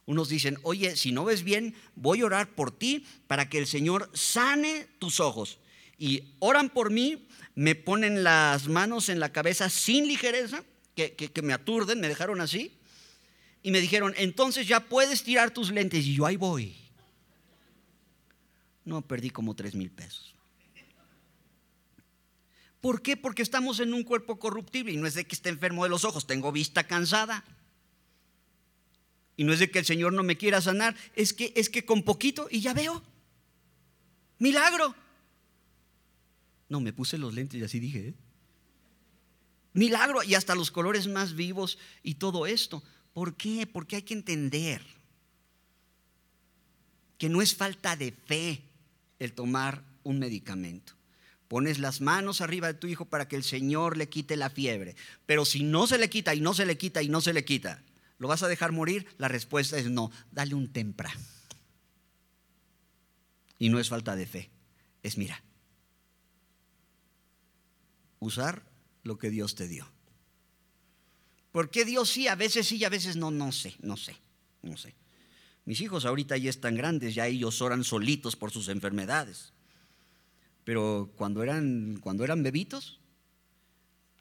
Unos 0.06 0.28
dicen, 0.28 0.58
oye, 0.62 0.96
si 0.96 1.10
no 1.10 1.24
ves 1.24 1.42
bien, 1.42 1.74
voy 1.96 2.20
a 2.20 2.26
orar 2.26 2.54
por 2.54 2.70
ti 2.70 3.04
para 3.26 3.48
que 3.48 3.58
el 3.58 3.66
Señor 3.66 4.08
sane 4.14 4.86
tus 4.98 5.18
ojos. 5.18 5.58
Y 5.98 6.22
oran 6.38 6.70
por 6.70 6.90
mí 6.90 7.26
me 7.56 7.74
ponen 7.74 8.22
las 8.22 8.68
manos 8.68 9.08
en 9.08 9.18
la 9.18 9.32
cabeza 9.32 9.68
sin 9.68 10.06
ligereza, 10.06 10.62
que, 10.94 11.32
me 11.42 11.52
aturden, 11.52 12.00
me 12.00 12.08
dejaron 12.08 12.40
así, 12.40 12.72
y 13.62 13.70
me 13.70 13.80
dijeron, 13.80 14.14
entonces 14.16 14.68
ya 14.68 14.80
puedes 14.80 15.24
tirar 15.24 15.50
tus 15.50 15.72
lentes, 15.72 16.04
y 16.04 16.14
yo 16.14 16.26
ahí 16.26 16.36
voy. 16.36 16.76
No, 18.84 19.02
perdí 19.02 19.30
como 19.30 19.56
tres 19.56 19.74
mil 19.74 19.90
pesos. 19.90 20.34
¿Por 22.80 23.02
qué? 23.02 23.16
Porque 23.16 23.42
estamos 23.42 23.80
en 23.80 23.94
un 23.94 24.04
cuerpo 24.04 24.38
corruptible 24.38 24.92
y 24.92 24.96
no 24.96 25.08
es 25.08 25.14
de 25.14 25.24
que 25.24 25.34
esté 25.34 25.48
enfermo 25.48 25.82
de 25.82 25.90
los 25.90 26.04
ojos, 26.04 26.26
tengo 26.26 26.52
vista 26.52 26.84
cansada. 26.84 27.42
Y 29.36 29.44
no 29.44 29.52
es 29.52 29.58
de 29.58 29.70
que 29.70 29.78
el 29.78 29.84
Señor 29.84 30.12
no 30.12 30.22
me 30.22 30.36
quiera 30.36 30.60
sanar, 30.60 30.96
es 31.14 31.32
que 31.32 31.52
es 31.56 31.68
que 31.68 31.84
con 31.84 32.02
poquito 32.02 32.48
y 32.50 32.60
ya 32.60 32.72
veo. 32.72 33.02
Milagro. 34.38 34.94
No, 36.68 36.80
me 36.80 36.92
puse 36.92 37.18
los 37.18 37.34
lentes 37.34 37.60
y 37.60 37.64
así 37.64 37.78
dije. 37.78 38.08
¿eh? 38.08 38.14
Milagro 39.72 40.22
y 40.22 40.34
hasta 40.34 40.54
los 40.54 40.70
colores 40.70 41.06
más 41.06 41.34
vivos 41.34 41.78
y 42.02 42.14
todo 42.14 42.46
esto. 42.46 42.82
¿Por 43.12 43.36
qué? 43.36 43.66
Porque 43.66 43.96
hay 43.96 44.02
que 44.02 44.14
entender 44.14 44.82
que 47.18 47.28
no 47.28 47.42
es 47.42 47.54
falta 47.54 47.96
de 47.96 48.12
fe 48.12 48.62
el 49.18 49.32
tomar 49.32 49.82
un 50.02 50.18
medicamento. 50.18 50.94
Pones 51.48 51.78
las 51.78 52.00
manos 52.00 52.40
arriba 52.40 52.66
de 52.66 52.74
tu 52.74 52.86
hijo 52.86 53.04
para 53.04 53.28
que 53.28 53.36
el 53.36 53.44
Señor 53.44 53.96
le 53.96 54.08
quite 54.08 54.36
la 54.36 54.50
fiebre. 54.50 54.96
Pero 55.26 55.44
si 55.44 55.62
no 55.62 55.86
se 55.86 55.98
le 55.98 56.10
quita 56.10 56.34
y 56.34 56.40
no 56.40 56.54
se 56.54 56.66
le 56.66 56.76
quita 56.76 57.02
y 57.02 57.08
no 57.08 57.20
se 57.20 57.32
le 57.32 57.44
quita, 57.44 57.82
¿lo 58.18 58.28
vas 58.28 58.42
a 58.42 58.48
dejar 58.48 58.72
morir? 58.72 59.06
La 59.18 59.28
respuesta 59.28 59.78
es 59.78 59.90
no. 59.90 60.10
Dale 60.30 60.54
un 60.54 60.72
tempra. 60.72 61.12
Y 63.58 63.68
no 63.68 63.78
es 63.78 63.88
falta 63.88 64.16
de 64.16 64.26
fe. 64.26 64.50
Es 65.02 65.16
mira, 65.18 65.42
usar 68.18 68.64
lo 69.02 69.18
que 69.18 69.30
Dios 69.30 69.54
te 69.54 69.68
dio. 69.68 69.86
¿Por 71.52 71.70
qué 71.70 71.84
Dios 71.84 72.10
sí, 72.10 72.28
a 72.28 72.34
veces 72.34 72.66
sí 72.66 72.76
y 72.76 72.84
a 72.84 72.90
veces 72.90 73.16
no? 73.16 73.30
No 73.30 73.52
sé, 73.52 73.76
no 73.80 73.96
sé, 73.96 74.16
no 74.62 74.76
sé. 74.76 74.94
Mis 75.64 75.80
hijos 75.80 76.04
ahorita 76.04 76.36
ya 76.36 76.50
están 76.50 76.76
grandes, 76.76 77.14
ya 77.14 77.26
ellos 77.26 77.62
oran 77.62 77.82
solitos 77.82 78.36
por 78.36 78.50
sus 78.50 78.68
enfermedades. 78.68 79.52
Pero 80.64 81.12
cuando 81.16 81.42
eran, 81.42 81.98
cuando 82.00 82.24
eran 82.24 82.42
bebitos, 82.42 83.00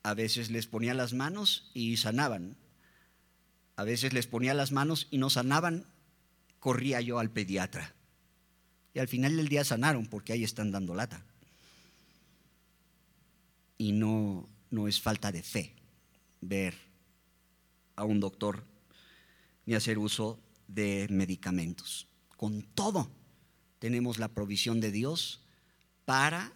a 0.03 0.13
veces 0.13 0.49
les 0.49 0.67
ponía 0.67 0.93
las 0.93 1.13
manos 1.13 1.71
y 1.73 1.97
sanaban. 1.97 2.55
A 3.75 3.83
veces 3.83 4.13
les 4.13 4.27
ponía 4.27 4.53
las 4.53 4.71
manos 4.71 5.07
y 5.11 5.17
no 5.17 5.29
sanaban, 5.29 5.85
corría 6.59 7.01
yo 7.01 7.19
al 7.19 7.31
pediatra. 7.31 7.93
Y 8.93 8.99
al 8.99 9.07
final 9.07 9.35
del 9.35 9.49
día 9.49 9.63
sanaron 9.63 10.05
porque 10.05 10.33
ahí 10.33 10.43
están 10.43 10.71
dando 10.71 10.95
lata 10.95 11.25
y 13.77 13.91
no, 13.91 14.47
no 14.69 14.87
es 14.87 15.01
falta 15.01 15.31
de 15.31 15.43
fe 15.43 15.75
ver 16.41 16.75
a 17.95 18.03
un 18.03 18.19
doctor 18.19 18.63
ni 19.65 19.73
hacer 19.73 19.97
uso 19.97 20.39
de 20.67 21.07
medicamentos. 21.09 22.07
Con 22.37 22.61
todo, 22.61 23.09
tenemos 23.79 24.19
la 24.19 24.29
provisión 24.29 24.79
de 24.79 24.91
Dios 24.91 25.41
para 26.05 26.53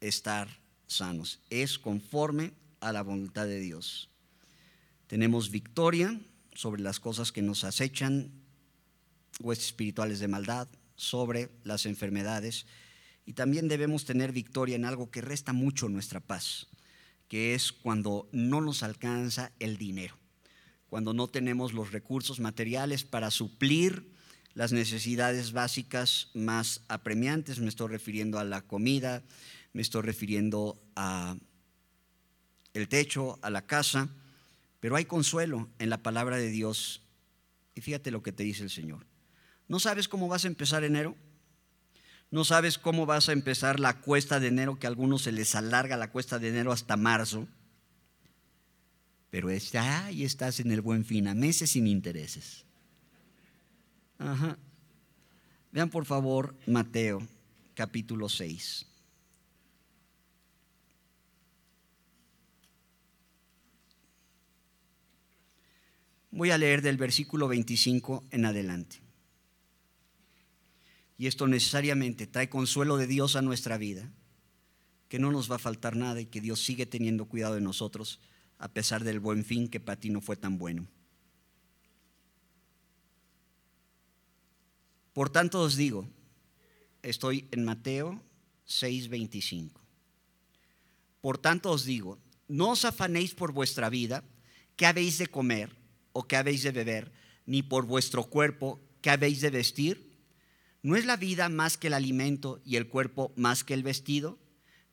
estar 0.00 0.48
sanos. 0.86 1.40
Es 1.50 1.78
conforme 1.78 2.52
a 2.80 2.92
la 2.92 3.02
voluntad 3.02 3.46
de 3.46 3.60
Dios. 3.60 4.08
Tenemos 5.06 5.50
victoria 5.50 6.18
sobre 6.54 6.82
las 6.82 7.00
cosas 7.00 7.32
que 7.32 7.42
nos 7.42 7.64
acechan, 7.64 8.30
huestes 9.40 9.68
espirituales 9.68 10.20
de 10.20 10.28
maldad, 10.28 10.68
sobre 10.96 11.50
las 11.64 11.86
enfermedades 11.86 12.66
y 13.24 13.34
también 13.34 13.68
debemos 13.68 14.04
tener 14.04 14.32
victoria 14.32 14.76
en 14.76 14.84
algo 14.84 15.10
que 15.10 15.20
resta 15.20 15.52
mucho 15.52 15.88
nuestra 15.88 16.20
paz, 16.20 16.68
que 17.28 17.54
es 17.54 17.72
cuando 17.72 18.28
no 18.32 18.60
nos 18.60 18.82
alcanza 18.82 19.52
el 19.58 19.78
dinero, 19.78 20.16
cuando 20.88 21.14
no 21.14 21.28
tenemos 21.28 21.72
los 21.72 21.92
recursos 21.92 22.40
materiales 22.40 23.04
para 23.04 23.30
suplir 23.30 24.12
las 24.54 24.72
necesidades 24.72 25.52
básicas 25.52 26.30
más 26.34 26.82
apremiantes. 26.88 27.58
Me 27.60 27.68
estoy 27.68 27.88
refiriendo 27.88 28.38
a 28.38 28.44
la 28.44 28.62
comida, 28.62 29.22
me 29.72 29.82
estoy 29.82 30.02
refiriendo 30.02 30.82
a 30.96 31.36
el 32.74 32.88
techo, 32.88 33.38
a 33.42 33.50
la 33.50 33.66
casa, 33.66 34.10
pero 34.82 34.96
hay 34.96 35.04
consuelo 35.04 35.68
en 35.78 35.90
la 35.90 36.02
palabra 36.02 36.38
de 36.38 36.50
Dios. 36.50 37.02
Y 37.76 37.82
fíjate 37.82 38.10
lo 38.10 38.24
que 38.24 38.32
te 38.32 38.42
dice 38.42 38.64
el 38.64 38.70
Señor. 38.70 39.06
¿No 39.68 39.78
sabes 39.78 40.08
cómo 40.08 40.26
vas 40.26 40.44
a 40.44 40.48
empezar 40.48 40.82
enero? 40.82 41.14
No 42.32 42.44
sabes 42.44 42.78
cómo 42.78 43.06
vas 43.06 43.28
a 43.28 43.32
empezar 43.32 43.78
la 43.78 44.00
cuesta 44.00 44.40
de 44.40 44.48
enero, 44.48 44.80
que 44.80 44.88
a 44.88 44.90
algunos 44.90 45.22
se 45.22 45.30
les 45.30 45.54
alarga 45.54 45.96
la 45.96 46.10
cuesta 46.10 46.40
de 46.40 46.48
enero 46.48 46.72
hasta 46.72 46.96
marzo. 46.96 47.46
Pero 49.30 49.50
está 49.50 50.10
y 50.10 50.24
estás 50.24 50.58
en 50.58 50.72
el 50.72 50.80
buen 50.80 51.04
fin, 51.04 51.28
a 51.28 51.34
meses 51.36 51.70
sin 51.70 51.86
intereses. 51.86 52.64
Ajá. 54.18 54.58
Vean 55.70 55.90
por 55.90 56.06
favor 56.06 56.56
Mateo 56.66 57.22
capítulo 57.76 58.28
6. 58.28 58.84
Voy 66.32 66.50
a 66.50 66.56
leer 66.56 66.80
del 66.80 66.96
versículo 66.96 67.46
25 67.46 68.24
en 68.30 68.46
adelante. 68.46 69.02
Y 71.18 71.26
esto 71.26 71.46
necesariamente 71.46 72.26
trae 72.26 72.48
consuelo 72.48 72.96
de 72.96 73.06
Dios 73.06 73.36
a 73.36 73.42
nuestra 73.42 73.76
vida, 73.76 74.10
que 75.10 75.18
no 75.18 75.30
nos 75.30 75.50
va 75.50 75.56
a 75.56 75.60
faltar 75.60 75.94
nada 75.94 76.22
y 76.22 76.26
que 76.26 76.40
Dios 76.40 76.64
sigue 76.64 76.86
teniendo 76.86 77.26
cuidado 77.26 77.54
de 77.54 77.60
nosotros 77.60 78.18
a 78.58 78.68
pesar 78.68 79.04
del 79.04 79.20
buen 79.20 79.44
fin 79.44 79.68
que 79.68 79.78
para 79.78 80.00
ti 80.00 80.08
no 80.08 80.22
fue 80.22 80.36
tan 80.36 80.56
bueno. 80.56 80.88
Por 85.12 85.28
tanto 85.28 85.60
os 85.60 85.76
digo, 85.76 86.08
estoy 87.02 87.46
en 87.50 87.66
Mateo 87.66 88.22
6:25. 88.66 89.82
Por 91.20 91.36
tanto 91.36 91.70
os 91.70 91.84
digo, 91.84 92.18
no 92.48 92.70
os 92.70 92.86
afanéis 92.86 93.34
por 93.34 93.52
vuestra 93.52 93.90
vida, 93.90 94.24
qué 94.76 94.86
habéis 94.86 95.18
de 95.18 95.26
comer 95.26 95.81
o 96.12 96.26
qué 96.26 96.36
habéis 96.36 96.62
de 96.62 96.70
beber, 96.70 97.12
ni 97.46 97.62
por 97.62 97.86
vuestro 97.86 98.24
cuerpo, 98.24 98.80
qué 99.00 99.10
habéis 99.10 99.40
de 99.40 99.50
vestir. 99.50 100.12
¿No 100.82 100.96
es 100.96 101.06
la 101.06 101.16
vida 101.16 101.48
más 101.48 101.76
que 101.76 101.88
el 101.88 101.94
alimento 101.94 102.60
y 102.64 102.76
el 102.76 102.88
cuerpo 102.88 103.32
más 103.36 103.64
que 103.64 103.74
el 103.74 103.82
vestido? 103.82 104.38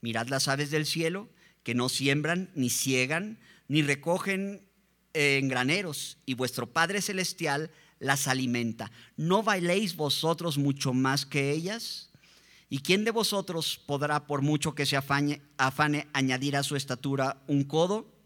Mirad 0.02 0.28
las 0.28 0.48
aves 0.48 0.72
del 0.72 0.86
cielo, 0.86 1.30
que 1.64 1.76
no 1.76 1.90
siembran, 1.90 2.52
ni 2.56 2.70
ciegan, 2.70 3.40
ni 3.68 3.82
recogen 3.82 4.68
en 5.14 5.48
graneros, 5.48 6.18
y 6.26 6.36
vuestro 6.36 6.72
Padre 6.72 7.02
Celestial 7.02 7.72
las 8.00 8.28
alimenta. 8.28 8.92
¿No 9.18 9.44
bailéis 9.44 9.96
vosotros 9.96 10.58
mucho 10.58 10.94
más 10.94 11.26
que 11.26 11.52
ellas? 11.52 12.10
¿Y 12.70 12.80
quién 12.80 13.04
de 13.04 13.12
vosotros 13.12 13.82
podrá, 13.86 14.28
por 14.28 14.42
mucho 14.42 14.76
que 14.76 14.86
se 14.86 14.96
afane, 14.96 15.42
añadir 16.14 16.56
a 16.56 16.64
su 16.64 16.76
estatura 16.76 17.42
un 17.48 17.64
codo? 17.64 18.19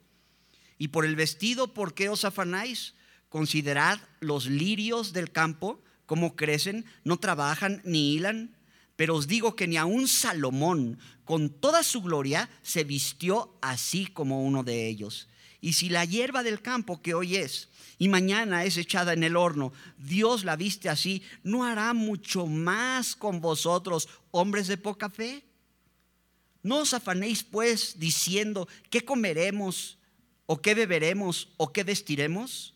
Y 0.84 0.90
por 0.90 1.06
el 1.06 1.16
vestido, 1.16 1.74
¿por 1.74 1.94
qué 1.94 2.10
os 2.10 2.26
afanáis? 2.26 2.94
Considerad 3.30 4.02
los 4.20 4.48
lirios 4.48 5.14
del 5.14 5.32
campo, 5.32 5.82
cómo 6.06 6.36
crecen, 6.36 6.84
no 7.06 7.16
trabajan 7.16 7.82
ni 7.86 8.14
hilan. 8.14 8.58
Pero 8.98 9.16
os 9.16 9.28
digo 9.28 9.56
que 9.56 9.66
ni 9.66 9.78
aun 9.78 10.10
Salomón, 10.10 11.00
con 11.24 11.50
toda 11.50 11.84
su 11.84 12.02
gloria, 12.02 12.50
se 12.64 12.84
vistió 12.84 13.58
así 13.62 14.08
como 14.08 14.44
uno 14.44 14.66
de 14.66 14.90
ellos. 14.90 15.30
Y 15.62 15.72
si 15.72 15.88
la 15.88 16.04
hierba 16.04 16.44
del 16.44 16.62
campo 16.62 17.02
que 17.02 17.14
hoy 17.14 17.38
es 17.38 17.70
y 17.98 18.10
mañana 18.10 18.66
es 18.66 18.76
echada 18.76 19.14
en 19.14 19.24
el 19.24 19.38
horno, 19.38 19.72
Dios 19.98 20.44
la 20.44 20.58
viste 20.58 20.90
así, 20.90 21.24
¿no 21.44 21.64
hará 21.64 21.94
mucho 21.94 22.46
más 22.46 23.16
con 23.16 23.40
vosotros, 23.40 24.10
hombres 24.32 24.68
de 24.68 24.76
poca 24.76 25.10
fe? 25.10 25.46
No 26.62 26.80
os 26.80 26.94
afanéis 26.94 27.42
pues 27.42 28.00
diciendo, 28.00 28.68
¿qué 28.90 29.06
comeremos? 29.06 29.98
¿O 30.54 30.62
qué 30.62 30.76
beberemos? 30.76 31.50
¿O 31.58 31.74
qué 31.74 31.84
vestiremos? 31.84 32.76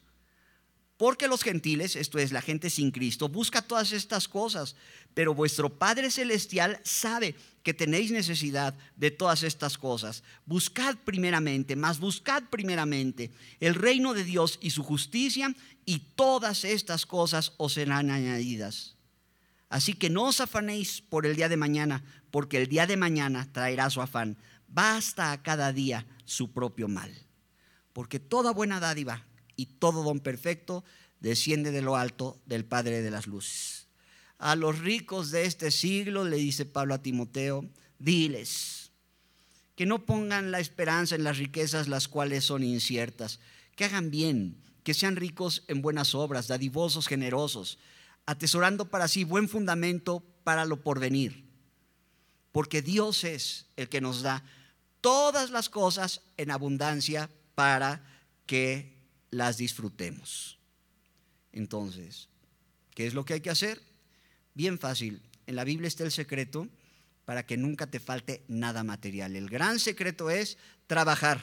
Porque 0.97 1.28
los 1.28 1.43
gentiles, 1.43 1.95
esto 1.95 2.17
es 2.17 2.32
la 2.32 2.41
gente 2.41 2.71
sin 2.71 2.89
Cristo, 2.89 3.30
busca 3.30 3.61
todas 3.61 3.91
estas 3.91 4.28
cosas, 4.28 4.75
pero 5.13 5.36
vuestro 5.36 5.69
Padre 5.69 6.09
Celestial 6.09 6.82
sabe 6.84 7.36
que 7.61 7.75
tenéis 7.75 8.09
necesidad 8.09 8.73
de 8.95 9.11
todas 9.11 9.43
estas 9.43 9.78
cosas. 9.78 10.23
Buscad 10.47 10.95
primeramente, 11.05 11.75
más 11.75 11.99
buscad 11.99 12.41
primeramente 12.49 13.30
el 13.59 13.75
reino 13.75 14.15
de 14.15 14.23
Dios 14.23 14.57
y 14.59 14.71
su 14.71 14.82
justicia, 14.82 15.55
y 15.86 15.99
todas 16.15 16.65
estas 16.65 17.05
cosas 17.05 17.53
os 17.57 17.73
serán 17.73 18.09
añadidas. 18.09 18.95
Así 19.69 19.93
que 19.93 20.09
no 20.09 20.23
os 20.23 20.41
afanéis 20.41 21.01
por 21.01 21.28
el 21.28 21.36
día 21.36 21.47
de 21.47 21.57
mañana, 21.57 22.03
porque 22.32 22.57
el 22.57 22.69
día 22.69 22.88
de 22.88 22.97
mañana 22.97 23.47
traerá 23.53 23.91
su 23.91 24.01
afán. 24.01 24.36
Basta 24.67 25.32
a 25.32 25.43
cada 25.43 25.71
día 25.73 26.07
su 26.25 26.51
propio 26.51 26.88
mal. 26.88 27.26
Porque 27.97 28.19
toda 28.19 28.51
buena 28.51 28.79
dádiva 28.79 29.25
y 29.55 29.65
todo 29.65 30.03
don 30.03 30.19
perfecto 30.19 30.83
desciende 31.19 31.71
de 31.71 31.81
lo 31.81 31.95
alto 31.95 32.39
del 32.45 32.63
Padre 32.63 33.01
de 33.01 33.09
las 33.09 33.25
Luces. 33.25 33.87
A 34.37 34.55
los 34.55 34.77
ricos 34.77 35.31
de 35.31 35.45
este 35.45 35.71
siglo, 35.71 36.23
le 36.23 36.37
dice 36.37 36.65
Pablo 36.65 36.93
a 36.93 37.01
Timoteo, 37.01 37.65
diles 37.97 38.91
que 39.75 39.87
no 39.87 40.05
pongan 40.05 40.51
la 40.51 40.59
esperanza 40.59 41.15
en 41.15 41.23
las 41.23 41.39
riquezas 41.39 41.87
las 41.87 42.07
cuales 42.07 42.43
son 42.45 42.63
inciertas, 42.63 43.39
que 43.75 43.85
hagan 43.85 44.11
bien, 44.11 44.61
que 44.83 44.93
sean 44.93 45.15
ricos 45.15 45.63
en 45.67 45.81
buenas 45.81 46.13
obras, 46.13 46.47
dadivosos, 46.47 47.07
generosos, 47.07 47.79
atesorando 48.27 48.91
para 48.91 49.07
sí 49.07 49.23
buen 49.23 49.49
fundamento 49.49 50.23
para 50.43 50.65
lo 50.65 50.83
porvenir. 50.83 51.45
Porque 52.51 52.83
Dios 52.83 53.23
es 53.23 53.65
el 53.75 53.89
que 53.89 54.01
nos 54.01 54.21
da 54.21 54.43
todas 55.01 55.49
las 55.49 55.69
cosas 55.69 56.21
en 56.37 56.51
abundancia 56.51 57.31
para 57.57 58.03
que 58.45 58.93
las 59.31 59.57
disfrutemos. 59.57 60.59
Entonces, 61.51 62.29
¿qué 62.93 63.07
es 63.07 63.15
lo 63.15 63.25
que 63.25 63.33
hay 63.33 63.41
que 63.41 63.49
hacer? 63.49 63.81
Bien 64.53 64.77
fácil. 64.77 65.23
En 65.47 65.55
la 65.55 65.63
Biblia 65.63 65.87
está 65.87 66.03
el 66.03 66.11
secreto 66.11 66.67
para 67.25 67.47
que 67.47 67.57
nunca 67.57 67.87
te 67.87 67.99
falte 67.99 68.43
nada 68.47 68.83
material. 68.83 69.35
El 69.35 69.49
gran 69.49 69.79
secreto 69.79 70.29
es 70.29 70.59
trabajar. 70.85 71.41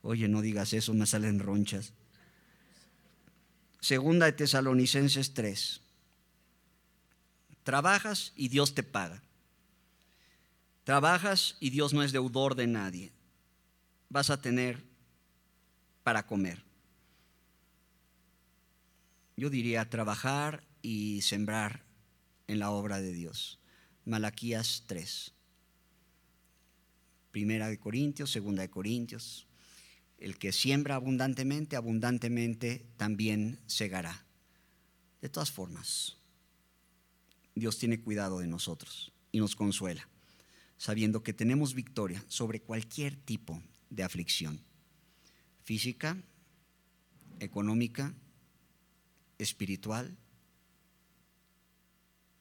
Oye, 0.00 0.26
no 0.26 0.40
digas 0.40 0.72
eso, 0.72 0.94
me 0.94 1.04
salen 1.04 1.38
ronchas. 1.38 1.92
Segunda 3.78 4.24
de 4.24 4.32
Tesalonicenses 4.32 5.34
3. 5.34 5.82
Trabajas 7.62 8.32
y 8.36 8.48
Dios 8.48 8.74
te 8.74 8.82
paga. 8.82 9.22
Trabajas 10.84 11.58
y 11.60 11.68
Dios 11.68 11.92
no 11.92 12.02
es 12.02 12.12
deudor 12.12 12.54
de 12.54 12.68
nadie. 12.68 13.12
Vas 14.12 14.28
a 14.28 14.42
tener 14.42 14.84
para 16.02 16.26
comer. 16.26 16.62
Yo 19.38 19.48
diría 19.48 19.88
trabajar 19.88 20.68
y 20.82 21.22
sembrar 21.22 21.86
en 22.46 22.58
la 22.58 22.70
obra 22.72 23.00
de 23.00 23.10
Dios. 23.14 23.58
Malaquías 24.04 24.84
3. 24.86 25.32
Primera 27.30 27.68
de 27.68 27.78
Corintios, 27.78 28.30
segunda 28.30 28.60
de 28.60 28.68
Corintios. 28.68 29.46
El 30.18 30.36
que 30.36 30.52
siembra 30.52 30.96
abundantemente, 30.96 31.76
abundantemente 31.76 32.84
también 32.98 33.60
segará. 33.66 34.26
De 35.22 35.30
todas 35.30 35.50
formas, 35.50 36.18
Dios 37.54 37.78
tiene 37.78 38.02
cuidado 38.02 38.40
de 38.40 38.46
nosotros 38.46 39.10
y 39.30 39.38
nos 39.38 39.56
consuela, 39.56 40.06
sabiendo 40.76 41.22
que 41.22 41.32
tenemos 41.32 41.72
victoria 41.72 42.22
sobre 42.28 42.60
cualquier 42.60 43.16
tipo 43.16 43.62
de 43.92 44.02
aflicción 44.02 44.64
física, 45.62 46.16
económica, 47.38 48.14
espiritual, 49.38 50.16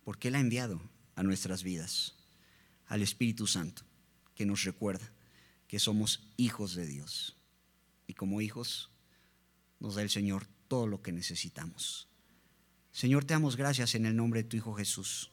porque 0.04 0.30
Él 0.30 0.36
ha 0.36 0.40
enviado 0.40 0.82
a 1.16 1.24
nuestras 1.24 1.64
vidas 1.64 2.16
al 2.88 3.02
Espíritu 3.02 3.48
Santo, 3.48 3.84
que 4.36 4.46
nos 4.46 4.64
recuerda 4.64 5.12
que 5.68 5.80
somos 5.80 6.28
hijos 6.38 6.76
de 6.76 6.86
Dios. 6.86 7.38
Y 8.08 8.14
como 8.14 8.42
hijos 8.42 8.90
nos 9.80 9.96
da 9.96 10.02
el 10.02 10.10
Señor 10.10 10.48
todo 10.68 10.88
lo 10.88 11.02
que 11.02 11.12
necesitamos. 11.12 12.08
Señor, 12.92 13.24
te 13.24 13.34
damos 13.34 13.56
gracias 13.56 13.96
en 13.96 14.06
el 14.06 14.16
nombre 14.16 14.44
de 14.44 14.50
tu 14.50 14.58
Hijo 14.58 14.74
Jesús, 14.74 15.32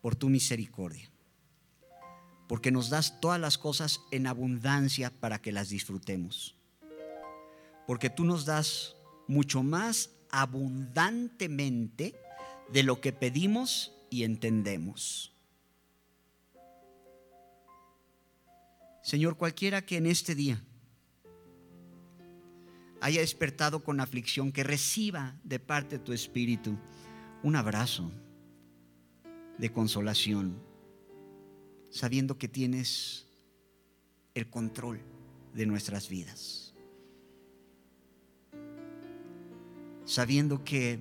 por 0.00 0.16
tu 0.16 0.30
misericordia, 0.30 1.10
porque 2.50 2.72
nos 2.74 2.90
das 2.90 3.20
todas 3.22 3.38
las 3.38 3.56
cosas 3.56 4.00
en 4.10 4.26
abundancia 4.26 5.12
para 5.20 5.40
que 5.40 5.52
las 5.52 5.68
disfrutemos 5.68 6.56
porque 7.90 8.08
tú 8.08 8.24
nos 8.24 8.44
das 8.44 8.94
mucho 9.26 9.64
más 9.64 10.10
abundantemente 10.30 12.14
de 12.72 12.84
lo 12.84 13.00
que 13.00 13.12
pedimos 13.12 13.92
y 14.10 14.22
entendemos. 14.22 15.34
Señor, 19.02 19.36
cualquiera 19.36 19.84
que 19.84 19.96
en 19.96 20.06
este 20.06 20.36
día 20.36 20.62
haya 23.00 23.22
despertado 23.22 23.82
con 23.82 23.98
aflicción, 23.98 24.52
que 24.52 24.62
reciba 24.62 25.34
de 25.42 25.58
parte 25.58 25.98
de 25.98 26.04
tu 26.04 26.12
Espíritu 26.12 26.78
un 27.42 27.56
abrazo 27.56 28.12
de 29.58 29.72
consolación, 29.72 30.62
sabiendo 31.90 32.38
que 32.38 32.48
tienes 32.48 33.26
el 34.34 34.48
control 34.48 35.00
de 35.54 35.66
nuestras 35.66 36.08
vidas. 36.08 36.70
sabiendo 40.10 40.64
que 40.64 40.98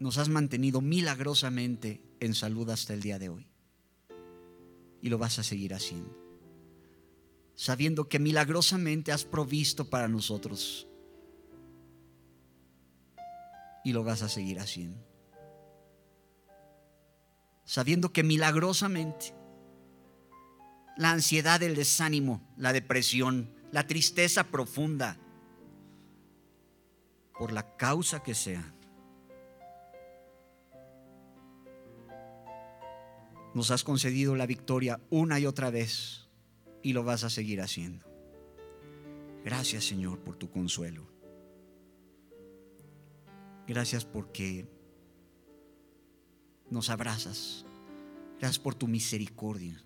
nos 0.00 0.18
has 0.18 0.28
mantenido 0.28 0.80
milagrosamente 0.80 2.02
en 2.18 2.34
salud 2.34 2.68
hasta 2.68 2.94
el 2.94 3.00
día 3.00 3.20
de 3.20 3.28
hoy. 3.28 3.46
Y 5.00 5.08
lo 5.08 5.16
vas 5.16 5.38
a 5.38 5.44
seguir 5.44 5.72
haciendo. 5.72 6.12
Sabiendo 7.54 8.08
que 8.08 8.18
milagrosamente 8.18 9.12
has 9.12 9.24
provisto 9.24 9.88
para 9.88 10.08
nosotros. 10.08 10.88
Y 13.84 13.92
lo 13.92 14.02
vas 14.02 14.22
a 14.22 14.28
seguir 14.28 14.58
haciendo. 14.58 15.13
Sabiendo 17.64 18.12
que 18.12 18.22
milagrosamente 18.22 19.34
la 20.96 21.10
ansiedad, 21.10 21.62
el 21.62 21.74
desánimo, 21.74 22.42
la 22.56 22.72
depresión, 22.72 23.52
la 23.72 23.86
tristeza 23.86 24.44
profunda, 24.44 25.18
por 27.38 27.52
la 27.52 27.76
causa 27.76 28.22
que 28.22 28.34
sea. 28.34 28.72
Nos 33.54 33.70
has 33.70 33.84
concedido 33.84 34.34
la 34.34 34.46
victoria 34.46 35.00
una 35.10 35.38
y 35.38 35.46
otra 35.46 35.70
vez 35.70 36.28
y 36.82 36.92
lo 36.92 37.04
vas 37.04 37.24
a 37.24 37.30
seguir 37.30 37.60
haciendo. 37.60 38.06
Gracias 39.44 39.84
Señor 39.84 40.20
por 40.20 40.36
tu 40.36 40.50
consuelo. 40.50 41.06
Gracias 43.66 44.04
porque 44.04 44.66
nos 46.74 46.90
abrazas. 46.90 47.64
Gracias 48.38 48.58
por 48.58 48.74
tu 48.74 48.86
misericordia. 48.86 49.82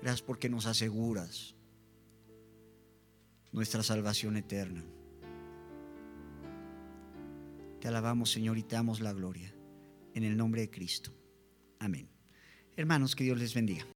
Gracias 0.00 0.22
porque 0.22 0.48
nos 0.48 0.64
aseguras 0.64 1.54
nuestra 3.52 3.82
salvación 3.82 4.36
eterna. 4.36 4.82
Te 7.80 7.88
alabamos, 7.88 8.30
Señor, 8.30 8.56
y 8.56 8.62
te 8.62 8.76
damos 8.76 9.00
la 9.00 9.12
gloria. 9.12 9.52
En 10.14 10.24
el 10.24 10.36
nombre 10.36 10.62
de 10.62 10.70
Cristo. 10.70 11.12
Amén. 11.78 12.08
Hermanos, 12.76 13.14
que 13.14 13.24
Dios 13.24 13.38
les 13.38 13.52
bendiga. 13.52 13.84